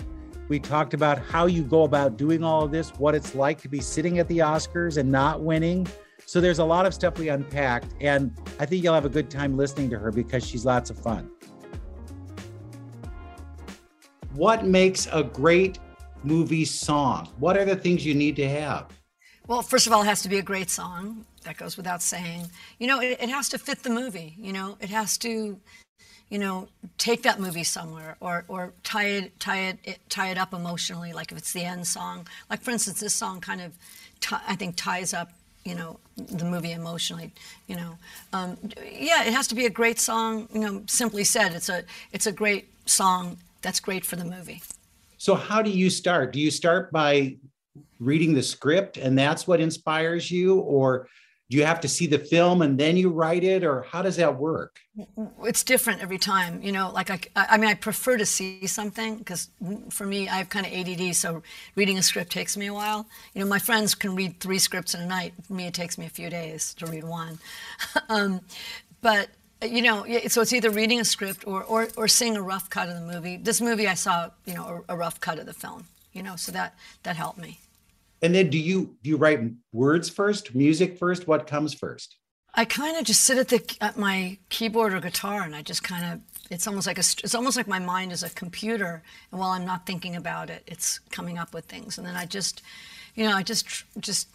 we 0.47 0.59
talked 0.59 0.93
about 0.93 1.17
how 1.17 1.47
you 1.47 1.63
go 1.63 1.83
about 1.83 2.17
doing 2.17 2.43
all 2.43 2.63
of 2.63 2.71
this, 2.71 2.91
what 2.91 3.15
it's 3.15 3.33
like 3.33 3.59
to 3.61 3.67
be 3.67 3.79
sitting 3.79 4.19
at 4.19 4.27
the 4.27 4.39
Oscars 4.39 4.97
and 4.97 5.11
not 5.11 5.41
winning. 5.41 5.88
So 6.26 6.41
there's 6.41 6.59
a 6.59 6.65
lot 6.65 6.86
of 6.86 6.93
stuff 6.93 7.19
we 7.19 7.30
unpacked, 7.30 7.93
and 8.01 8.36
I 8.59 8.65
think 8.65 8.84
you'll 8.84 8.93
have 8.93 9.05
a 9.05 9.09
good 9.09 9.30
time 9.30 9.55
listening 9.55 9.89
to 9.91 9.99
her 9.99 10.11
because 10.11 10.45
she's 10.45 10.65
lots 10.65 10.89
of 10.89 10.97
fun. 10.97 11.30
What 14.34 14.65
makes 14.65 15.07
a 15.11 15.23
great 15.23 15.80
movie 16.23 16.65
song? 16.65 17.30
What 17.38 17.57
are 17.57 17.65
the 17.65 17.76
things 17.76 18.05
you 18.05 18.15
need 18.15 18.36
to 18.38 18.49
have? 18.49 18.88
Well, 19.47 19.61
first 19.61 19.86
of 19.86 19.93
all, 19.93 20.01
it 20.01 20.05
has 20.05 20.23
to 20.23 20.30
be 20.30 20.39
a 20.39 20.41
great 20.41 20.69
song. 20.69 21.26
That 21.43 21.57
goes 21.57 21.78
without 21.78 22.01
saying. 22.01 22.49
You 22.80 22.88
know, 22.88 22.99
it, 22.99 23.17
it 23.21 23.30
has 23.30 23.47
to 23.49 23.59
fit 23.59 23.84
the 23.84 23.91
movie. 23.91 24.34
You 24.38 24.51
know, 24.51 24.78
it 24.82 24.89
has 24.89 25.19
to 25.19 25.59
you 26.30 26.39
know, 26.39 26.67
take 26.97 27.21
that 27.23 27.39
movie 27.39 27.63
somewhere 27.63 28.17
or, 28.19 28.45
or 28.47 28.73
tie 28.84 29.05
it, 29.05 29.39
tie 29.39 29.67
it, 29.67 29.78
it, 29.84 29.99
tie 30.09 30.30
it 30.30 30.38
up 30.38 30.53
emotionally. 30.53 31.13
Like 31.13 31.32
if 31.32 31.38
it's 31.38 31.53
the 31.53 31.63
end 31.63 31.86
song, 31.86 32.28
like 32.49 32.61
for 32.61 32.71
instance, 32.71 32.99
this 32.99 33.13
song 33.13 33.41
kind 33.41 33.61
of, 33.61 33.78
t- 34.21 34.36
I 34.47 34.55
think 34.55 34.76
ties 34.76 35.13
up, 35.13 35.30
you 35.66 35.74
know, 35.74 35.99
the 36.16 36.45
movie 36.45 36.72
emotionally, 36.72 37.34
you 37.68 37.76
know. 37.76 37.97
Um, 38.32 38.55
yeah, 38.84 39.24
it 39.24 39.34
has 39.34 39.47
to 39.47 39.55
be 39.55 39.66
a 39.66 39.70
great 39.70 39.99
song, 39.99 40.47
you 40.53 40.61
know, 40.61 40.84
simply 40.86 41.24
said, 41.24 41.53
it's 41.53 41.70
a, 41.70 41.84
it's 42.13 42.28
a 42.28 42.32
great 42.32 42.70
song 42.86 43.38
that's 43.61 43.80
great 43.80 44.05
for 44.05 44.16
the 44.16 44.24
movie. 44.24 44.61
So 45.18 45.34
how 45.34 45.63
do 45.63 45.72
you 45.72 45.89
start? 45.89 46.32
Do 46.32 46.39
you 46.39 46.51
start 46.51 46.91
by 46.91 47.38
reading 47.99 48.36
the 48.36 48.43
script 48.43 48.97
and 48.97 49.18
that's 49.18 49.47
what 49.47 49.59
inspires 49.59 50.30
you 50.30 50.59
or 50.59 51.07
do 51.49 51.57
you 51.57 51.65
have 51.65 51.79
to 51.81 51.87
see 51.87 52.07
the 52.07 52.17
film 52.17 52.61
and 52.61 52.77
then 52.79 52.97
you 52.97 53.09
write 53.09 53.43
it 53.43 53.63
or 53.63 53.83
how 53.83 54.01
does 54.01 54.15
that 54.15 54.35
work? 54.37 54.79
It's 55.43 55.63
different 55.63 56.01
every 56.01 56.17
time 56.17 56.61
you 56.63 56.71
know 56.71 56.91
like 56.91 57.11
i, 57.11 57.19
I 57.35 57.57
mean 57.57 57.69
i 57.69 57.73
prefer 57.73 58.17
to 58.17 58.25
see 58.25 58.65
something 58.65 59.17
because 59.17 59.49
for 59.89 60.05
me 60.05 60.27
i 60.27 60.37
have 60.37 60.49
kind 60.49 60.65
of 60.65 60.73
add 60.73 61.15
so 61.15 61.43
reading 61.75 61.97
a 61.97 62.03
script 62.03 62.31
takes 62.31 62.57
me 62.57 62.67
a 62.67 62.73
while. 62.73 63.05
You 63.33 63.41
know 63.41 63.47
my 63.47 63.59
friends 63.59 63.93
can 63.93 64.15
read 64.15 64.39
three 64.39 64.59
scripts 64.59 64.93
in 64.93 65.01
a 65.01 65.05
night. 65.05 65.33
For 65.45 65.53
me 65.53 65.67
it 65.67 65.73
takes 65.73 65.97
me 65.97 66.05
a 66.05 66.09
few 66.09 66.29
days 66.29 66.73
to 66.75 66.85
read 66.85 67.03
one. 67.03 67.39
Um, 68.09 68.41
but 69.01 69.29
you 69.61 69.81
know 69.81 70.05
so 70.27 70.41
it's 70.41 70.53
either 70.53 70.69
reading 70.69 70.99
a 70.99 71.05
script 71.05 71.45
or, 71.47 71.63
or, 71.63 71.87
or 71.97 72.07
seeing 72.07 72.35
a 72.35 72.41
rough 72.41 72.69
cut 72.69 72.87
of 72.89 72.95
the 72.95 73.13
movie. 73.13 73.37
This 73.37 73.61
movie 73.61 73.87
i 73.87 73.93
saw 73.93 74.29
you 74.45 74.53
know 74.53 74.83
a, 74.87 74.93
a 74.93 74.97
rough 74.97 75.19
cut 75.19 75.39
of 75.39 75.45
the 75.45 75.53
film 75.53 75.85
you 76.13 76.23
know 76.23 76.35
so 76.35 76.51
that 76.51 76.75
that 77.03 77.15
helped 77.15 77.39
me 77.39 77.59
and 78.26 78.34
then 78.34 78.49
do 78.49 78.57
you 78.57 78.97
do 79.03 79.11
you 79.11 79.17
write 79.17 79.39
words 79.71 80.09
first, 80.09 80.55
music 80.55 80.97
first? 80.97 81.28
What 81.28 81.45
comes 81.45 81.73
first? 81.73 82.17
I 82.55 82.65
kind 82.65 82.97
of 82.97 83.03
just 83.03 83.21
sit 83.21 83.38
at 83.38 83.49
the 83.49 83.78
at 83.82 83.97
my 83.97 84.38
keyboard 84.49 84.93
or 84.93 84.99
guitar, 84.99 85.43
and 85.43 85.55
I 85.55 85.61
just 85.61 85.84
kind 85.84 86.05
of 86.13 86.21
it's 86.49 86.65
almost 86.67 86.88
like 86.88 86.97
a 86.97 87.01
it's 87.01 87.36
almost 87.36 87.55
like 87.55 87.67
my 87.67 87.80
mind 87.80 88.11
is 88.11 88.23
a 88.23 88.30
computer, 88.32 89.03
and 89.32 89.39
while 89.39 89.51
I'm 89.51 89.65
not 89.65 89.86
thinking 89.86 90.15
about 90.15 90.49
it, 90.49 90.63
it's 90.65 90.99
coming 91.11 91.38
up 91.38 91.53
with 91.53 91.65
things, 91.65 91.99
and 91.99 92.07
then 92.07 92.15
I 92.15 92.26
just, 92.26 92.63
you 93.13 93.26
know, 93.26 93.36
I 93.36 93.43
just 93.43 93.84
just 93.99 94.28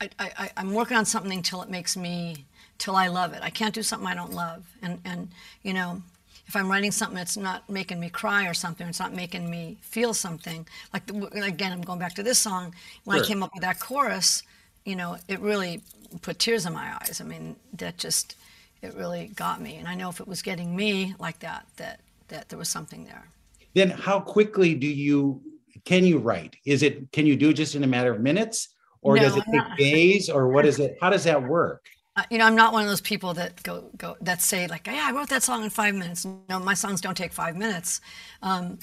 I, 0.00 0.10
I 0.18 0.50
I'm 0.58 0.74
working 0.74 0.98
on 0.98 1.06
something 1.06 1.40
till 1.40 1.62
it 1.62 1.70
makes 1.70 1.96
me 1.96 2.44
till 2.76 2.96
I 2.96 3.06
love 3.08 3.32
it. 3.32 3.40
I 3.42 3.48
can't 3.50 3.74
do 3.74 3.82
something 3.82 4.06
I 4.06 4.14
don't 4.14 4.34
love, 4.34 4.64
and 4.82 5.00
and 5.06 5.30
you 5.62 5.72
know 5.72 6.02
if 6.46 6.54
I'm 6.54 6.70
writing 6.70 6.92
something 6.92 7.16
that's 7.16 7.36
not 7.36 7.68
making 7.68 7.98
me 7.98 8.08
cry 8.08 8.46
or 8.46 8.54
something, 8.54 8.86
it's 8.86 9.00
not 9.00 9.12
making 9.12 9.50
me 9.50 9.78
feel 9.80 10.14
something. 10.14 10.66
Like 10.92 11.06
the, 11.06 11.26
again, 11.42 11.72
I'm 11.72 11.82
going 11.82 11.98
back 11.98 12.14
to 12.14 12.22
this 12.22 12.38
song. 12.38 12.74
When 13.04 13.16
sure. 13.16 13.24
I 13.24 13.28
came 13.28 13.42
up 13.42 13.50
with 13.52 13.62
that 13.62 13.80
chorus, 13.80 14.42
you 14.84 14.94
know, 14.94 15.16
it 15.26 15.40
really 15.40 15.82
put 16.22 16.38
tears 16.38 16.64
in 16.64 16.72
my 16.72 16.94
eyes. 17.00 17.20
I 17.20 17.24
mean, 17.24 17.56
that 17.74 17.98
just 17.98 18.36
it 18.80 18.94
really 18.94 19.28
got 19.34 19.60
me. 19.60 19.76
And 19.76 19.88
I 19.88 19.94
know 19.94 20.08
if 20.08 20.20
it 20.20 20.28
was 20.28 20.42
getting 20.42 20.76
me 20.76 21.14
like 21.18 21.40
that, 21.40 21.66
that 21.76 22.00
that 22.28 22.48
there 22.48 22.58
was 22.58 22.68
something 22.68 23.04
there. 23.04 23.28
Then 23.74 23.90
how 23.90 24.20
quickly 24.20 24.74
do 24.74 24.86
you 24.86 25.40
can 25.84 26.04
you 26.04 26.18
write? 26.18 26.56
Is 26.64 26.82
it 26.82 27.10
can 27.12 27.26
you 27.26 27.36
do 27.36 27.52
just 27.52 27.74
in 27.74 27.82
a 27.82 27.88
matter 27.88 28.12
of 28.12 28.20
minutes? 28.20 28.68
Or 29.02 29.16
no, 29.16 29.22
does 29.22 29.36
it 29.36 29.44
take 29.52 29.76
days 29.76 30.30
or 30.30 30.48
what 30.48 30.64
is 30.64 30.78
it? 30.84 30.96
How 31.00 31.10
does 31.10 31.24
that 31.24 31.42
work? 31.42 31.86
You 32.30 32.38
know, 32.38 32.46
I'm 32.46 32.56
not 32.56 32.72
one 32.72 32.82
of 32.82 32.88
those 32.88 33.00
people 33.00 33.34
that 33.34 33.62
go 33.62 33.84
go 33.96 34.16
that 34.22 34.40
say 34.42 34.66
like, 34.66 34.86
yeah, 34.86 35.06
I 35.08 35.12
wrote 35.12 35.28
that 35.28 35.42
song 35.42 35.64
in 35.64 35.70
five 35.70 35.94
minutes. 35.94 36.26
No, 36.48 36.58
my 36.58 36.74
songs 36.74 37.00
don't 37.00 37.16
take 37.16 37.32
five 37.32 37.56
minutes. 37.56 38.00
Um, 38.42 38.78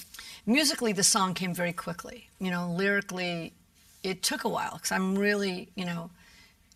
musically, 0.46 0.94
the 0.94 1.04
song 1.04 1.34
came 1.34 1.54
very 1.54 1.74
quickly. 1.74 2.30
You 2.40 2.52
know, 2.52 2.72
lyrically, 2.72 3.54
it 4.04 4.22
took 4.22 4.44
a 4.44 4.50
while 4.50 4.74
because 4.74 4.92
I'm 4.92 5.18
really, 5.18 5.70
you 5.76 5.86
know, 5.86 6.12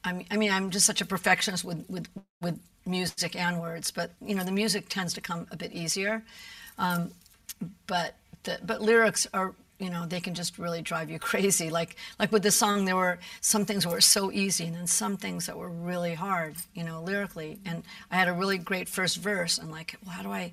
I 0.03 0.13
mean, 0.13 0.27
I 0.31 0.37
mean, 0.37 0.51
I'm 0.51 0.69
just 0.71 0.85
such 0.85 1.01
a 1.01 1.05
perfectionist 1.05 1.63
with 1.63 1.85
with 1.89 2.07
with 2.41 2.59
music 2.85 3.35
and 3.35 3.59
words, 3.59 3.91
but 3.91 4.11
you 4.21 4.33
know 4.33 4.43
the 4.43 4.51
music 4.51 4.89
tends 4.89 5.13
to 5.13 5.21
come 5.21 5.45
a 5.51 5.57
bit 5.57 5.73
easier. 5.73 6.23
Um, 6.77 7.11
but 7.85 8.15
the, 8.43 8.59
but 8.63 8.81
lyrics 8.81 9.27
are 9.33 9.53
you 9.79 9.89
know 9.89 10.05
they 10.05 10.19
can 10.19 10.33
just 10.33 10.57
really 10.57 10.81
drive 10.81 11.09
you 11.09 11.19
crazy. 11.31 11.69
Like 11.69 11.95
like 12.19 12.31
with 12.31 12.43
this 12.43 12.55
song, 12.55 12.85
there 12.85 12.95
were 12.95 13.19
some 13.41 13.65
things 13.65 13.83
that 13.83 13.89
were 13.89 14.01
so 14.01 14.31
easy, 14.31 14.65
and 14.65 14.75
then 14.75 14.87
some 14.87 15.17
things 15.17 15.45
that 15.45 15.57
were 15.57 15.69
really 15.69 16.13
hard, 16.13 16.55
you 16.73 16.83
know, 16.83 17.01
lyrically. 17.01 17.59
And 17.65 17.83
I 18.11 18.15
had 18.15 18.27
a 18.27 18.33
really 18.33 18.57
great 18.57 18.89
first 18.89 19.17
verse, 19.17 19.57
and 19.57 19.71
like, 19.71 19.95
well, 20.05 20.15
how 20.15 20.23
do 20.23 20.31
I, 20.31 20.51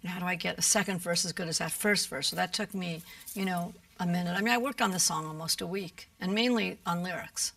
you 0.00 0.08
know, 0.08 0.10
how 0.10 0.20
do 0.20 0.26
I 0.26 0.34
get 0.34 0.58
a 0.58 0.62
second 0.62 1.00
verse 1.00 1.24
as 1.24 1.32
good 1.32 1.48
as 1.48 1.58
that 1.58 1.72
first 1.72 2.08
verse? 2.08 2.28
So 2.28 2.36
that 2.36 2.52
took 2.52 2.74
me, 2.74 3.02
you 3.34 3.44
know, 3.44 3.74
a 4.00 4.06
minute. 4.06 4.36
I 4.36 4.40
mean, 4.40 4.54
I 4.54 4.58
worked 4.58 4.82
on 4.82 4.90
the 4.90 4.98
song 4.98 5.26
almost 5.26 5.60
a 5.60 5.66
week, 5.66 6.08
and 6.20 6.34
mainly 6.34 6.78
on 6.86 7.02
lyrics 7.02 7.52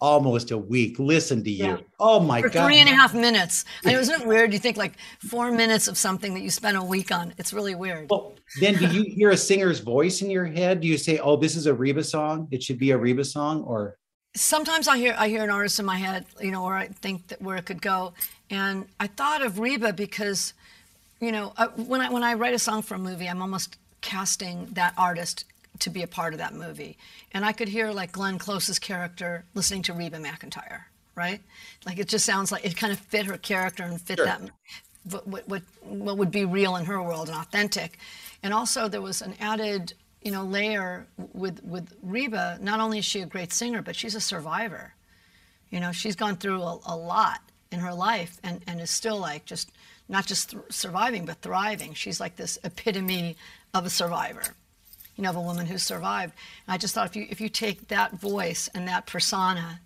almost 0.00 0.50
a 0.50 0.58
week. 0.58 0.98
Listen 0.98 1.42
to 1.44 1.50
you. 1.50 1.64
Yeah. 1.64 1.76
Oh 1.98 2.20
my 2.20 2.40
For 2.40 2.48
God. 2.48 2.66
three 2.66 2.78
and 2.78 2.88
a 2.88 2.92
half 2.92 3.14
minutes. 3.14 3.64
And 3.84 3.96
isn't 3.96 4.22
it 4.22 4.26
weird? 4.26 4.52
You 4.52 4.58
think 4.58 4.76
like 4.76 4.94
four 5.18 5.50
minutes 5.50 5.88
of 5.88 5.98
something 5.98 6.34
that 6.34 6.40
you 6.40 6.50
spent 6.50 6.76
a 6.76 6.82
week 6.82 7.10
on. 7.10 7.34
It's 7.38 7.52
really 7.52 7.74
weird. 7.74 8.08
Well, 8.10 8.34
then 8.60 8.74
do 8.74 8.86
you 8.86 9.02
hear 9.02 9.30
a 9.30 9.36
singer's 9.36 9.80
voice 9.80 10.22
in 10.22 10.30
your 10.30 10.44
head? 10.44 10.80
Do 10.80 10.88
you 10.88 10.98
say, 10.98 11.18
oh, 11.18 11.36
this 11.36 11.56
is 11.56 11.66
a 11.66 11.74
Reba 11.74 12.04
song? 12.04 12.48
It 12.50 12.62
should 12.62 12.78
be 12.78 12.92
a 12.92 12.98
Reba 12.98 13.24
song? 13.24 13.62
Or 13.64 13.96
Sometimes 14.34 14.88
I 14.88 14.98
hear 14.98 15.14
I 15.18 15.28
hear 15.28 15.42
an 15.42 15.50
artist 15.50 15.78
in 15.80 15.86
my 15.86 15.96
head, 15.96 16.24
you 16.40 16.50
know, 16.50 16.64
or 16.64 16.74
I 16.74 16.88
think 16.88 17.28
that 17.28 17.42
where 17.42 17.56
it 17.56 17.66
could 17.66 17.82
go. 17.82 18.12
And 18.50 18.86
I 19.00 19.06
thought 19.08 19.42
of 19.42 19.58
Reba 19.58 19.92
because, 19.92 20.54
you 21.20 21.32
know, 21.32 21.52
uh, 21.56 21.68
when 21.68 22.00
I 22.00 22.10
when 22.10 22.22
I 22.22 22.34
write 22.34 22.54
a 22.54 22.58
song 22.58 22.82
for 22.82 22.94
a 22.94 22.98
movie, 22.98 23.26
I'm 23.26 23.42
almost 23.42 23.76
casting 24.00 24.66
that 24.72 24.94
artist 24.96 25.44
to 25.80 25.90
be 25.90 26.02
a 26.02 26.06
part 26.06 26.32
of 26.34 26.38
that 26.38 26.54
movie. 26.54 26.96
And 27.32 27.44
I 27.44 27.52
could 27.52 27.68
hear 27.68 27.90
like 27.90 28.12
Glenn 28.12 28.38
Close's 28.38 28.78
character 28.78 29.44
listening 29.54 29.82
to 29.82 29.92
Reba 29.92 30.18
McEntire, 30.18 30.82
right? 31.14 31.40
Like 31.86 31.98
it 31.98 32.08
just 32.08 32.24
sounds 32.26 32.50
like 32.52 32.64
it 32.64 32.76
kind 32.76 32.92
of 32.92 32.98
fit 32.98 33.26
her 33.26 33.38
character 33.38 33.82
and 33.84 34.00
fit 34.00 34.18
Sure. 34.18 34.26
that 34.26 34.40
what, 35.24 35.48
what, 35.48 35.62
what, 35.82 36.18
would 36.18 36.30
be 36.30 36.44
real 36.44 36.76
in 36.76 36.84
her 36.84 37.02
world 37.02 37.28
and 37.28 37.38
authentic. 37.38 37.98
And 38.42 38.52
also 38.52 38.88
there 38.88 39.00
was 39.00 39.22
an 39.22 39.34
added, 39.40 39.94
you 40.22 40.30
know, 40.30 40.44
layer 40.44 41.06
with, 41.32 41.62
with 41.64 41.94
Reba. 42.02 42.58
Not 42.60 42.80
only 42.80 42.98
is 42.98 43.04
she 43.04 43.20
a 43.20 43.26
great 43.26 43.52
singer, 43.52 43.80
but 43.82 43.96
she's 43.96 44.14
a 44.14 44.20
survivor. 44.20 44.94
You 45.70 45.80
know, 45.80 45.92
she's 45.92 46.16
gone 46.16 46.36
through 46.36 46.62
a, 46.62 46.78
a 46.86 46.96
lot 46.96 47.40
in 47.70 47.80
her 47.80 47.92
life 47.94 48.38
and, 48.42 48.62
and 48.66 48.80
is 48.80 48.90
still 48.90 49.18
like 49.18 49.44
just 49.44 49.70
not 50.08 50.26
just 50.26 50.50
th- 50.50 50.62
surviving, 50.70 51.24
but 51.26 51.40
thriving. 51.42 51.94
She's 51.94 52.20
like 52.20 52.36
this 52.36 52.58
epitome 52.64 53.36
of 53.74 53.84
a 53.86 53.90
survivor, 53.90 54.42
you 55.18 55.24
know, 55.24 55.30
of 55.30 55.36
a 55.36 55.40
woman 55.42 55.66
who 55.66 55.76
survived. 55.76 56.32
And 56.66 56.72
I 56.74 56.78
just 56.78 56.94
thought 56.94 57.06
if 57.08 57.16
you, 57.16 57.26
if 57.28 57.40
you 57.40 57.48
take 57.48 57.88
that 57.88 58.12
voice 58.12 58.70
and 58.72 58.86
that 58.86 59.06
persona 59.06 59.80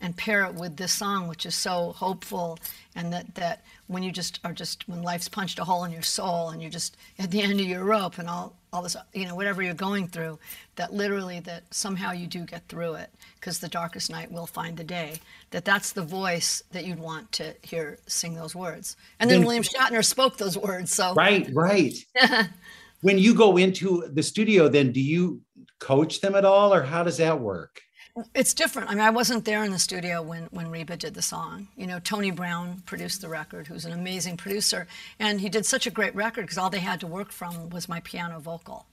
and 0.00 0.14
pair 0.14 0.44
it 0.44 0.54
with 0.54 0.76
this 0.76 0.92
song, 0.92 1.26
which 1.26 1.46
is 1.46 1.54
so 1.54 1.92
hopeful, 1.96 2.58
and 2.94 3.10
that, 3.12 3.34
that 3.36 3.64
when 3.86 4.02
you 4.02 4.12
just 4.12 4.40
are 4.44 4.52
just, 4.52 4.86
when 4.86 5.02
life's 5.02 5.28
punched 5.28 5.58
a 5.58 5.64
hole 5.64 5.84
in 5.84 5.90
your 5.90 6.02
soul 6.02 6.50
and 6.50 6.60
you're 6.60 6.70
just 6.70 6.98
at 7.18 7.30
the 7.30 7.40
end 7.40 7.58
of 7.60 7.66
your 7.66 7.82
rope 7.82 8.18
and 8.18 8.28
all, 8.28 8.54
all 8.74 8.82
this, 8.82 8.94
you 9.14 9.24
know, 9.24 9.34
whatever 9.34 9.62
you're 9.62 9.72
going 9.72 10.06
through, 10.06 10.38
that 10.76 10.92
literally 10.92 11.40
that 11.40 11.62
somehow 11.72 12.12
you 12.12 12.26
do 12.26 12.40
get 12.40 12.68
through 12.68 12.94
it 12.94 13.08
because 13.40 13.60
the 13.60 13.68
darkest 13.68 14.10
night 14.10 14.30
will 14.30 14.46
find 14.46 14.76
the 14.76 14.84
day, 14.84 15.14
that 15.52 15.64
that's 15.64 15.92
the 15.92 16.02
voice 16.02 16.62
that 16.72 16.84
you'd 16.84 16.98
want 17.00 17.32
to 17.32 17.54
hear 17.62 17.98
sing 18.06 18.34
those 18.34 18.54
words. 18.54 18.96
And 19.18 19.30
then 19.30 19.38
Then- 19.38 19.46
William 19.46 19.62
Shatner 19.64 20.04
spoke 20.04 20.36
those 20.36 20.58
words. 20.58 20.92
So 20.92 21.14
right, 21.14 21.48
right. 21.54 21.94
when 23.04 23.18
you 23.18 23.34
go 23.34 23.58
into 23.58 24.08
the 24.14 24.22
studio, 24.22 24.66
then 24.66 24.90
do 24.90 24.98
you 24.98 25.42
coach 25.78 26.22
them 26.22 26.34
at 26.34 26.46
all, 26.46 26.72
or 26.72 26.82
how 26.82 27.02
does 27.02 27.18
that 27.18 27.38
work? 27.38 27.82
It's 28.34 28.54
different. 28.54 28.88
I 28.88 28.94
mean, 28.94 29.02
I 29.04 29.10
wasn't 29.10 29.44
there 29.44 29.62
in 29.62 29.72
the 29.72 29.78
studio 29.78 30.22
when, 30.22 30.44
when 30.52 30.70
Reba 30.70 30.96
did 30.96 31.12
the 31.12 31.20
song. 31.20 31.68
You 31.76 31.86
know, 31.86 31.98
Tony 31.98 32.30
Brown 32.30 32.80
produced 32.86 33.20
the 33.20 33.28
record, 33.28 33.66
who's 33.66 33.84
an 33.84 33.92
amazing 33.92 34.38
producer, 34.38 34.86
and 35.18 35.38
he 35.38 35.50
did 35.50 35.66
such 35.66 35.86
a 35.86 35.90
great 35.90 36.14
record 36.14 36.42
because 36.42 36.56
all 36.56 36.70
they 36.70 36.78
had 36.78 36.98
to 37.00 37.06
work 37.06 37.30
from 37.30 37.68
was 37.68 37.90
my 37.90 38.00
piano 38.00 38.40
vocal. 38.40 38.86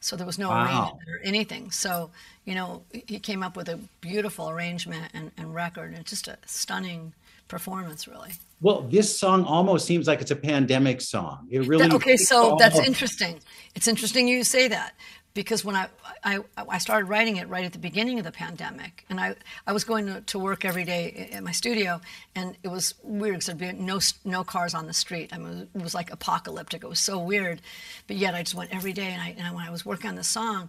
So 0.00 0.14
there 0.14 0.26
was 0.26 0.38
no 0.38 0.50
Wow. 0.50 0.64
arrangement 0.66 1.08
or 1.08 1.20
anything. 1.24 1.70
So, 1.70 2.10
you 2.44 2.54
know, 2.54 2.82
he 2.92 3.18
came 3.18 3.42
up 3.42 3.56
with 3.56 3.70
a 3.70 3.80
beautiful 4.02 4.50
arrangement 4.50 5.10
and, 5.14 5.30
and 5.38 5.54
record, 5.54 5.94
and 5.94 6.04
just 6.04 6.28
a 6.28 6.36
stunning 6.44 7.14
performance, 7.48 8.06
really. 8.06 8.32
Well, 8.60 8.82
this 8.82 9.16
song 9.16 9.44
almost 9.44 9.86
seems 9.86 10.06
like 10.08 10.20
it's 10.20 10.32
a 10.32 10.36
pandemic 10.36 11.00
song. 11.00 11.46
It 11.50 11.66
really 11.66 11.86
That- 11.86 11.94
okay, 11.94 12.16
so 12.16 12.56
that's 12.58 12.74
almost- 12.74 12.88
interesting. 12.88 13.40
It's 13.74 13.86
interesting 13.86 14.26
you 14.26 14.42
say 14.42 14.66
that 14.68 14.94
because 15.34 15.64
when 15.64 15.76
I, 15.76 15.86
I 16.24 16.40
I 16.56 16.78
started 16.78 17.06
writing 17.06 17.36
it 17.36 17.48
right 17.48 17.64
at 17.64 17.72
the 17.72 17.78
beginning 17.78 18.18
of 18.18 18.24
the 18.24 18.32
pandemic, 18.32 19.04
and 19.08 19.20
I, 19.20 19.36
I 19.66 19.72
was 19.72 19.84
going 19.84 20.06
to, 20.06 20.20
to 20.22 20.38
work 20.40 20.64
every 20.64 20.84
day 20.84 21.30
at 21.32 21.44
my 21.44 21.52
studio, 21.52 22.00
and 22.34 22.56
it 22.64 22.68
was 22.68 22.94
weird 23.04 23.34
because 23.34 23.46
there'd 23.46 23.58
be 23.58 23.72
no 23.72 24.00
no 24.24 24.42
cars 24.42 24.74
on 24.74 24.86
the 24.88 24.92
street. 24.92 25.32
I 25.32 25.38
mean, 25.38 25.68
it 25.72 25.82
was 25.82 25.94
like 25.94 26.10
apocalyptic. 26.10 26.82
It 26.82 26.88
was 26.88 26.98
so 26.98 27.18
weird, 27.20 27.60
but 28.08 28.16
yet 28.16 28.34
I 28.34 28.42
just 28.42 28.56
went 28.56 28.74
every 28.74 28.92
day, 28.92 29.12
and 29.12 29.22
I 29.22 29.36
and 29.38 29.54
when 29.54 29.64
I 29.64 29.70
was 29.70 29.86
working 29.86 30.10
on 30.10 30.16
the 30.16 30.24
song. 30.24 30.68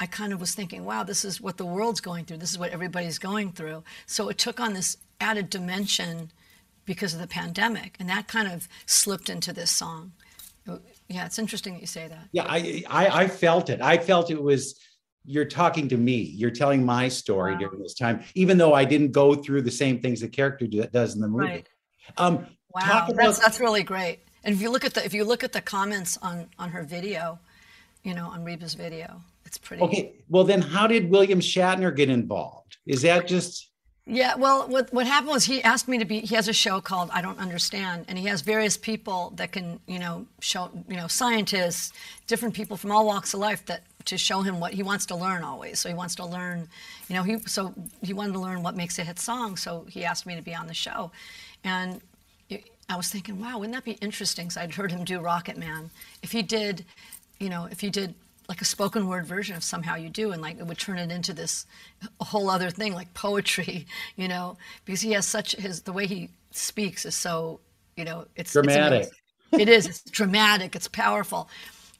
I 0.00 0.06
kind 0.06 0.32
of 0.32 0.40
was 0.40 0.52
thinking, 0.52 0.84
wow, 0.84 1.04
this 1.04 1.24
is 1.24 1.40
what 1.40 1.58
the 1.58 1.66
world's 1.66 2.00
going 2.00 2.24
through. 2.24 2.38
This 2.38 2.50
is 2.50 2.58
what 2.58 2.70
everybody's 2.72 3.18
going 3.18 3.52
through. 3.52 3.84
So 4.06 4.28
it 4.30 4.36
took 4.36 4.58
on 4.58 4.72
this 4.72 4.96
added 5.20 5.48
dimension 5.48 6.32
because 6.84 7.14
of 7.14 7.20
the 7.20 7.26
pandemic, 7.26 7.96
and 8.00 8.08
that 8.08 8.28
kind 8.28 8.50
of 8.50 8.68
slipped 8.86 9.28
into 9.28 9.52
this 9.52 9.70
song. 9.70 10.12
Yeah, 11.08 11.26
it's 11.26 11.38
interesting 11.38 11.74
that 11.74 11.80
you 11.80 11.86
say 11.86 12.08
that. 12.08 12.28
Yeah, 12.32 12.46
I, 12.48 12.84
I 12.88 13.06
I 13.24 13.28
felt 13.28 13.68
it. 13.70 13.80
I 13.80 13.98
felt 13.98 14.30
it 14.30 14.42
was 14.42 14.78
you're 15.24 15.44
talking 15.44 15.88
to 15.88 15.96
me. 15.96 16.16
You're 16.16 16.50
telling 16.50 16.84
my 16.84 17.08
story 17.08 17.52
Wow. 17.52 17.58
during 17.58 17.82
this 17.82 17.94
time, 17.94 18.22
even 18.34 18.58
though 18.58 18.74
I 18.74 18.84
didn't 18.84 19.12
go 19.12 19.34
through 19.34 19.62
the 19.62 19.70
same 19.70 20.00
things 20.00 20.20
the 20.20 20.28
character 20.28 20.66
do, 20.66 20.82
does 20.86 21.14
in 21.14 21.20
the 21.20 21.28
movie. 21.28 21.44
Right. 21.46 21.68
Um, 22.16 22.46
Wow, 22.74 23.04
about 23.04 23.16
that's 23.16 23.38
that's 23.38 23.60
really 23.60 23.82
great. 23.82 24.20
And 24.44 24.54
if 24.54 24.62
you 24.62 24.70
look 24.70 24.84
at 24.84 24.94
the 24.94 25.04
if 25.04 25.12
you 25.12 25.24
look 25.24 25.44
at 25.44 25.52
the 25.52 25.60
comments 25.60 26.16
on 26.22 26.48
on 26.58 26.70
her 26.70 26.82
video, 26.82 27.38
you 28.02 28.14
know, 28.14 28.26
on 28.28 28.44
Reba's 28.44 28.72
video, 28.74 29.20
it's 29.44 29.58
pretty. 29.58 29.82
okay. 29.82 30.14
Well, 30.30 30.44
then 30.44 30.62
how 30.62 30.86
did 30.86 31.10
William 31.10 31.40
Shatner 31.40 31.94
get 31.94 32.08
involved? 32.08 32.78
Is 32.86 33.02
that 33.02 33.26
just 33.28 33.70
Yeah, 34.04 34.34
well, 34.34 34.66
what 34.68 34.92
what 34.92 35.06
happened 35.06 35.30
was 35.30 35.44
he 35.44 35.62
asked 35.62 35.86
me 35.86 35.96
to 35.98 36.04
be. 36.04 36.20
He 36.20 36.34
has 36.34 36.48
a 36.48 36.52
show 36.52 36.80
called 36.80 37.08
I 37.12 37.22
Don't 37.22 37.38
Understand, 37.38 38.06
and 38.08 38.18
he 38.18 38.26
has 38.26 38.40
various 38.40 38.76
people 38.76 39.32
that 39.36 39.52
can, 39.52 39.78
you 39.86 40.00
know, 40.00 40.26
show, 40.40 40.70
you 40.88 40.96
know, 40.96 41.06
scientists, 41.06 41.92
different 42.26 42.52
people 42.52 42.76
from 42.76 42.90
all 42.90 43.06
walks 43.06 43.32
of 43.32 43.38
life 43.38 43.64
that 43.66 43.82
to 44.06 44.18
show 44.18 44.42
him 44.42 44.58
what 44.58 44.74
he 44.74 44.82
wants 44.82 45.06
to 45.06 45.14
learn 45.14 45.44
always. 45.44 45.78
So 45.78 45.88
he 45.88 45.94
wants 45.94 46.16
to 46.16 46.26
learn, 46.26 46.68
you 47.08 47.14
know, 47.14 47.22
he 47.22 47.38
so 47.46 47.74
he 48.02 48.12
wanted 48.12 48.32
to 48.32 48.40
learn 48.40 48.64
what 48.64 48.74
makes 48.76 48.98
a 48.98 49.04
hit 49.04 49.20
song. 49.20 49.56
So 49.56 49.86
he 49.88 50.04
asked 50.04 50.26
me 50.26 50.34
to 50.34 50.42
be 50.42 50.54
on 50.54 50.66
the 50.66 50.74
show, 50.74 51.12
and 51.62 52.00
it- 52.50 52.68
I 52.88 52.96
was 52.96 53.08
thinking, 53.08 53.40
wow, 53.40 53.58
wouldn't 53.58 53.74
that 53.74 53.84
be 53.84 53.92
interesting? 54.04 54.46
Because 54.46 54.56
I'd 54.56 54.74
heard 54.74 54.90
him 54.90 55.04
do 55.04 55.20
Rocket 55.20 55.56
Man. 55.56 55.90
If 56.22 56.32
he 56.32 56.42
did, 56.42 56.84
you 57.38 57.48
know, 57.48 57.66
if 57.70 57.80
he 57.80 57.88
did 57.88 58.14
like 58.52 58.60
a 58.60 58.66
spoken 58.66 59.08
word 59.08 59.24
version 59.24 59.56
of 59.56 59.64
somehow 59.64 59.94
you 59.96 60.10
do 60.10 60.30
and 60.30 60.42
like 60.42 60.58
it 60.58 60.66
would 60.66 60.76
turn 60.76 60.98
it 60.98 61.10
into 61.10 61.32
this 61.32 61.64
whole 62.20 62.50
other 62.50 62.68
thing 62.68 62.92
like 62.92 63.14
poetry 63.14 63.86
you 64.16 64.28
know? 64.28 64.58
Because 64.84 65.00
he 65.00 65.12
has 65.12 65.26
such 65.26 65.52
his 65.56 65.80
the 65.80 65.92
way 65.92 66.06
he 66.06 66.28
speaks 66.50 67.06
is 67.06 67.14
so 67.14 67.60
you 67.96 68.04
know 68.04 68.26
it's 68.36 68.52
it's 68.52 68.52
Dramatic. 68.52 69.08
amazing. 69.52 69.60
it 69.62 69.68
is. 69.70 69.86
It's 69.86 70.02
dramatic. 70.02 70.76
It's 70.76 70.86
powerful. 70.86 71.48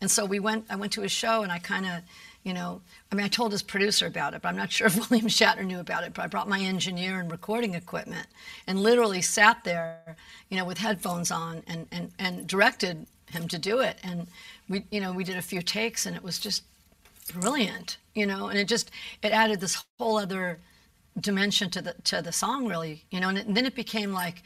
And 0.02 0.10
so 0.10 0.26
we 0.26 0.40
went 0.40 0.66
i 0.68 0.76
went 0.76 0.92
to 0.92 1.00
his 1.00 1.12
show 1.12 1.42
and 1.42 1.50
i 1.50 1.58
kind 1.58 1.86
of 1.86 2.02
you 2.42 2.52
know 2.52 2.82
i 3.10 3.14
mean 3.14 3.24
i 3.24 3.28
told 3.28 3.52
his 3.52 3.62
producer 3.62 4.06
about 4.06 4.34
it 4.34 4.42
but 4.42 4.48
i'm 4.48 4.56
not 4.56 4.72
sure 4.76 4.88
if 4.88 4.96
william 5.10 5.28
shatner 5.28 5.64
knew 5.64 5.78
about 5.78 6.02
it 6.02 6.12
but 6.12 6.22
i 6.22 6.26
brought 6.26 6.48
my 6.48 6.58
engineer 6.60 7.20
and 7.20 7.30
recording 7.30 7.74
equipment 7.74 8.26
and 8.66 8.82
literally 8.82 9.22
sat 9.22 9.62
there 9.62 10.16
you 10.50 10.56
know 10.56 10.64
with 10.64 10.78
headphones 10.78 11.30
on 11.30 11.62
and 11.68 11.86
and, 11.92 12.10
and 12.18 12.46
directed 12.48 13.06
him 13.32 13.48
to 13.48 13.58
do 13.58 13.80
it. 13.80 13.98
And 14.02 14.28
we 14.72 14.84
you 14.90 15.00
know 15.00 15.12
we 15.12 15.24
did 15.24 15.36
a 15.36 15.42
few 15.52 15.62
takes 15.62 16.06
and 16.06 16.16
it 16.16 16.22
was 16.22 16.38
just 16.38 16.62
brilliant 17.40 17.98
you 18.14 18.26
know 18.26 18.48
and 18.48 18.58
it 18.58 18.66
just 18.68 18.90
it 19.22 19.32
added 19.32 19.60
this 19.60 19.84
whole 19.98 20.16
other 20.18 20.58
dimension 21.20 21.70
to 21.70 21.80
the 21.86 21.94
to 22.04 22.22
the 22.22 22.32
song 22.32 22.66
really 22.66 23.04
you 23.10 23.20
know 23.20 23.28
and, 23.28 23.38
it, 23.38 23.46
and 23.46 23.56
then 23.56 23.66
it 23.66 23.74
became 23.74 24.12
like 24.12 24.42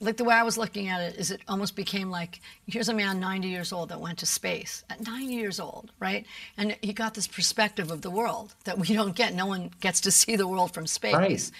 like 0.00 0.16
the 0.16 0.24
way 0.24 0.34
i 0.34 0.42
was 0.42 0.58
looking 0.58 0.88
at 0.88 1.00
it 1.00 1.12
is 1.16 1.30
it 1.30 1.40
almost 1.48 1.74
became 1.76 2.10
like 2.10 2.40
here's 2.66 2.88
a 2.88 2.94
man 2.94 3.20
90 3.20 3.48
years 3.48 3.72
old 3.72 3.88
that 3.90 4.00
went 4.00 4.18
to 4.18 4.26
space 4.26 4.84
at 4.90 5.00
90 5.06 5.26
years 5.26 5.58
old 5.60 5.92
right 6.00 6.26
and 6.56 6.76
he 6.82 6.92
got 6.92 7.14
this 7.14 7.28
perspective 7.28 7.90
of 7.90 8.02
the 8.02 8.10
world 8.10 8.54
that 8.64 8.78
we 8.78 8.88
don't 8.88 9.14
get 9.16 9.34
no 9.34 9.46
one 9.46 9.70
gets 9.80 10.00
to 10.02 10.10
see 10.10 10.36
the 10.36 10.48
world 10.48 10.74
from 10.74 10.86
space 10.86 11.14
Right. 11.14 11.50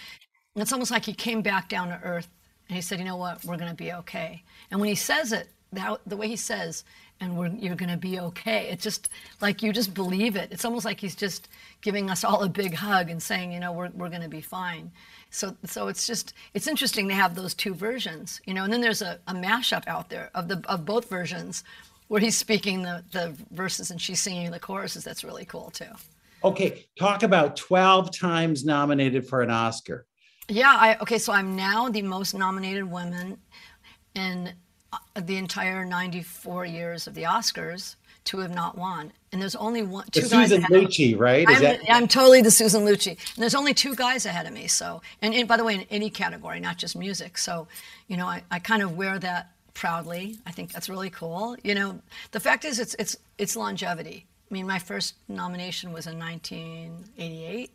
and 0.55 0.61
it's 0.61 0.73
almost 0.73 0.91
like 0.91 1.05
he 1.05 1.13
came 1.13 1.41
back 1.41 1.69
down 1.69 1.87
to 1.89 1.99
earth 2.03 2.27
and 2.71 2.77
he 2.77 2.81
said, 2.81 2.99
you 2.99 3.05
know 3.05 3.17
what, 3.17 3.43
we're 3.43 3.57
going 3.57 3.69
to 3.69 3.75
be 3.75 3.91
okay. 3.91 4.43
And 4.71 4.79
when 4.79 4.87
he 4.87 4.95
says 4.95 5.33
it, 5.33 5.49
that, 5.73 5.99
the 6.07 6.15
way 6.15 6.29
he 6.29 6.37
says, 6.37 6.85
and 7.21 7.37
we're, 7.37 7.47
you're 7.49 7.75
going 7.75 7.91
to 7.91 7.97
be 7.97 8.19
okay, 8.19 8.67
it's 8.69 8.83
just 8.83 9.09
like 9.39 9.61
you 9.61 9.71
just 9.71 9.93
believe 9.93 10.35
it. 10.35 10.51
It's 10.51 10.65
almost 10.65 10.83
like 10.83 10.99
he's 10.99 11.15
just 11.15 11.47
giving 11.81 12.09
us 12.09 12.23
all 12.23 12.43
a 12.43 12.49
big 12.49 12.73
hug 12.73 13.09
and 13.09 13.21
saying, 13.21 13.53
you 13.53 13.59
know, 13.59 13.71
we're, 13.71 13.91
we're 13.91 14.09
going 14.09 14.23
to 14.23 14.27
be 14.27 14.41
fine. 14.41 14.91
So, 15.29 15.55
so 15.63 15.87
it's 15.87 16.05
just, 16.05 16.33
it's 16.53 16.67
interesting 16.67 17.07
to 17.07 17.13
have 17.13 17.35
those 17.35 17.53
two 17.53 17.73
versions, 17.73 18.41
you 18.45 18.53
know, 18.53 18.63
and 18.65 18.73
then 18.73 18.81
there's 18.81 19.03
a, 19.03 19.19
a 19.27 19.33
mashup 19.33 19.87
out 19.87 20.09
there 20.09 20.31
of, 20.35 20.47
the, 20.47 20.61
of 20.67 20.83
both 20.83 21.07
versions 21.09 21.63
where 22.07 22.19
he's 22.19 22.37
speaking 22.37 22.81
the, 22.81 23.03
the 23.11 23.33
verses 23.51 23.91
and 23.91 24.01
she's 24.01 24.19
singing 24.19 24.51
the 24.51 24.59
choruses. 24.59 25.03
That's 25.03 25.23
really 25.23 25.45
cool 25.45 25.69
too. 25.69 25.85
okay? 26.43 26.85
Talk 26.99 27.23
about 27.23 27.55
12 27.55 28.17
times 28.17 28.65
nominated 28.65 29.27
for 29.27 29.41
an 29.41 29.51
Oscar. 29.51 30.07
Yeah, 30.49 30.75
I 30.77 30.97
okay, 30.97 31.17
so 31.17 31.31
I'm 31.31 31.55
now 31.55 31.87
the 31.87 32.01
most 32.01 32.33
nominated 32.33 32.83
woman 32.83 33.37
in 34.15 34.47
uh, 34.47 34.51
Uh, 34.93 35.21
the 35.21 35.37
entire 35.37 35.85
94 35.85 36.65
years 36.65 37.07
of 37.07 37.13
the 37.13 37.23
Oscars 37.23 37.95
to 38.25 38.39
have 38.39 38.53
not 38.53 38.77
won. 38.77 39.11
And 39.31 39.41
there's 39.41 39.55
only 39.55 39.81
one, 39.81 40.05
two 40.11 40.21
The 40.21 40.29
guys 40.29 40.49
Susan 40.49 40.63
ahead 40.63 40.71
of 40.71 40.81
me. 40.81 40.87
Lucci, 40.87 41.19
right? 41.19 41.45
I'm, 41.47 41.61
that 41.61 41.79
I'm 41.89 42.07
totally 42.07 42.41
the 42.41 42.51
Susan 42.51 42.83
Lucci. 42.83 43.11
And 43.11 43.41
there's 43.41 43.55
only 43.55 43.73
two 43.73 43.95
guys 43.95 44.25
ahead 44.25 44.45
of 44.45 44.53
me. 44.53 44.67
So, 44.67 45.01
and, 45.21 45.33
and 45.33 45.47
by 45.47 45.57
the 45.57 45.63
way, 45.63 45.75
in 45.75 45.85
any 45.89 46.09
category, 46.09 46.59
not 46.59 46.77
just 46.77 46.95
music. 46.95 47.37
So, 47.37 47.67
you 48.07 48.17
know, 48.17 48.27
I, 48.27 48.43
I 48.51 48.59
kind 48.59 48.83
of 48.83 48.97
wear 48.97 49.17
that 49.19 49.51
proudly. 49.73 50.37
I 50.45 50.51
think 50.51 50.71
that's 50.71 50.89
really 50.89 51.09
cool. 51.09 51.55
You 51.63 51.73
know, 51.75 52.01
the 52.31 52.39
fact 52.39 52.65
is, 52.65 52.79
it's 52.79 52.95
it's 52.99 53.15
it's 53.37 53.55
longevity. 53.55 54.25
I 54.49 54.53
mean, 54.53 54.67
my 54.67 54.79
first 54.79 55.15
nomination 55.29 55.93
was 55.93 56.07
in 56.07 56.19
1988. 56.19 57.71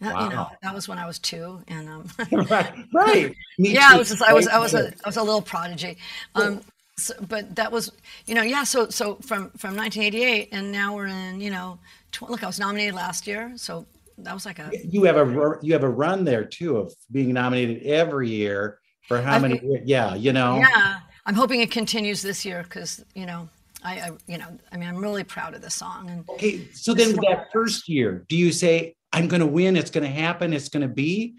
That, 0.00 0.20
You 0.22 0.28
know, 0.30 0.36
Wow. 0.36 0.52
that 0.62 0.74
was 0.74 0.88
when 0.88 0.98
I 0.98 1.06
was 1.06 1.18
two, 1.18 1.62
and 1.68 1.88
um, 1.88 2.08
right? 2.50 2.74
Right. 2.92 3.36
Yeah, 3.58 3.88
I 3.92 3.98
was 3.98 4.08
just, 4.08 4.22
I 4.22 4.32
was 4.32 4.48
I 4.48 4.58
was 4.58 4.74
a 4.74 4.88
I 5.04 5.08
was 5.08 5.16
a 5.18 5.22
little 5.22 5.42
prodigy. 5.42 5.98
Um, 6.34 6.62
so, 6.96 7.12
but 7.28 7.54
that 7.56 7.70
was 7.70 7.92
you 8.26 8.34
know 8.34 8.42
yeah. 8.42 8.64
So 8.64 8.88
so 8.88 9.16
from 9.16 9.50
from 9.58 9.76
1988, 9.76 10.48
and 10.52 10.72
now 10.72 10.96
we're 10.96 11.06
in 11.08 11.40
you 11.40 11.50
know 11.50 11.78
tw- 12.12 12.30
look, 12.30 12.42
I 12.42 12.46
was 12.46 12.58
nominated 12.58 12.94
last 12.94 13.26
year, 13.26 13.52
so 13.56 13.84
that 14.18 14.32
was 14.32 14.46
like 14.46 14.58
a 14.58 14.70
you 14.84 15.04
have 15.04 15.16
a 15.16 15.58
you 15.62 15.72
have 15.74 15.82
a 15.84 15.88
run 15.88 16.24
there 16.24 16.44
too 16.44 16.78
of 16.78 16.94
being 17.12 17.32
nominated 17.34 17.82
every 17.82 18.28
year 18.30 18.78
for 19.06 19.20
how 19.20 19.34
I 19.34 19.38
many? 19.38 19.60
Yeah, 19.84 20.14
you 20.14 20.32
know. 20.32 20.56
yeah. 20.58 21.00
I'm 21.26 21.34
hoping 21.34 21.60
it 21.60 21.70
continues 21.70 22.22
this 22.22 22.44
year 22.44 22.62
because 22.62 23.04
you 23.14 23.26
know 23.26 23.48
I, 23.84 24.00
I 24.00 24.10
you 24.26 24.38
know 24.38 24.46
I 24.72 24.78
mean 24.78 24.88
I'm 24.88 24.96
really 24.96 25.24
proud 25.24 25.54
of 25.54 25.60
this 25.60 25.74
song 25.74 26.08
and 26.08 26.28
Okay, 26.30 26.66
so 26.72 26.94
then 26.94 27.16
that 27.16 27.48
first 27.52 27.88
year, 27.88 28.24
do 28.28 28.36
you 28.36 28.52
say 28.52 28.94
I'm 29.12 29.28
going 29.28 29.40
to 29.40 29.46
win? 29.46 29.76
It's 29.76 29.90
going 29.90 30.04
to 30.04 30.10
happen. 30.10 30.52
It's 30.52 30.68
going 30.68 30.82
to 30.82 30.88
be, 30.88 31.36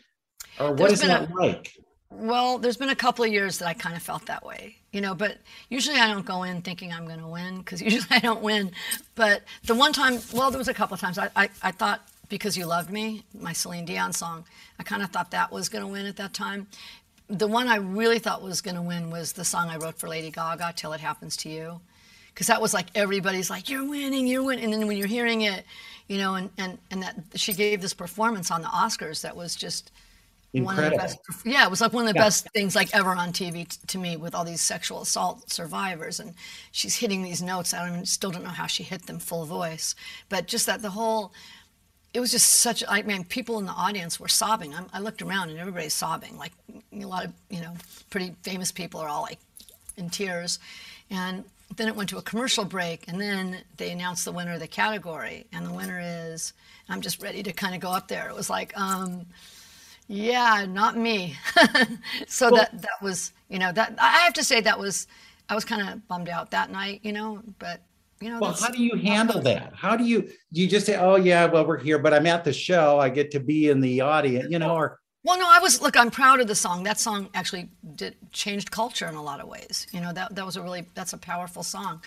or 0.60 0.70
what 0.70 0.78
There's 0.78 0.94
is 0.94 1.08
that 1.08 1.34
like? 1.34 1.74
Well, 2.12 2.58
there's 2.58 2.76
been 2.76 2.90
a 2.90 2.96
couple 2.96 3.24
of 3.24 3.32
years 3.32 3.60
that 3.60 3.68
I 3.68 3.74
kind 3.74 3.96
of 3.96 4.04
felt 4.04 4.26
that 4.26 4.46
way, 4.46 4.76
you 4.92 5.00
know, 5.00 5.16
but 5.16 5.38
usually 5.70 5.98
I 5.98 6.12
don't 6.12 6.26
go 6.26 6.44
in 6.44 6.62
thinking 6.62 6.92
I'm 6.92 7.06
going 7.06 7.22
to 7.22 7.28
win 7.28 7.60
because 7.60 7.82
usually 7.82 8.06
I 8.12 8.20
don't 8.20 8.42
win. 8.42 8.72
But 9.16 9.44
the 9.64 9.76
one 9.76 9.94
time, 9.94 10.20
well, 10.34 10.52
there 10.52 10.58
was 10.58 10.68
a 10.68 10.74
couple 10.74 10.94
of 10.94 11.00
times 11.00 11.18
I, 11.18 11.30
I, 11.36 11.50
I 11.64 11.72
thought 11.72 12.02
Because 12.28 12.58
You 12.58 12.66
Loved 12.66 12.92
Me, 12.92 13.24
my 13.34 13.54
Celine 13.54 13.86
Dion 13.86 14.12
song, 14.12 14.44
I 14.78 14.84
kind 14.84 15.02
of 15.02 15.12
thought 15.12 15.32
that 15.32 15.52
was 15.52 15.70
going 15.70 15.86
to 15.86 15.92
win 15.92 16.06
at 16.06 16.18
that 16.18 16.34
time. 16.34 16.68
The 17.30 17.48
one 17.48 17.70
I 17.70 17.78
really 17.78 18.20
thought 18.20 18.42
was 18.44 18.60
going 18.60 18.76
to 18.76 18.82
win 18.82 19.10
was 19.10 19.32
the 19.32 19.46
song 19.46 19.70
I 19.70 19.78
wrote 19.78 19.98
for 19.98 20.10
Lady 20.10 20.32
Gaga, 20.32 20.74
Till 20.76 20.92
It 20.92 21.00
Happens 21.00 21.38
to 21.38 21.50
You. 21.50 21.80
Because 22.34 22.48
that 22.48 22.62
was 22.62 22.74
like 22.74 22.88
everybody's 22.94 23.50
like, 23.50 23.70
you're 23.70 23.88
winning, 23.88 24.28
you're 24.28 24.44
winning. 24.44 24.66
And 24.66 24.74
then 24.74 24.88
when 24.88 24.98
you're 24.98 25.08
hearing 25.08 25.42
it, 25.42 25.66
you 26.08 26.18
know, 26.18 26.36
and, 26.36 26.50
and, 26.58 26.78
and 26.92 27.04
that 27.04 27.16
she 27.36 27.54
gave 27.54 27.82
this 27.82 27.94
performance 27.94 28.52
on 28.52 28.62
the 28.62 28.68
Oscars 28.68 29.22
that 29.22 29.36
was 29.36 29.56
just 29.56 29.92
one 30.54 30.76
of 30.76 30.82
the 30.82 30.84
Incredible. 30.92 30.98
best 30.98 31.46
yeah 31.46 31.64
it 31.64 31.70
was 31.70 31.80
like 31.80 31.94
one 31.94 32.06
of 32.06 32.14
the 32.14 32.20
Yeah. 32.20 32.26
best 32.26 32.50
things 32.52 32.76
like 32.76 32.94
ever 32.94 33.12
on 33.12 33.32
tv 33.32 33.70
t- 33.70 33.78
to 33.88 33.98
me 33.98 34.18
with 34.18 34.36
all 34.36 34.44
these 34.44 34.62
sexual 34.62 35.02
assault 35.02 35.50
survivors 35.50 36.20
and 36.20 36.34
she's 36.74 36.94
hitting 36.98 37.24
these 37.24 37.42
notes 37.42 37.74
i 37.74 37.80
don't 37.80 37.94
even, 37.94 38.06
still 38.06 38.32
don't 38.32 38.44
know 38.44 38.50
how 38.50 38.68
she 38.68 38.84
hit 38.84 39.06
them 39.06 39.18
full 39.18 39.46
voice 39.46 39.96
but 40.28 40.48
just 40.48 40.66
that 40.66 40.82
the 40.82 40.90
whole 40.90 41.32
it 42.14 42.20
was 42.20 42.32
just 42.32 42.50
such 42.60 42.84
i 42.90 43.02
mean 43.02 43.24
people 43.24 43.60
in 43.60 43.66
the 43.66 43.72
audience 43.72 44.20
were 44.20 44.28
sobbing 44.28 44.74
I'm, 44.76 44.88
i 44.92 45.00
looked 45.00 45.22
around 45.22 45.52
and 45.52 45.58
everybody's 45.58 45.94
sobbing 45.94 46.38
like 46.38 46.52
a 46.92 47.06
lot 47.06 47.24
of 47.24 47.32
you 47.50 47.62
know 47.62 47.74
pretty 48.10 48.36
famous 48.44 48.74
people 48.74 49.00
are 49.00 49.08
all 49.08 49.22
like 49.22 49.40
in 49.96 50.10
tears 50.10 50.60
and 51.10 51.46
then 51.78 51.88
it 51.88 51.96
went 51.96 52.10
to 52.10 52.18
a 52.18 52.22
commercial 52.22 52.66
break 52.66 53.06
and 53.08 53.20
then 53.20 53.58
they 53.78 53.92
announced 53.92 54.26
the 54.26 54.32
winner 54.32 54.54
of 54.54 54.60
the 54.60 54.68
category 54.68 55.46
and 55.54 55.66
the 55.66 55.74
winner 55.74 56.02
is 56.04 56.54
i'm 56.90 57.02
just 57.02 57.22
ready 57.22 57.42
to 57.44 57.52
kind 57.54 57.74
of 57.74 57.82
go 57.82 57.90
up 57.90 58.08
there 58.08 58.30
it 58.30 58.36
was 58.36 58.50
like 58.50 58.78
um 58.78 59.26
yeah, 60.12 60.66
not 60.68 60.98
me. 60.98 61.38
so 62.28 62.50
that 62.50 62.82
that 62.82 63.02
was, 63.02 63.32
you 63.48 63.60
know, 63.60 63.72
that 63.72 63.96
I 63.98 64.20
have 64.20 64.34
to 64.34 64.44
say 64.44 64.60
that 64.60 64.78
was, 64.78 65.08
I 65.48 65.56
was 65.56 65.64
kind 65.64 65.88
of 65.88 66.06
bummed 66.10 66.28
out 66.28 66.52
that 66.52 66.70
night, 66.70 67.00
you 67.04 67.14
know, 67.14 67.42
but 67.60 67.82
you 68.20 68.30
know, 68.30 68.40
Well, 68.40 68.52
how 68.52 68.70
do 68.70 68.84
you 68.84 68.98
handle 68.98 69.42
that? 69.42 69.74
How 69.74 69.96
do 69.96 70.04
you 70.04 70.24
do 70.54 70.62
you 70.62 70.68
just 70.68 70.86
say, 70.86 70.98
"Oh 70.98 71.16
yeah, 71.16 71.46
well 71.46 71.66
we're 71.66 71.80
here, 71.80 71.98
but 71.98 72.14
I'm 72.14 72.28
at 72.28 72.44
the 72.44 72.54
show. 72.54 73.00
I 73.00 73.10
get 73.10 73.32
to 73.32 73.40
be 73.40 73.70
in 73.70 73.80
the 73.80 74.02
audience," 74.02 74.48
you 74.52 74.60
know, 74.60 74.76
or 74.76 75.00
well, 75.24 75.38
no, 75.38 75.46
I 75.48 75.60
was 75.60 75.82
look, 75.82 75.98
I'm 75.98 76.12
proud 76.12 76.40
of 76.40 76.48
the 76.48 76.56
song. 76.56 76.84
That 76.84 77.00
song 77.00 77.30
actually 77.34 77.70
did 77.96 78.16
changed 78.32 78.72
culture 78.72 79.08
in 79.08 79.16
a 79.16 79.22
lot 79.22 79.40
of 79.40 79.48
ways. 79.48 79.88
You 79.92 80.02
know, 80.02 80.14
that 80.14 80.36
that 80.36 80.46
was 80.46 80.56
a 80.58 80.62
really 80.62 80.86
that's 80.96 81.14
a 81.14 81.18
powerful 81.18 81.64
song. 81.64 82.02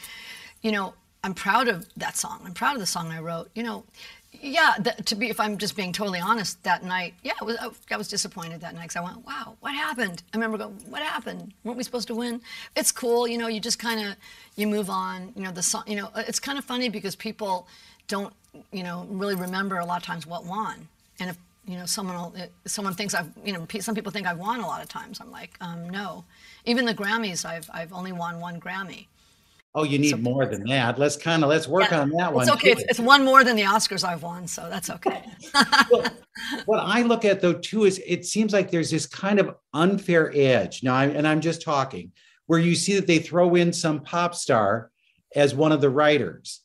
You 0.63 0.73
know, 0.73 0.95
I'm 1.23 1.35
proud 1.35 1.69
of 1.69 1.87
that 1.97 2.17
song. 2.17 2.41
I'm 2.45 2.55
proud 2.55 2.75
of 2.75 2.81
the 2.81 2.87
song 2.87 3.13
I 3.13 3.21
wrote. 3.21 3.51
You 3.55 3.63
know, 3.63 3.85
yeah, 4.33 4.75
that, 4.81 5.07
to 5.07 5.15
be 5.15 5.31
if 5.31 5.39
I'm 5.39 5.59
just 5.59 5.77
being 5.77 5.93
totally 5.93 6.19
honest, 6.19 6.63
that 6.65 6.83
night, 6.83 7.15
yeah, 7.23 7.33
I 7.41 7.45
was, 7.45 7.57
I 7.91 7.97
was 7.97 8.09
disappointed 8.09 8.61
that 8.63 8.75
night 8.75 8.89
because 8.89 8.97
I 8.97 9.01
went, 9.01 9.25
wow, 9.25 9.57
what 9.61 9.75
happened? 9.75 10.23
I 10.33 10.37
remember 10.37 10.59
going, 10.59 10.75
what 10.89 11.03
happened? 11.03 11.53
Weren't 11.63 11.79
we 11.79 11.85
supposed 11.85 12.09
to 12.09 12.15
win? 12.15 12.41
It's 12.77 12.91
cool, 12.91 13.29
you 13.29 13.39
know. 13.39 13.47
You 13.47 13.61
just 13.61 13.79
kind 13.79 14.07
of 14.07 14.17
you 14.57 14.67
move 14.67 14.91
on. 14.91 15.33
You 15.37 15.43
know, 15.43 15.53
the 15.53 15.63
song. 15.63 15.85
You 15.87 15.97
know, 15.97 16.11
it's 16.17 16.41
kind 16.41 16.59
of 16.59 16.65
funny 16.65 16.89
because 16.89 17.15
people 17.15 17.69
don't, 18.09 18.35
you 18.73 18.83
know, 18.83 19.07
really 19.09 19.35
remember 19.37 19.79
a 19.79 19.85
lot 19.85 19.99
of 19.99 20.03
times 20.03 20.27
what 20.27 20.45
won, 20.45 20.89
and 21.21 21.31
if 21.31 21.39
you 21.67 21.77
know 21.79 21.87
someone 21.87 22.17
will, 22.17 22.35
someone 22.67 22.95
thinks 22.95 23.15
I've, 23.15 23.31
you 23.45 23.53
know, 23.53 23.67
some 23.81 23.95
people 23.95 24.13
think 24.13 24.27
I've 24.27 24.39
won 24.39 24.61
a 24.61 24.67
lot 24.67 24.83
of 24.83 24.89
times. 24.89 25.21
I'm 25.21 25.31
like, 25.31 25.57
um, 25.61 25.89
no. 25.91 26.25
Even 26.65 26.85
the 26.85 26.95
Grammys, 26.95 27.45
I've 27.45 27.69
I've 27.73 27.93
only 27.93 28.13
won 28.13 28.41
one 28.41 28.61
Grammy. 28.61 29.07
oh, 29.75 29.83
you 29.83 29.99
need 29.99 30.23
more 30.23 30.47
than 30.47 30.63
that. 30.67 30.99
Let's 30.99 31.17
kind 31.17 31.43
of 31.43 31.51
let's 31.51 31.67
work 31.67 31.91
Yeah, 31.91 32.01
on 32.03 32.11
that 32.11 32.33
one. 32.33 32.43
It's 32.43 32.53
okay. 32.57 32.71
It's, 32.73 32.85
it's 32.89 33.01
one 33.01 33.25
more 33.25 33.43
than 33.45 33.57
the 33.57 33.63
Oscars 33.63 34.05
I've 34.05 34.23
won, 34.23 34.47
so 34.47 34.69
that's 34.71 34.91
okay. 34.91 35.25
Well, 35.91 36.05
what 36.67 36.79
I 36.81 37.03
look 37.03 37.25
at 37.25 37.41
though 37.41 37.55
too 37.55 37.85
is 37.85 38.01
it 38.07 38.25
seems 38.27 38.53
like 38.53 38.71
there's 38.71 38.91
this 38.91 39.07
kind 39.07 39.39
of 39.39 39.57
unfair 39.73 40.33
edge 40.35 40.83
now, 40.83 40.95
I, 40.97 41.07
and 41.07 41.27
I'm 41.27 41.41
just 41.41 41.63
talking 41.63 42.13
where 42.47 42.59
you 42.59 42.75
see 42.75 42.95
that 42.97 43.07
they 43.07 43.19
throw 43.21 43.55
in 43.55 43.73
some 43.73 44.01
pop 44.01 44.35
star 44.35 44.91
as 45.35 45.55
one 45.55 45.73
of 45.73 45.81
the 45.81 45.91
writers, 45.91 46.61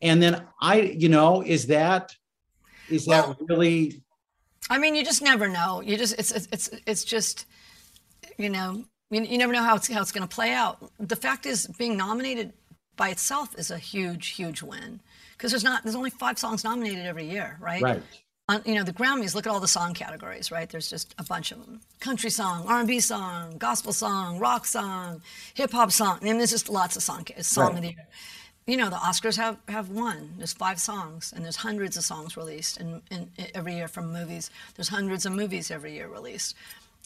and 0.00 0.22
then 0.22 0.42
I, 0.60 0.80
you 0.80 1.08
know, 1.08 1.42
is 1.42 1.66
that 1.68 2.14
is 2.88 3.06
that 3.06 3.36
really? 3.48 4.02
I 4.70 4.78
mean, 4.78 4.94
you 4.94 5.04
just 5.04 5.22
never 5.22 5.48
know. 5.48 5.80
You 5.80 5.96
just 5.96 6.14
it's 6.18 6.32
it's 6.32 6.48
it's, 6.52 6.70
it's 6.86 7.04
just 7.04 7.46
you 8.38 8.48
know 8.48 8.84
you, 9.10 9.22
you 9.22 9.38
never 9.38 9.52
know 9.52 9.62
how 9.62 9.76
it's 9.76 9.88
how 9.88 10.00
it's 10.00 10.12
going 10.12 10.26
to 10.26 10.34
play 10.34 10.52
out. 10.52 10.90
The 10.98 11.16
fact 11.16 11.46
is, 11.46 11.66
being 11.78 11.96
nominated 11.96 12.52
by 12.96 13.08
itself 13.10 13.58
is 13.58 13.70
a 13.70 13.78
huge 13.78 14.28
huge 14.28 14.62
win 14.62 15.00
because 15.32 15.50
there's 15.50 15.64
not 15.64 15.82
there's 15.82 15.96
only 15.96 16.10
five 16.10 16.38
songs 16.38 16.64
nominated 16.64 17.06
every 17.06 17.28
year, 17.28 17.56
right? 17.60 17.82
Right. 17.82 18.02
On, 18.48 18.60
you 18.66 18.74
know 18.74 18.82
the 18.82 18.92
Grammys. 18.92 19.34
Look 19.34 19.46
at 19.46 19.52
all 19.52 19.60
the 19.60 19.68
song 19.68 19.94
categories, 19.94 20.50
right? 20.50 20.68
There's 20.68 20.90
just 20.90 21.14
a 21.18 21.24
bunch 21.24 21.52
of 21.52 21.58
them: 21.64 21.80
country 22.00 22.30
song, 22.30 22.66
R&B 22.66 22.98
song, 23.00 23.56
gospel 23.58 23.92
song, 23.92 24.38
rock 24.38 24.66
song, 24.66 25.22
hip 25.54 25.70
hop 25.70 25.92
song. 25.92 26.18
I 26.20 26.24
mean, 26.24 26.38
there's 26.38 26.50
just 26.50 26.68
lots 26.68 26.96
of 26.96 27.02
song 27.02 27.24
song 27.40 27.64
Right. 27.68 27.76
of 27.76 27.82
the 27.82 27.88
year. 27.88 28.06
You 28.66 28.76
know, 28.76 28.90
the 28.90 28.96
Oscars 28.96 29.36
have 29.36 29.56
have 29.68 29.90
one. 29.90 30.34
There's 30.38 30.52
five 30.52 30.80
songs, 30.80 31.32
and 31.34 31.44
there's 31.44 31.56
hundreds 31.56 31.96
of 31.96 32.04
songs 32.04 32.36
released 32.36 32.78
in, 32.78 33.02
in, 33.10 33.28
every 33.54 33.74
year 33.74 33.88
from 33.88 34.12
movies. 34.12 34.50
There's 34.76 34.88
hundreds 34.88 35.26
of 35.26 35.32
movies 35.32 35.70
every 35.70 35.94
year 35.94 36.06
released. 36.06 36.54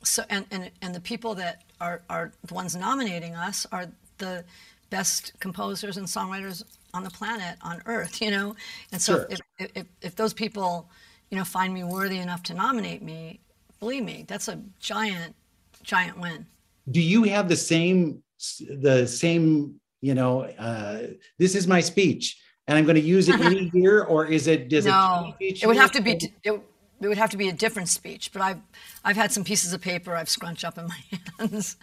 So, 0.02 0.24
and 0.28 0.44
and 0.50 0.70
and 0.82 0.94
the 0.94 1.00
people 1.00 1.34
that 1.36 1.62
are 1.80 2.02
are 2.10 2.32
the 2.44 2.52
ones 2.52 2.76
nominating 2.76 3.34
us 3.34 3.66
are 3.72 3.86
the 4.18 4.44
best 4.90 5.32
composers 5.40 5.96
and 5.96 6.06
songwriters 6.06 6.62
on 6.92 7.04
the 7.04 7.10
planet, 7.10 7.56
on 7.62 7.82
Earth. 7.86 8.20
You 8.20 8.32
know, 8.32 8.54
and 8.92 9.00
so 9.00 9.14
Sure. 9.14 9.26
if, 9.30 9.70
if 9.74 9.86
if 10.02 10.16
those 10.16 10.34
people, 10.34 10.90
you 11.30 11.38
know, 11.38 11.44
find 11.44 11.72
me 11.72 11.84
worthy 11.84 12.18
enough 12.18 12.42
to 12.44 12.54
nominate 12.54 13.02
me, 13.02 13.40
believe 13.80 14.04
me, 14.04 14.26
that's 14.28 14.48
a 14.48 14.60
giant, 14.78 15.34
giant 15.82 16.18
win. 16.20 16.44
Do 16.90 17.00
you 17.00 17.22
have 17.24 17.48
the 17.48 17.56
same 17.56 18.22
the 18.68 19.06
same? 19.06 19.80
You 20.00 20.14
know, 20.14 20.42
uh, 20.42 20.98
this 21.38 21.54
is 21.54 21.66
my 21.66 21.80
speech, 21.80 22.40
and 22.66 22.76
I'm 22.78 22.84
going 22.84 22.96
to 22.96 23.00
use 23.00 23.28
it 23.28 23.40
any 23.40 23.70
year, 23.74 24.04
or 24.04 24.26
is 24.26 24.46
it 24.46 24.68
does 24.68 24.86
No, 24.86 25.34
it 25.40 25.62
it 25.62 25.66
would 25.66 25.76
have 25.76 25.92
to 25.92 26.02
be. 26.02 26.18
It, 26.44 26.62
it 27.00 27.08
would 27.08 27.18
have 27.18 27.30
to 27.30 27.36
be 27.36 27.48
a 27.48 27.52
different 27.52 27.88
speech. 27.88 28.32
But 28.32 28.42
I've 28.42 28.60
I've 29.04 29.16
had 29.16 29.32
some 29.32 29.44
pieces 29.44 29.72
of 29.72 29.80
paper 29.80 30.14
I've 30.14 30.28
scrunched 30.28 30.64
up 30.64 30.78
in 30.78 30.88
my 30.88 30.98
hands, 31.38 31.76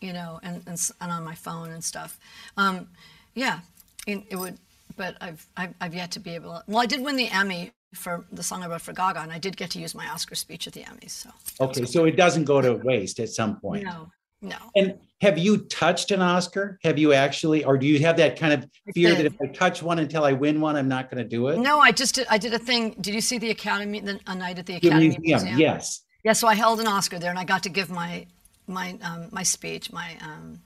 you 0.00 0.12
know, 0.12 0.40
and 0.42 0.62
and, 0.66 0.90
and 1.00 1.12
on 1.12 1.24
my 1.24 1.34
phone 1.34 1.70
and 1.70 1.82
stuff. 1.82 2.18
Um, 2.56 2.88
yeah, 3.34 3.60
it, 4.06 4.24
it 4.30 4.36
would. 4.36 4.58
But 4.96 5.16
I've, 5.20 5.46
I've 5.56 5.74
I've 5.80 5.94
yet 5.94 6.10
to 6.12 6.20
be 6.20 6.34
able. 6.34 6.52
To, 6.54 6.64
well, 6.66 6.78
I 6.78 6.86
did 6.86 7.02
win 7.02 7.16
the 7.16 7.28
Emmy 7.28 7.72
for 7.94 8.24
the 8.32 8.42
song 8.42 8.62
I 8.62 8.68
wrote 8.68 8.80
for 8.80 8.92
Gaga, 8.92 9.20
and 9.20 9.32
I 9.32 9.38
did 9.38 9.56
get 9.56 9.70
to 9.70 9.78
use 9.78 9.94
my 9.94 10.08
Oscar 10.08 10.34
speech 10.34 10.66
at 10.66 10.72
the 10.72 10.82
Emmys. 10.82 11.10
So 11.10 11.30
Okay, 11.60 11.84
so 11.84 12.04
it 12.04 12.16
doesn't 12.16 12.44
go 12.44 12.60
to 12.60 12.74
waste 12.74 13.20
at 13.20 13.28
some 13.28 13.60
point. 13.60 13.84
no, 13.84 14.10
no. 14.46 14.56
And 14.74 14.98
have 15.20 15.38
you 15.38 15.58
touched 15.58 16.10
an 16.10 16.20
Oscar? 16.20 16.78
Have 16.82 16.98
you 16.98 17.12
actually, 17.12 17.64
or 17.64 17.78
do 17.78 17.86
you 17.86 17.98
have 18.00 18.16
that 18.18 18.38
kind 18.38 18.52
of 18.52 18.68
fear 18.94 19.14
that 19.14 19.24
if 19.24 19.34
I 19.40 19.46
touch 19.46 19.82
one 19.82 19.98
until 19.98 20.24
I 20.24 20.32
win 20.32 20.60
one, 20.60 20.76
I'm 20.76 20.88
not 20.88 21.10
going 21.10 21.22
to 21.22 21.28
do 21.28 21.48
it? 21.48 21.58
No, 21.58 21.78
I 21.80 21.90
just 21.90 22.16
did. 22.16 22.26
I 22.28 22.36
did 22.38 22.52
a 22.52 22.58
thing. 22.58 22.94
Did 23.00 23.14
you 23.14 23.20
see 23.20 23.38
the 23.38 23.50
Academy? 23.50 24.00
The, 24.00 24.20
a 24.26 24.34
night 24.34 24.58
at 24.58 24.66
the 24.66 24.78
The 24.78 24.88
Academy 24.88 25.16
museum, 25.18 25.58
yes. 25.58 26.02
Yeah, 26.22 26.32
so 26.32 26.48
I 26.48 26.54
held 26.54 26.80
an 26.80 26.86
Oscar 26.86 27.18
there, 27.18 27.30
and 27.30 27.38
I 27.38 27.44
got 27.44 27.62
to 27.62 27.68
give 27.68 27.88
my 27.88 28.26
my 28.66 28.98
um, 29.02 29.28
my 29.30 29.42
speech, 29.42 29.92
my 29.92 30.16
um, 30.20 30.60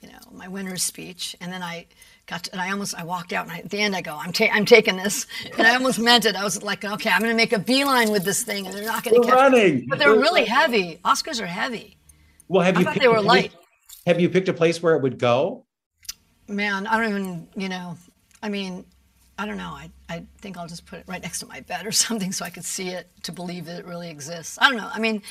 you 0.00 0.08
know 0.08 0.18
my 0.32 0.48
winner's 0.48 0.82
speech, 0.82 1.36
and 1.40 1.52
then 1.52 1.62
I 1.62 1.86
got 2.26 2.44
to, 2.44 2.52
and 2.52 2.60
I 2.60 2.70
almost 2.70 2.94
I 2.94 3.04
walked 3.04 3.32
out, 3.32 3.44
and 3.44 3.52
I, 3.52 3.58
at 3.58 3.70
the 3.70 3.80
end 3.80 3.94
I 3.94 4.00
go, 4.00 4.16
I'm 4.16 4.32
ta- 4.32 4.50
I'm 4.52 4.64
taking 4.64 4.96
this, 4.96 5.26
and 5.58 5.66
I 5.66 5.74
almost 5.74 5.98
meant 5.98 6.24
it. 6.24 6.36
I 6.36 6.44
was 6.44 6.62
like, 6.62 6.84
okay, 6.84 7.10
I'm 7.10 7.20
going 7.20 7.32
to 7.32 7.36
make 7.36 7.52
a 7.52 7.58
beeline 7.58 8.10
with 8.10 8.24
this 8.24 8.44
thing, 8.44 8.66
and 8.66 8.74
they're 8.74 8.84
not 8.84 9.04
going 9.04 9.16
We're 9.16 9.24
to 9.24 9.28
catch 9.28 9.52
me. 9.52 9.58
running. 9.58 9.86
But 9.88 9.98
they're 9.98 10.14
really 10.14 10.44
heavy. 10.46 11.00
Oscars 11.04 11.40
are 11.40 11.46
heavy. 11.46 11.98
Well, 12.48 12.62
have 12.62 12.76
I 12.76 12.80
you? 12.80 12.84
thought 12.84 13.00
they 13.00 13.08
were 13.08 13.20
light. 13.20 13.54
Have 14.06 14.20
you 14.20 14.28
picked 14.28 14.48
a 14.48 14.52
place 14.54 14.82
where 14.82 14.94
it 14.96 15.02
would 15.02 15.18
go? 15.18 15.64
Man, 16.46 16.86
I 16.86 16.98
don't 16.98 17.08
even, 17.08 17.48
you 17.56 17.68
know, 17.68 17.96
I 18.42 18.48
mean, 18.50 18.84
I 19.38 19.46
don't 19.46 19.56
know. 19.56 19.70
I, 19.70 19.90
I 20.08 20.24
think 20.38 20.58
I'll 20.58 20.68
just 20.68 20.86
put 20.86 21.00
it 21.00 21.04
right 21.08 21.22
next 21.22 21.40
to 21.40 21.46
my 21.46 21.60
bed 21.60 21.86
or 21.86 21.92
something 22.06 22.32
so 22.32 22.44
I 22.44 22.50
could 22.50 22.64
see 22.64 22.90
it 22.90 23.08
to 23.22 23.32
believe 23.32 23.66
that 23.66 23.78
it 23.80 23.86
really 23.86 24.10
exists. 24.10 24.58
I 24.60 24.68
don't 24.68 24.76
know. 24.76 24.90
I 24.92 24.98
mean, 24.98 25.22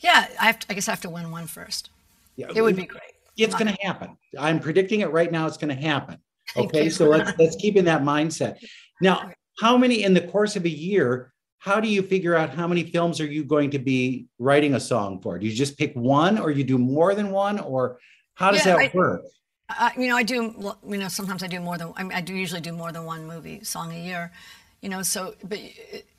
yeah, 0.00 0.28
I, 0.40 0.46
have 0.46 0.58
to, 0.60 0.66
I 0.70 0.74
guess 0.74 0.88
I 0.88 0.92
have 0.92 1.00
to 1.02 1.10
win 1.10 1.30
one 1.30 1.46
first. 1.46 1.90
Yeah, 2.36 2.46
It 2.54 2.62
would 2.62 2.76
be 2.76 2.86
great. 2.86 3.02
It's 3.36 3.54
going 3.54 3.72
to 3.74 3.82
happen. 3.82 4.16
I'm 4.38 4.58
predicting 4.58 5.00
it 5.00 5.10
right 5.10 5.30
now. 5.30 5.46
It's 5.46 5.56
going 5.56 5.74
to 5.74 5.80
happen. 5.80 6.18
Okay, 6.56 6.88
so 6.88 7.06
let's 7.06 7.38
let's 7.38 7.56
keep 7.56 7.76
in 7.76 7.84
that 7.84 8.02
mindset. 8.02 8.56
Now, 9.00 9.30
how 9.60 9.76
many 9.76 10.02
in 10.02 10.14
the 10.14 10.20
course 10.20 10.56
of 10.56 10.64
a 10.64 10.68
year? 10.68 11.32
How 11.58 11.80
do 11.80 11.88
you 11.88 12.02
figure 12.02 12.36
out 12.36 12.50
how 12.50 12.68
many 12.68 12.84
films 12.84 13.20
are 13.20 13.26
you 13.26 13.42
going 13.44 13.70
to 13.70 13.78
be 13.78 14.26
writing 14.38 14.74
a 14.74 14.80
song 14.80 15.20
for? 15.20 15.38
Do 15.38 15.46
you 15.46 15.52
just 15.52 15.76
pick 15.76 15.92
one, 15.94 16.38
or 16.38 16.50
you 16.50 16.62
do 16.64 16.78
more 16.78 17.14
than 17.14 17.30
one, 17.30 17.58
or 17.58 17.98
how 18.34 18.52
does 18.52 18.64
Yeah, 18.64 18.76
that 18.76 18.90
I- 18.94 18.96
work? 18.96 19.22
I, 19.70 19.92
you 19.98 20.08
know, 20.08 20.16
I 20.16 20.22
do. 20.22 20.54
You 20.88 20.96
know, 20.96 21.08
sometimes 21.08 21.42
I 21.42 21.46
do 21.46 21.60
more 21.60 21.76
than. 21.76 21.92
I, 21.96 22.02
mean, 22.02 22.12
I 22.12 22.22
do 22.22 22.34
usually 22.34 22.62
do 22.62 22.72
more 22.72 22.90
than 22.90 23.04
one 23.04 23.26
movie 23.26 23.62
song 23.64 23.92
a 23.92 24.02
year. 24.02 24.32
You 24.80 24.88
know, 24.88 25.02
so 25.02 25.34
but 25.44 25.58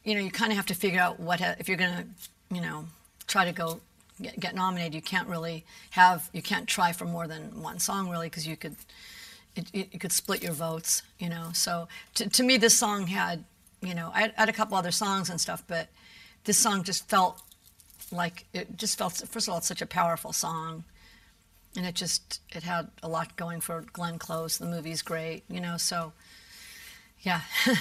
you 0.03 0.13
know, 0.13 0.21
you 0.21 0.29
kind 0.29 0.51
of 0.51 0.57
have 0.57 0.67
to 0.67 0.75
figure 0.75 0.99
out 0.99 1.19
what 1.19 1.41
if 1.59 1.67
you're 1.67 1.77
gonna, 1.77 2.05
you 2.51 2.61
know, 2.61 2.85
try 3.25 3.45
to 3.45 3.51
go 3.51 3.79
get, 4.21 4.39
get 4.39 4.53
nominated. 4.53 4.93
You 4.93 5.01
can't 5.01 5.27
really 5.27 5.65
have. 5.91 6.29
You 6.31 6.43
can't 6.43 6.67
try 6.67 6.91
for 6.91 7.05
more 7.05 7.27
than 7.27 7.59
one 7.59 7.79
song 7.79 8.09
really 8.09 8.27
because 8.27 8.45
you 8.45 8.55
could. 8.55 8.75
It, 9.55 9.65
it, 9.73 9.89
you 9.93 9.97
could 9.99 10.11
split 10.11 10.43
your 10.43 10.53
votes. 10.53 11.01
You 11.17 11.29
know, 11.29 11.49
so 11.51 11.87
to, 12.15 12.29
to 12.29 12.43
me, 12.43 12.57
this 12.57 12.77
song 12.77 13.07
had. 13.07 13.45
You 13.81 13.95
know, 13.95 14.11
I 14.13 14.31
had, 14.35 14.49
a 14.49 14.53
couple 14.53 14.77
other 14.77 14.91
songs 14.91 15.29
and 15.29 15.39
stuff, 15.39 15.63
but 15.67 15.87
this 16.43 16.57
song 16.57 16.83
just 16.83 17.07
felt 17.09 17.41
like 18.11 18.45
it 18.53 18.75
just 18.75 18.97
felt. 18.97 19.13
First 19.13 19.47
of 19.47 19.53
all, 19.53 19.57
it's 19.59 19.67
such 19.67 19.81
a 19.81 19.85
powerful 19.85 20.33
song 20.33 20.83
and 21.77 21.85
it 21.85 21.95
just 21.95 22.41
it 22.49 22.63
had 22.63 22.89
a 23.03 23.07
lot 23.07 23.35
going 23.35 23.61
for 23.61 23.85
Glenn 23.93 24.19
Close. 24.19 24.57
The 24.57 24.65
movie's 24.65 25.01
great, 25.01 25.43
you 25.49 25.61
know. 25.61 25.77
So, 25.77 26.13
yeah, 27.19 27.41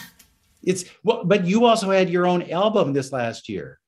It's 0.63 0.85
well, 1.05 1.25
but 1.25 1.47
you 1.47 1.65
also 1.65 1.91
had 1.91 2.11
your 2.11 2.27
own 2.27 2.43
album 2.51 2.93
this 2.93 3.13
last 3.13 3.49
year. 3.49 3.79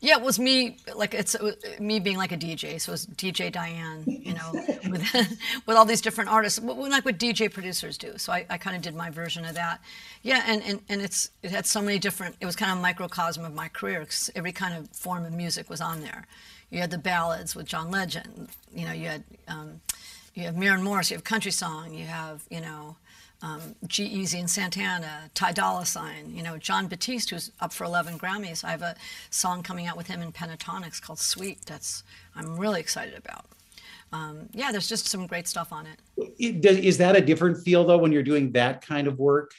Yeah. 0.00 0.16
It 0.16 0.22
was 0.22 0.38
me 0.38 0.76
like 0.94 1.14
it's 1.14 1.34
it 1.34 1.80
me 1.80 2.00
being 2.00 2.16
like 2.16 2.32
a 2.32 2.36
DJ. 2.36 2.80
So 2.80 2.90
it 2.90 2.94
was 2.94 3.06
DJ 3.06 3.50
Diane, 3.50 4.04
you 4.06 4.34
know, 4.34 4.52
with 4.90 5.38
with 5.66 5.76
all 5.76 5.84
these 5.84 6.00
different 6.00 6.30
artists, 6.30 6.60
like 6.60 7.04
what 7.04 7.18
DJ 7.18 7.52
producers 7.52 7.98
do. 7.98 8.16
So 8.18 8.32
I, 8.32 8.46
I 8.50 8.58
kind 8.58 8.76
of 8.76 8.82
did 8.82 8.94
my 8.94 9.10
version 9.10 9.44
of 9.44 9.54
that. 9.54 9.80
Yeah, 10.22 10.42
and, 10.46 10.62
and 10.62 10.80
and 10.88 11.00
it's 11.02 11.30
it 11.42 11.50
had 11.50 11.66
so 11.66 11.80
many 11.82 11.98
different. 11.98 12.36
It 12.40 12.46
was 12.46 12.56
kind 12.56 12.72
of 12.72 12.78
a 12.78 12.80
microcosm 12.82 13.44
of 13.44 13.54
my 13.54 13.68
career. 13.68 14.04
'cause 14.04 14.30
every 14.34 14.52
kind 14.52 14.74
of 14.74 14.88
form 14.96 15.24
of 15.24 15.32
music 15.32 15.68
was 15.70 15.80
on 15.80 16.00
there. 16.00 16.26
You 16.70 16.80
had 16.80 16.90
the 16.90 16.98
ballads 16.98 17.54
with 17.54 17.66
John 17.66 17.90
Legend. 17.90 18.48
You 18.74 18.86
know, 18.86 18.92
you 18.92 19.08
had 19.08 19.24
um, 19.48 19.80
you 20.34 20.44
have 20.44 20.56
Maren 20.56 20.82
Morris. 20.82 21.10
You 21.10 21.16
have 21.16 21.24
country 21.24 21.52
song. 21.52 21.94
You 21.94 22.06
have 22.06 22.42
you 22.50 22.60
know. 22.60 22.96
Um, 23.44 23.60
G-Eazy 23.86 24.40
and 24.40 24.48
Santana, 24.48 25.30
Ty 25.34 25.52
Dolla 25.52 25.84
Sign, 25.84 26.34
you 26.34 26.42
know, 26.42 26.56
Jon 26.56 26.88
Batiste, 26.88 27.28
who's 27.28 27.52
up 27.60 27.74
for 27.74 27.84
11 27.84 28.18
Grammys. 28.18 28.64
I 28.64 28.70
have 28.70 28.80
a 28.80 28.96
song 29.28 29.62
coming 29.62 29.86
out 29.86 29.98
with 29.98 30.06
him 30.06 30.22
in 30.22 30.32
Pentatonix 30.32 30.98
called 31.00 31.18
Sweet. 31.18 31.58
That's 31.66 32.04
I'm 32.34 32.56
really 32.56 32.80
excited 32.80 33.18
about. 33.18 33.44
Um, 34.14 34.48
yeah, 34.54 34.72
there's 34.72 34.88
just 34.88 35.08
some 35.08 35.26
great 35.26 35.46
stuff 35.46 35.74
on 35.74 35.86
it. 35.86 36.00
Is 36.38 36.96
that 36.96 37.16
a 37.16 37.20
different 37.20 37.62
feel 37.62 37.84
though 37.84 37.98
when 37.98 38.12
you're 38.12 38.22
doing 38.22 38.50
that 38.52 38.80
kind 38.80 39.06
of 39.06 39.18
work? 39.18 39.52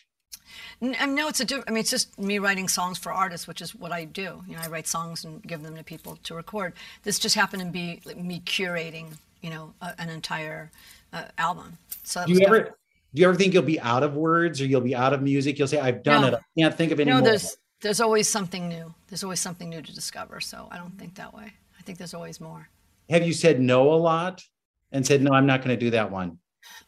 N- 0.82 0.96
I 1.00 1.06
know 1.06 1.28
it's 1.28 1.42
a 1.42 1.46
diff- 1.46 1.64
I 1.68 1.70
mean, 1.70 1.82
it's 1.82 1.92
just 1.92 2.18
me 2.18 2.40
writing 2.40 2.68
songs 2.68 2.98
for 2.98 3.12
artists, 3.12 3.48
which 3.48 3.62
is 3.62 3.76
what 3.76 3.92
I 3.92 4.06
do. 4.06 4.42
You 4.48 4.56
know, 4.56 4.62
I 4.64 4.68
write 4.68 4.88
songs 4.88 5.26
and 5.26 5.44
give 5.44 5.62
them 5.62 5.76
to 5.76 5.84
people 5.84 6.18
to 6.24 6.34
record. 6.34 6.74
This 7.04 7.20
just 7.20 7.36
happened 7.36 7.62
to 7.62 7.68
be 7.68 8.02
like, 8.04 8.18
me 8.18 8.42
curating, 8.46 9.14
you 9.42 9.52
know, 9.52 9.76
a, 9.80 9.94
an 10.00 10.10
entire 10.10 10.72
uh, 11.14 11.26
album. 11.38 11.78
So 12.04 12.22
that 12.22 12.28
Do 12.28 12.32
was 12.34 12.40
you 12.40 12.48
ever 12.48 12.58
different. 12.58 12.78
Do 13.16 13.22
you 13.22 13.30
ever 13.30 13.38
think 13.38 13.54
you'll 13.54 13.64
be 13.64 13.80
out 13.80 14.04
of 14.04 14.16
words 14.16 14.60
or 14.62 14.66
you'll 14.66 14.82
be 14.82 14.94
out 14.94 15.14
of 15.14 15.22
music? 15.22 15.58
You'll 15.58 15.70
say, 15.70 15.80
"I've 15.80 16.04
done 16.04 16.22
No. 16.22 16.28
it. 16.28 16.34
I 16.34 16.62
can't 16.62 16.76
think 16.76 16.92
of 16.92 17.00
any 17.00 17.10
no, 17.10 17.20
more." 17.20 17.30
there's 17.30 17.56
there's 17.80 18.02
always 18.02 18.28
something 18.28 18.68
new. 18.68 18.94
There's 19.08 19.24
always 19.24 19.40
something 19.40 19.70
new 19.70 19.82
to 19.82 19.96
discover. 19.96 20.42
So 20.42 20.68
I 20.70 20.78
don't 20.78 20.98
think 21.00 21.16
that 21.16 21.34
way. 21.34 21.54
I 21.80 21.82
think 21.84 21.98
there's 21.98 22.14
always 22.14 22.42
more. 22.42 22.68
Have 23.10 23.26
you 23.26 23.32
said 23.32 23.62
no 23.62 23.94
a 23.94 23.96
lot 23.96 24.44
and 24.92 25.08
said, 25.08 25.22
"No, 25.22 25.32
I'm 25.32 25.46
not 25.46 25.64
going 25.64 25.78
to 25.78 25.80
do 25.80 25.92
that 25.92 26.12
one"? 26.12 26.40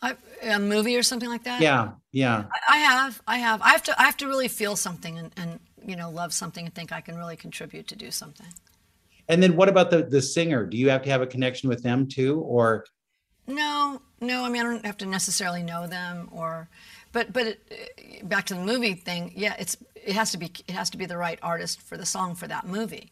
I, 0.01 0.15
a 0.43 0.59
movie 0.59 0.97
or 0.97 1.03
something 1.03 1.29
like 1.29 1.43
that. 1.45 1.61
Yeah, 1.61 1.91
yeah. 2.11 2.43
I, 2.67 2.75
I 2.75 2.77
have. 2.77 3.21
I 3.25 3.37
have. 3.37 3.61
I 3.61 3.69
have 3.69 3.83
to. 3.83 4.01
I 4.01 4.03
have 4.03 4.17
to 4.17 4.27
really 4.27 4.49
feel 4.49 4.75
something 4.75 5.17
and, 5.17 5.31
and 5.37 5.59
you 5.85 5.95
know 5.95 6.09
love 6.09 6.33
something 6.33 6.65
and 6.65 6.75
think 6.75 6.91
I 6.91 6.99
can 6.99 7.15
really 7.15 7.37
contribute 7.37 7.87
to 7.87 7.95
do 7.95 8.11
something. 8.11 8.47
And 9.29 9.41
then 9.41 9.55
what 9.55 9.69
about 9.69 9.91
the 9.91 10.03
the 10.03 10.21
singer? 10.21 10.65
Do 10.65 10.75
you 10.75 10.89
have 10.89 11.03
to 11.03 11.09
have 11.09 11.21
a 11.21 11.27
connection 11.27 11.69
with 11.69 11.83
them 11.83 12.05
too, 12.05 12.41
or 12.41 12.85
No, 13.47 14.01
no. 14.19 14.43
I 14.43 14.49
mean, 14.49 14.61
I 14.61 14.65
don't 14.65 14.85
have 14.85 14.97
to 14.97 15.05
necessarily 15.05 15.63
know 15.63 15.87
them, 15.87 16.27
or, 16.31 16.67
but 17.13 17.31
but 17.31 17.47
it, 17.47 18.27
back 18.27 18.45
to 18.47 18.53
the 18.53 18.61
movie 18.61 18.93
thing. 18.93 19.31
Yeah, 19.35 19.55
it's 19.57 19.77
it 19.95 20.13
has 20.13 20.31
to 20.31 20.37
be 20.37 20.51
it 20.67 20.71
has 20.71 20.89
to 20.91 20.97
be 20.97 21.05
the 21.05 21.17
right 21.17 21.39
artist 21.41 21.81
for 21.81 21.97
the 21.97 22.05
song 22.05 22.35
for 22.35 22.47
that 22.47 22.67
movie, 22.67 23.11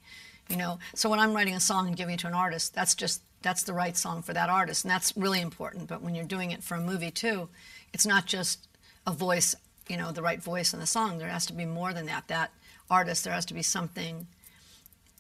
you 0.50 0.58
know. 0.58 0.80
So 0.94 1.10
when 1.10 1.20
I'm 1.20 1.34
writing 1.34 1.56
a 1.56 1.60
song 1.60 1.88
and 1.88 1.96
giving 1.96 2.16
it 2.16 2.20
to 2.22 2.28
an 2.28 2.34
artist, 2.34 2.76
that's 2.76 2.96
just 2.96 3.22
that's 3.42 3.64
the 3.64 3.74
right 3.74 3.96
song 3.96 4.22
for 4.22 4.34
that 4.34 4.50
artist, 4.50 4.84
and 4.84 4.92
that's 4.92 5.16
really 5.16 5.40
important. 5.40 5.88
But 5.88 6.02
when 6.02 6.16
you're 6.16 6.26
doing 6.26 6.52
it 6.52 6.64
for 6.64 6.76
a 6.76 6.82
movie 6.82 7.12
too, 7.12 7.48
it's 7.94 8.06
not 8.06 8.26
just 8.26 8.68
a 9.08 9.14
voice, 9.14 9.56
you 9.88 9.96
know, 9.96 10.12
the 10.12 10.22
right 10.22 10.42
voice 10.44 10.74
in 10.74 10.80
the 10.82 10.86
song. 10.86 11.18
There 11.18 11.30
has 11.30 11.46
to 11.46 11.54
be 11.54 11.66
more 11.66 11.94
than 11.94 12.08
that. 12.08 12.28
That 12.28 12.52
artist, 12.90 13.24
there 13.24 13.34
has 13.34 13.46
to 13.46 13.54
be 13.54 13.62
something, 13.62 14.28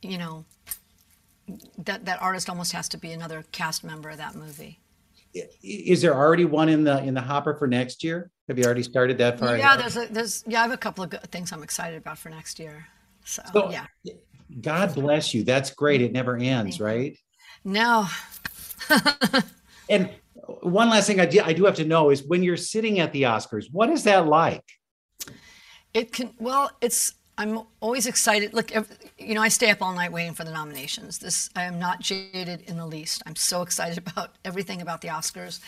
you 0.01 0.17
know. 0.17 0.43
That 1.77 2.05
that 2.05 2.21
artist 2.21 2.49
almost 2.49 2.73
has 2.73 2.89
to 2.89 2.97
be 2.97 3.11
another 3.11 3.45
cast 3.51 3.83
member 3.83 4.09
of 4.09 4.17
that 4.17 4.35
movie. 4.35 4.79
Is 5.63 6.01
there 6.01 6.15
already 6.15 6.45
one 6.45 6.69
in 6.69 6.83
the 6.83 6.99
in 7.03 7.13
the 7.13 7.21
hopper 7.21 7.53
for 7.55 7.67
next 7.67 8.03
year? 8.03 8.31
Have 8.47 8.57
you 8.57 8.65
already 8.65 8.83
started 8.83 9.17
that 9.17 9.39
far? 9.39 9.57
Yeah, 9.57 9.73
ahead? 9.73 9.79
there's 9.79 9.97
a, 9.97 10.13
there's 10.13 10.43
yeah, 10.47 10.59
I 10.59 10.63
have 10.63 10.71
a 10.71 10.77
couple 10.77 11.03
of 11.03 11.09
good 11.09 11.21
things 11.31 11.51
I'm 11.51 11.63
excited 11.63 11.97
about 11.97 12.17
for 12.17 12.29
next 12.29 12.59
year. 12.59 12.87
So, 13.25 13.41
So- 13.53 13.71
yeah, 13.71 13.85
God 14.61 14.93
bless 14.95 15.33
you. 15.33 15.43
That's 15.43 15.71
great. 15.71 16.01
It 16.01 16.11
never 16.11 16.37
ends, 16.37 16.79
right? 16.79 17.17
no, 17.63 18.07
And 19.89 20.09
one 20.61 20.89
last 20.89 21.07
thing 21.07 21.19
I 21.19 21.25
do, 21.25 21.41
I 21.43 21.53
do 21.53 21.65
have 21.65 21.75
to 21.75 21.85
know 21.85 22.09
is 22.11 22.23
when 22.23 22.43
you're 22.43 22.57
sitting 22.57 22.99
at 22.99 23.11
the 23.11 23.23
Oscars, 23.23 23.65
what 23.71 23.89
is 23.89 24.03
that 24.03 24.27
like? 24.27 24.63
it 25.93 26.11
can. 26.11 26.33
Well, 26.39 26.71
it's 26.81 27.13
I'm 27.37 27.61
always 27.81 28.07
excited. 28.07 28.53
Look, 28.53 28.71
you 29.17 29.33
know, 29.33 29.41
I 29.41 29.49
stay 29.49 29.69
up 29.69 29.81
all 29.81 29.93
night 29.93 30.11
waiting 30.11 30.33
for 30.33 30.43
the 30.43 30.51
nominations. 30.51 31.19
This 31.19 31.49
I 31.55 31.63
am 31.63 31.79
not 31.79 31.99
jaded 31.99 32.61
in 32.67 32.77
the 32.77 32.85
least. 32.85 33.21
I'm 33.25 33.35
so 33.35 33.61
excited 33.61 33.97
about 34.07 34.35
everything 34.45 34.81
about 34.81 35.01
the 35.01 35.09
Oscars, 35.09 35.59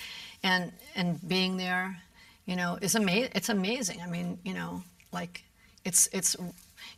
and 0.44 0.72
and 0.96 1.26
being 1.28 1.58
there, 1.58 1.98
you 2.46 2.56
know, 2.56 2.78
is 2.82 2.96
amazing. 2.96 3.32
It's 3.36 3.50
amazing. 3.50 4.02
I 4.02 4.08
mean, 4.08 4.40
you 4.44 4.54
know, 4.54 4.84
like 5.12 5.44
it's 5.84 6.08
it's. 6.14 6.36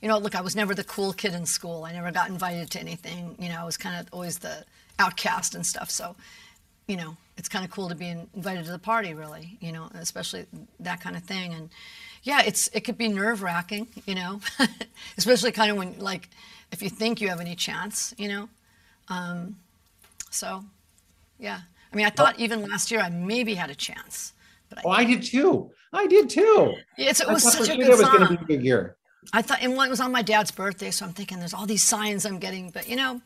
You 0.01 0.07
know, 0.07 0.17
look, 0.17 0.35
I 0.35 0.41
was 0.41 0.55
never 0.55 0.75
the 0.75 0.83
cool 0.83 1.13
kid 1.13 1.33
in 1.33 1.45
school. 1.45 1.83
I 1.83 1.91
never 1.93 2.11
got 2.11 2.29
invited 2.29 2.69
to 2.71 2.79
anything. 2.79 3.35
You 3.39 3.49
know, 3.49 3.61
I 3.61 3.63
was 3.65 3.75
kind 3.75 3.99
of 3.99 4.13
always 4.13 4.37
the 4.37 4.63
outcast 4.99 5.55
and 5.55 5.65
stuff. 5.65 5.89
So, 5.89 6.15
you 6.87 6.95
know, 6.95 7.17
it's 7.37 7.49
kind 7.49 7.65
of 7.65 7.71
cool 7.71 7.89
to 7.89 7.95
be 7.95 8.09
invited 8.09 8.65
to 8.65 8.71
the 8.71 8.79
party, 8.79 9.13
really, 9.13 9.57
you 9.61 9.71
know, 9.71 9.89
especially 9.95 10.45
that 10.81 11.01
kind 11.01 11.15
of 11.15 11.23
thing. 11.23 11.53
And 11.53 11.69
yeah, 12.23 12.41
it's 12.45 12.67
it 12.73 12.81
could 12.81 12.97
be 12.97 13.07
nerve 13.07 13.41
wracking, 13.41 13.87
you 14.05 14.15
know, 14.15 14.39
especially 15.17 15.51
kind 15.51 15.71
of 15.71 15.77
when 15.77 15.97
like 15.99 16.29
if 16.71 16.81
you 16.81 16.89
think 16.89 17.21
you 17.21 17.29
have 17.29 17.39
any 17.39 17.55
chance, 17.55 18.13
you 18.17 18.27
know. 18.27 18.49
Um, 19.07 19.55
so, 20.29 20.63
yeah, 21.39 21.61
I 21.91 21.95
mean, 21.95 22.05
I 22.05 22.09
thought 22.11 22.39
even 22.39 22.61
last 22.69 22.91
year 22.91 23.01
I 23.01 23.09
maybe 23.09 23.55
had 23.55 23.69
a 23.69 23.75
chance, 23.75 24.33
but 24.69 24.79
I, 24.79 24.81
Oh, 24.85 24.89
I 24.91 25.03
did 25.03 25.23
too. 25.23 25.71
I 25.91 26.05
did 26.05 26.29
too. 26.29 26.75
it's, 26.97 27.19
it 27.19 27.27
I 27.27 27.33
was 27.33 27.43
such 27.51 27.69
a 27.69 27.75
good 27.77 27.89
was 27.89 27.99
song. 28.01 28.37
be 28.47 28.55
a 28.55 28.59
year. 28.59 28.95
I 29.33 29.41
thought, 29.41 29.61
and 29.61 29.73
it 29.73 29.89
was 29.89 29.99
on 29.99 30.11
my 30.11 30.21
dad's 30.21 30.51
birthday, 30.51 30.91
so 30.91 31.05
I'm 31.05 31.13
thinking 31.13 31.39
there's 31.39 31.53
all 31.53 31.65
these 31.65 31.83
signs 31.83 32.25
I'm 32.25 32.39
getting, 32.39 32.69
but 32.69 32.87
you 32.87 32.95
know, 32.95 33.21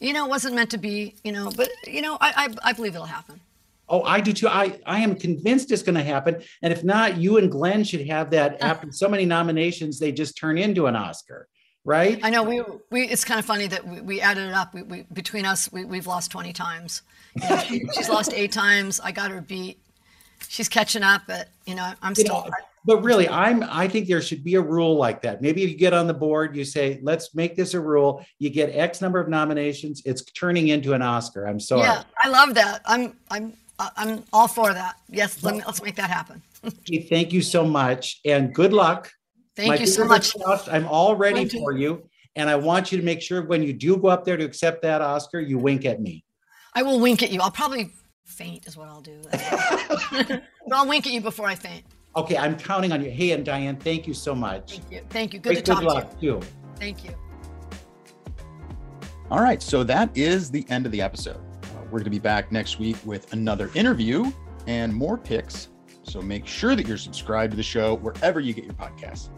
you 0.00 0.12
know, 0.12 0.24
it 0.24 0.28
wasn't 0.30 0.54
meant 0.54 0.70
to 0.70 0.78
be, 0.78 1.14
you 1.22 1.32
know, 1.32 1.50
but 1.54 1.68
you 1.86 2.00
know, 2.02 2.16
I 2.20 2.48
I, 2.64 2.70
I 2.70 2.72
believe 2.72 2.94
it'll 2.94 3.06
happen. 3.06 3.40
Oh, 3.90 4.02
I 4.04 4.20
do 4.20 4.32
too. 4.32 4.46
I, 4.48 4.78
I 4.86 5.00
am 5.00 5.16
convinced 5.16 5.72
it's 5.72 5.82
going 5.82 5.96
to 5.96 6.02
happen. 6.04 6.40
And 6.62 6.72
if 6.72 6.84
not, 6.84 7.16
you 7.16 7.38
and 7.38 7.50
Glenn 7.50 7.82
should 7.82 8.06
have 8.06 8.30
that 8.30 8.62
after 8.62 8.92
so 8.92 9.08
many 9.08 9.24
nominations, 9.24 9.98
they 9.98 10.12
just 10.12 10.36
turn 10.38 10.56
into 10.58 10.86
an 10.86 10.94
Oscar, 10.94 11.48
right? 11.84 12.20
I 12.22 12.30
know 12.30 12.44
we 12.44 12.62
we. 12.90 13.02
It's 13.08 13.24
kind 13.24 13.40
of 13.40 13.44
funny 13.44 13.66
that 13.66 13.84
we, 13.86 14.00
we 14.00 14.20
added 14.20 14.48
it 14.48 14.54
up. 14.54 14.72
We, 14.74 14.82
we 14.84 15.06
between 15.12 15.44
us, 15.44 15.70
we, 15.72 15.84
we've 15.84 16.06
lost 16.06 16.30
20 16.30 16.52
times. 16.52 17.02
She- 17.66 17.84
she's 17.94 18.08
lost 18.08 18.32
eight 18.32 18.52
times. 18.52 19.00
I 19.00 19.10
got 19.12 19.30
her 19.32 19.40
beat. 19.40 19.80
She's 20.48 20.68
catching 20.68 21.02
up, 21.02 21.22
but 21.26 21.48
you 21.66 21.74
know, 21.74 21.92
I'm 22.00 22.12
You 22.16 22.24
still. 22.24 22.44
know, 22.44 22.50
but 22.86 23.02
really, 23.02 23.28
I'm. 23.28 23.62
I 23.64 23.88
think 23.88 24.06
there 24.08 24.22
should 24.22 24.42
be 24.42 24.54
a 24.54 24.60
rule 24.60 24.96
like 24.96 25.20
that. 25.22 25.42
Maybe 25.42 25.62
if 25.64 25.70
you 25.70 25.76
get 25.76 25.92
on 25.92 26.06
the 26.06 26.14
board, 26.14 26.56
you 26.56 26.64
say, 26.64 26.98
"Let's 27.02 27.34
make 27.34 27.54
this 27.56 27.74
a 27.74 27.80
rule." 27.80 28.24
You 28.38 28.48
get 28.50 28.70
X 28.74 29.00
number 29.02 29.20
of 29.20 29.28
nominations. 29.28 30.00
It's 30.06 30.22
turning 30.22 30.68
into 30.68 30.94
an 30.94 31.02
Oscar. 31.02 31.46
I'm 31.46 31.60
sorry. 31.60 31.82
yeah, 31.82 32.04
I 32.18 32.28
love 32.28 32.54
that. 32.54 32.80
I'm 32.86 33.16
I'm 33.30 33.52
I'm 33.96 34.24
all 34.32 34.48
for 34.48 34.72
that. 34.72 34.96
Yes, 35.08 35.42
let 35.42 35.56
me, 35.56 35.62
let's 35.66 35.82
make 35.82 35.96
that 35.96 36.10
happen. 36.10 36.42
Hey, 36.84 37.00
Thank 37.00 37.32
you 37.32 37.40
so 37.40 37.64
much, 37.64 38.20
and 38.26 38.54
good 38.54 38.74
luck. 38.74 39.10
Thank 39.56 39.68
My 39.68 39.76
you 39.76 39.86
so 39.86 40.02
fingers 40.02 40.34
much. 40.34 40.36
are 40.36 40.44
crossed. 40.44 40.68
I'm 40.68 40.86
all 40.86 41.16
ready 41.16 41.36
Thank 41.36 41.54
you. 41.54 41.60
for 41.60 41.72
you, 41.72 42.02
and 42.36 42.50
I 42.50 42.56
want 42.56 42.92
you 42.92 42.98
to 42.98 43.04
make 43.04 43.22
sure 43.22 43.42
when 43.42 43.62
you 43.62 43.72
do 43.72 43.96
go 43.96 44.08
up 44.08 44.26
there 44.26 44.36
to 44.36 44.44
accept 44.44 44.82
that 44.82 45.00
Oscar, 45.00 45.40
you 45.40 45.56
wink 45.56 45.86
at 45.86 46.02
me. 46.02 46.22
I 46.74 46.82
will 46.82 47.00
wink 47.00 47.22
at 47.22 47.30
you. 47.30 47.40
I'll 47.40 47.50
probably 47.50 47.92
Faint 48.30 48.66
is 48.68 48.76
what 48.76 48.88
I'll 48.88 49.00
do. 49.00 49.20
but 49.32 50.42
I'll 50.72 50.86
wink 50.86 51.06
at 51.06 51.12
you 51.12 51.20
before 51.20 51.46
I 51.46 51.56
faint. 51.56 51.84
Okay, 52.14 52.36
I'm 52.36 52.56
counting 52.56 52.92
on 52.92 53.02
you. 53.04 53.10
Hey, 53.10 53.32
and 53.32 53.44
Diane, 53.44 53.76
thank 53.76 54.06
you 54.06 54.14
so 54.14 54.34
much. 54.34 54.78
Thank 54.78 54.92
you. 54.92 55.00
Thank 55.10 55.34
you. 55.34 55.40
Good 55.40 55.54
Great 55.54 55.64
to 55.64 55.72
talk 55.72 55.80
good 55.80 55.88
luck 55.88 56.20
to 56.20 56.24
you. 56.24 56.40
too. 56.40 56.46
Thank 56.76 57.04
you. 57.04 57.10
All 59.30 59.40
right, 59.40 59.60
so 59.62 59.82
that 59.84 60.16
is 60.16 60.50
the 60.50 60.64
end 60.68 60.86
of 60.86 60.92
the 60.92 61.02
episode. 61.02 61.40
We're 61.90 61.98
going 61.98 62.04
to 62.04 62.10
be 62.10 62.20
back 62.20 62.52
next 62.52 62.78
week 62.78 62.96
with 63.04 63.32
another 63.32 63.68
interview 63.74 64.30
and 64.68 64.94
more 64.94 65.18
picks. 65.18 65.68
So 66.04 66.22
make 66.22 66.46
sure 66.46 66.76
that 66.76 66.86
you're 66.86 66.96
subscribed 66.96 67.50
to 67.50 67.56
the 67.56 67.64
show 67.64 67.96
wherever 67.96 68.38
you 68.38 68.52
get 68.52 68.64
your 68.64 68.74
podcasts. 68.74 69.30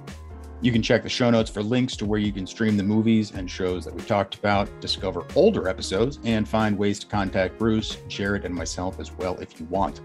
You 0.60 0.70
can 0.70 0.82
check 0.82 1.02
the 1.02 1.08
show 1.08 1.30
notes 1.30 1.50
for 1.50 1.62
links 1.62 1.96
to 1.96 2.04
where 2.04 2.20
you 2.20 2.30
can 2.30 2.46
stream 2.46 2.76
the 2.76 2.82
movies 2.82 3.32
and 3.32 3.50
shows 3.50 3.86
that 3.86 3.94
we 3.94 4.02
talked 4.02 4.34
about, 4.34 4.68
discover 4.80 5.24
older 5.34 5.66
episodes, 5.66 6.18
and 6.24 6.46
find 6.46 6.76
ways 6.76 6.98
to 6.98 7.06
contact 7.06 7.58
Bruce, 7.58 7.96
Jared, 8.06 8.44
and 8.44 8.54
myself 8.54 9.00
as 9.00 9.10
well 9.12 9.40
if 9.40 9.58
you 9.58 9.66
want. 9.66 10.02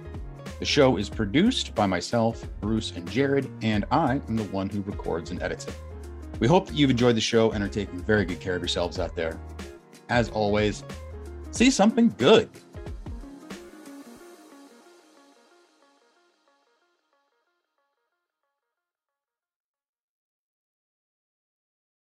The 0.59 0.65
show 0.65 0.95
is 0.95 1.09
produced 1.09 1.75
by 1.75 1.85
myself, 1.85 2.47
Bruce, 2.61 2.91
and 2.95 3.09
Jared, 3.11 3.51
and 3.61 3.83
I 3.91 4.21
am 4.27 4.37
the 4.37 4.45
one 4.45 4.69
who 4.69 4.81
records 4.81 5.31
and 5.31 5.43
edits 5.43 5.67
it. 5.67 5.75
We 6.39 6.47
hope 6.47 6.67
that 6.67 6.75
you've 6.75 6.89
enjoyed 6.89 7.15
the 7.15 7.21
show 7.21 7.51
and 7.51 7.63
are 7.63 7.67
taking 7.67 7.99
very 7.99 8.25
good 8.25 8.39
care 8.39 8.55
of 8.55 8.61
yourselves 8.61 8.99
out 8.99 9.15
there. 9.15 9.39
As 10.09 10.29
always, 10.29 10.83
see 11.57 11.71
something 11.71 12.13
good. 12.17 12.49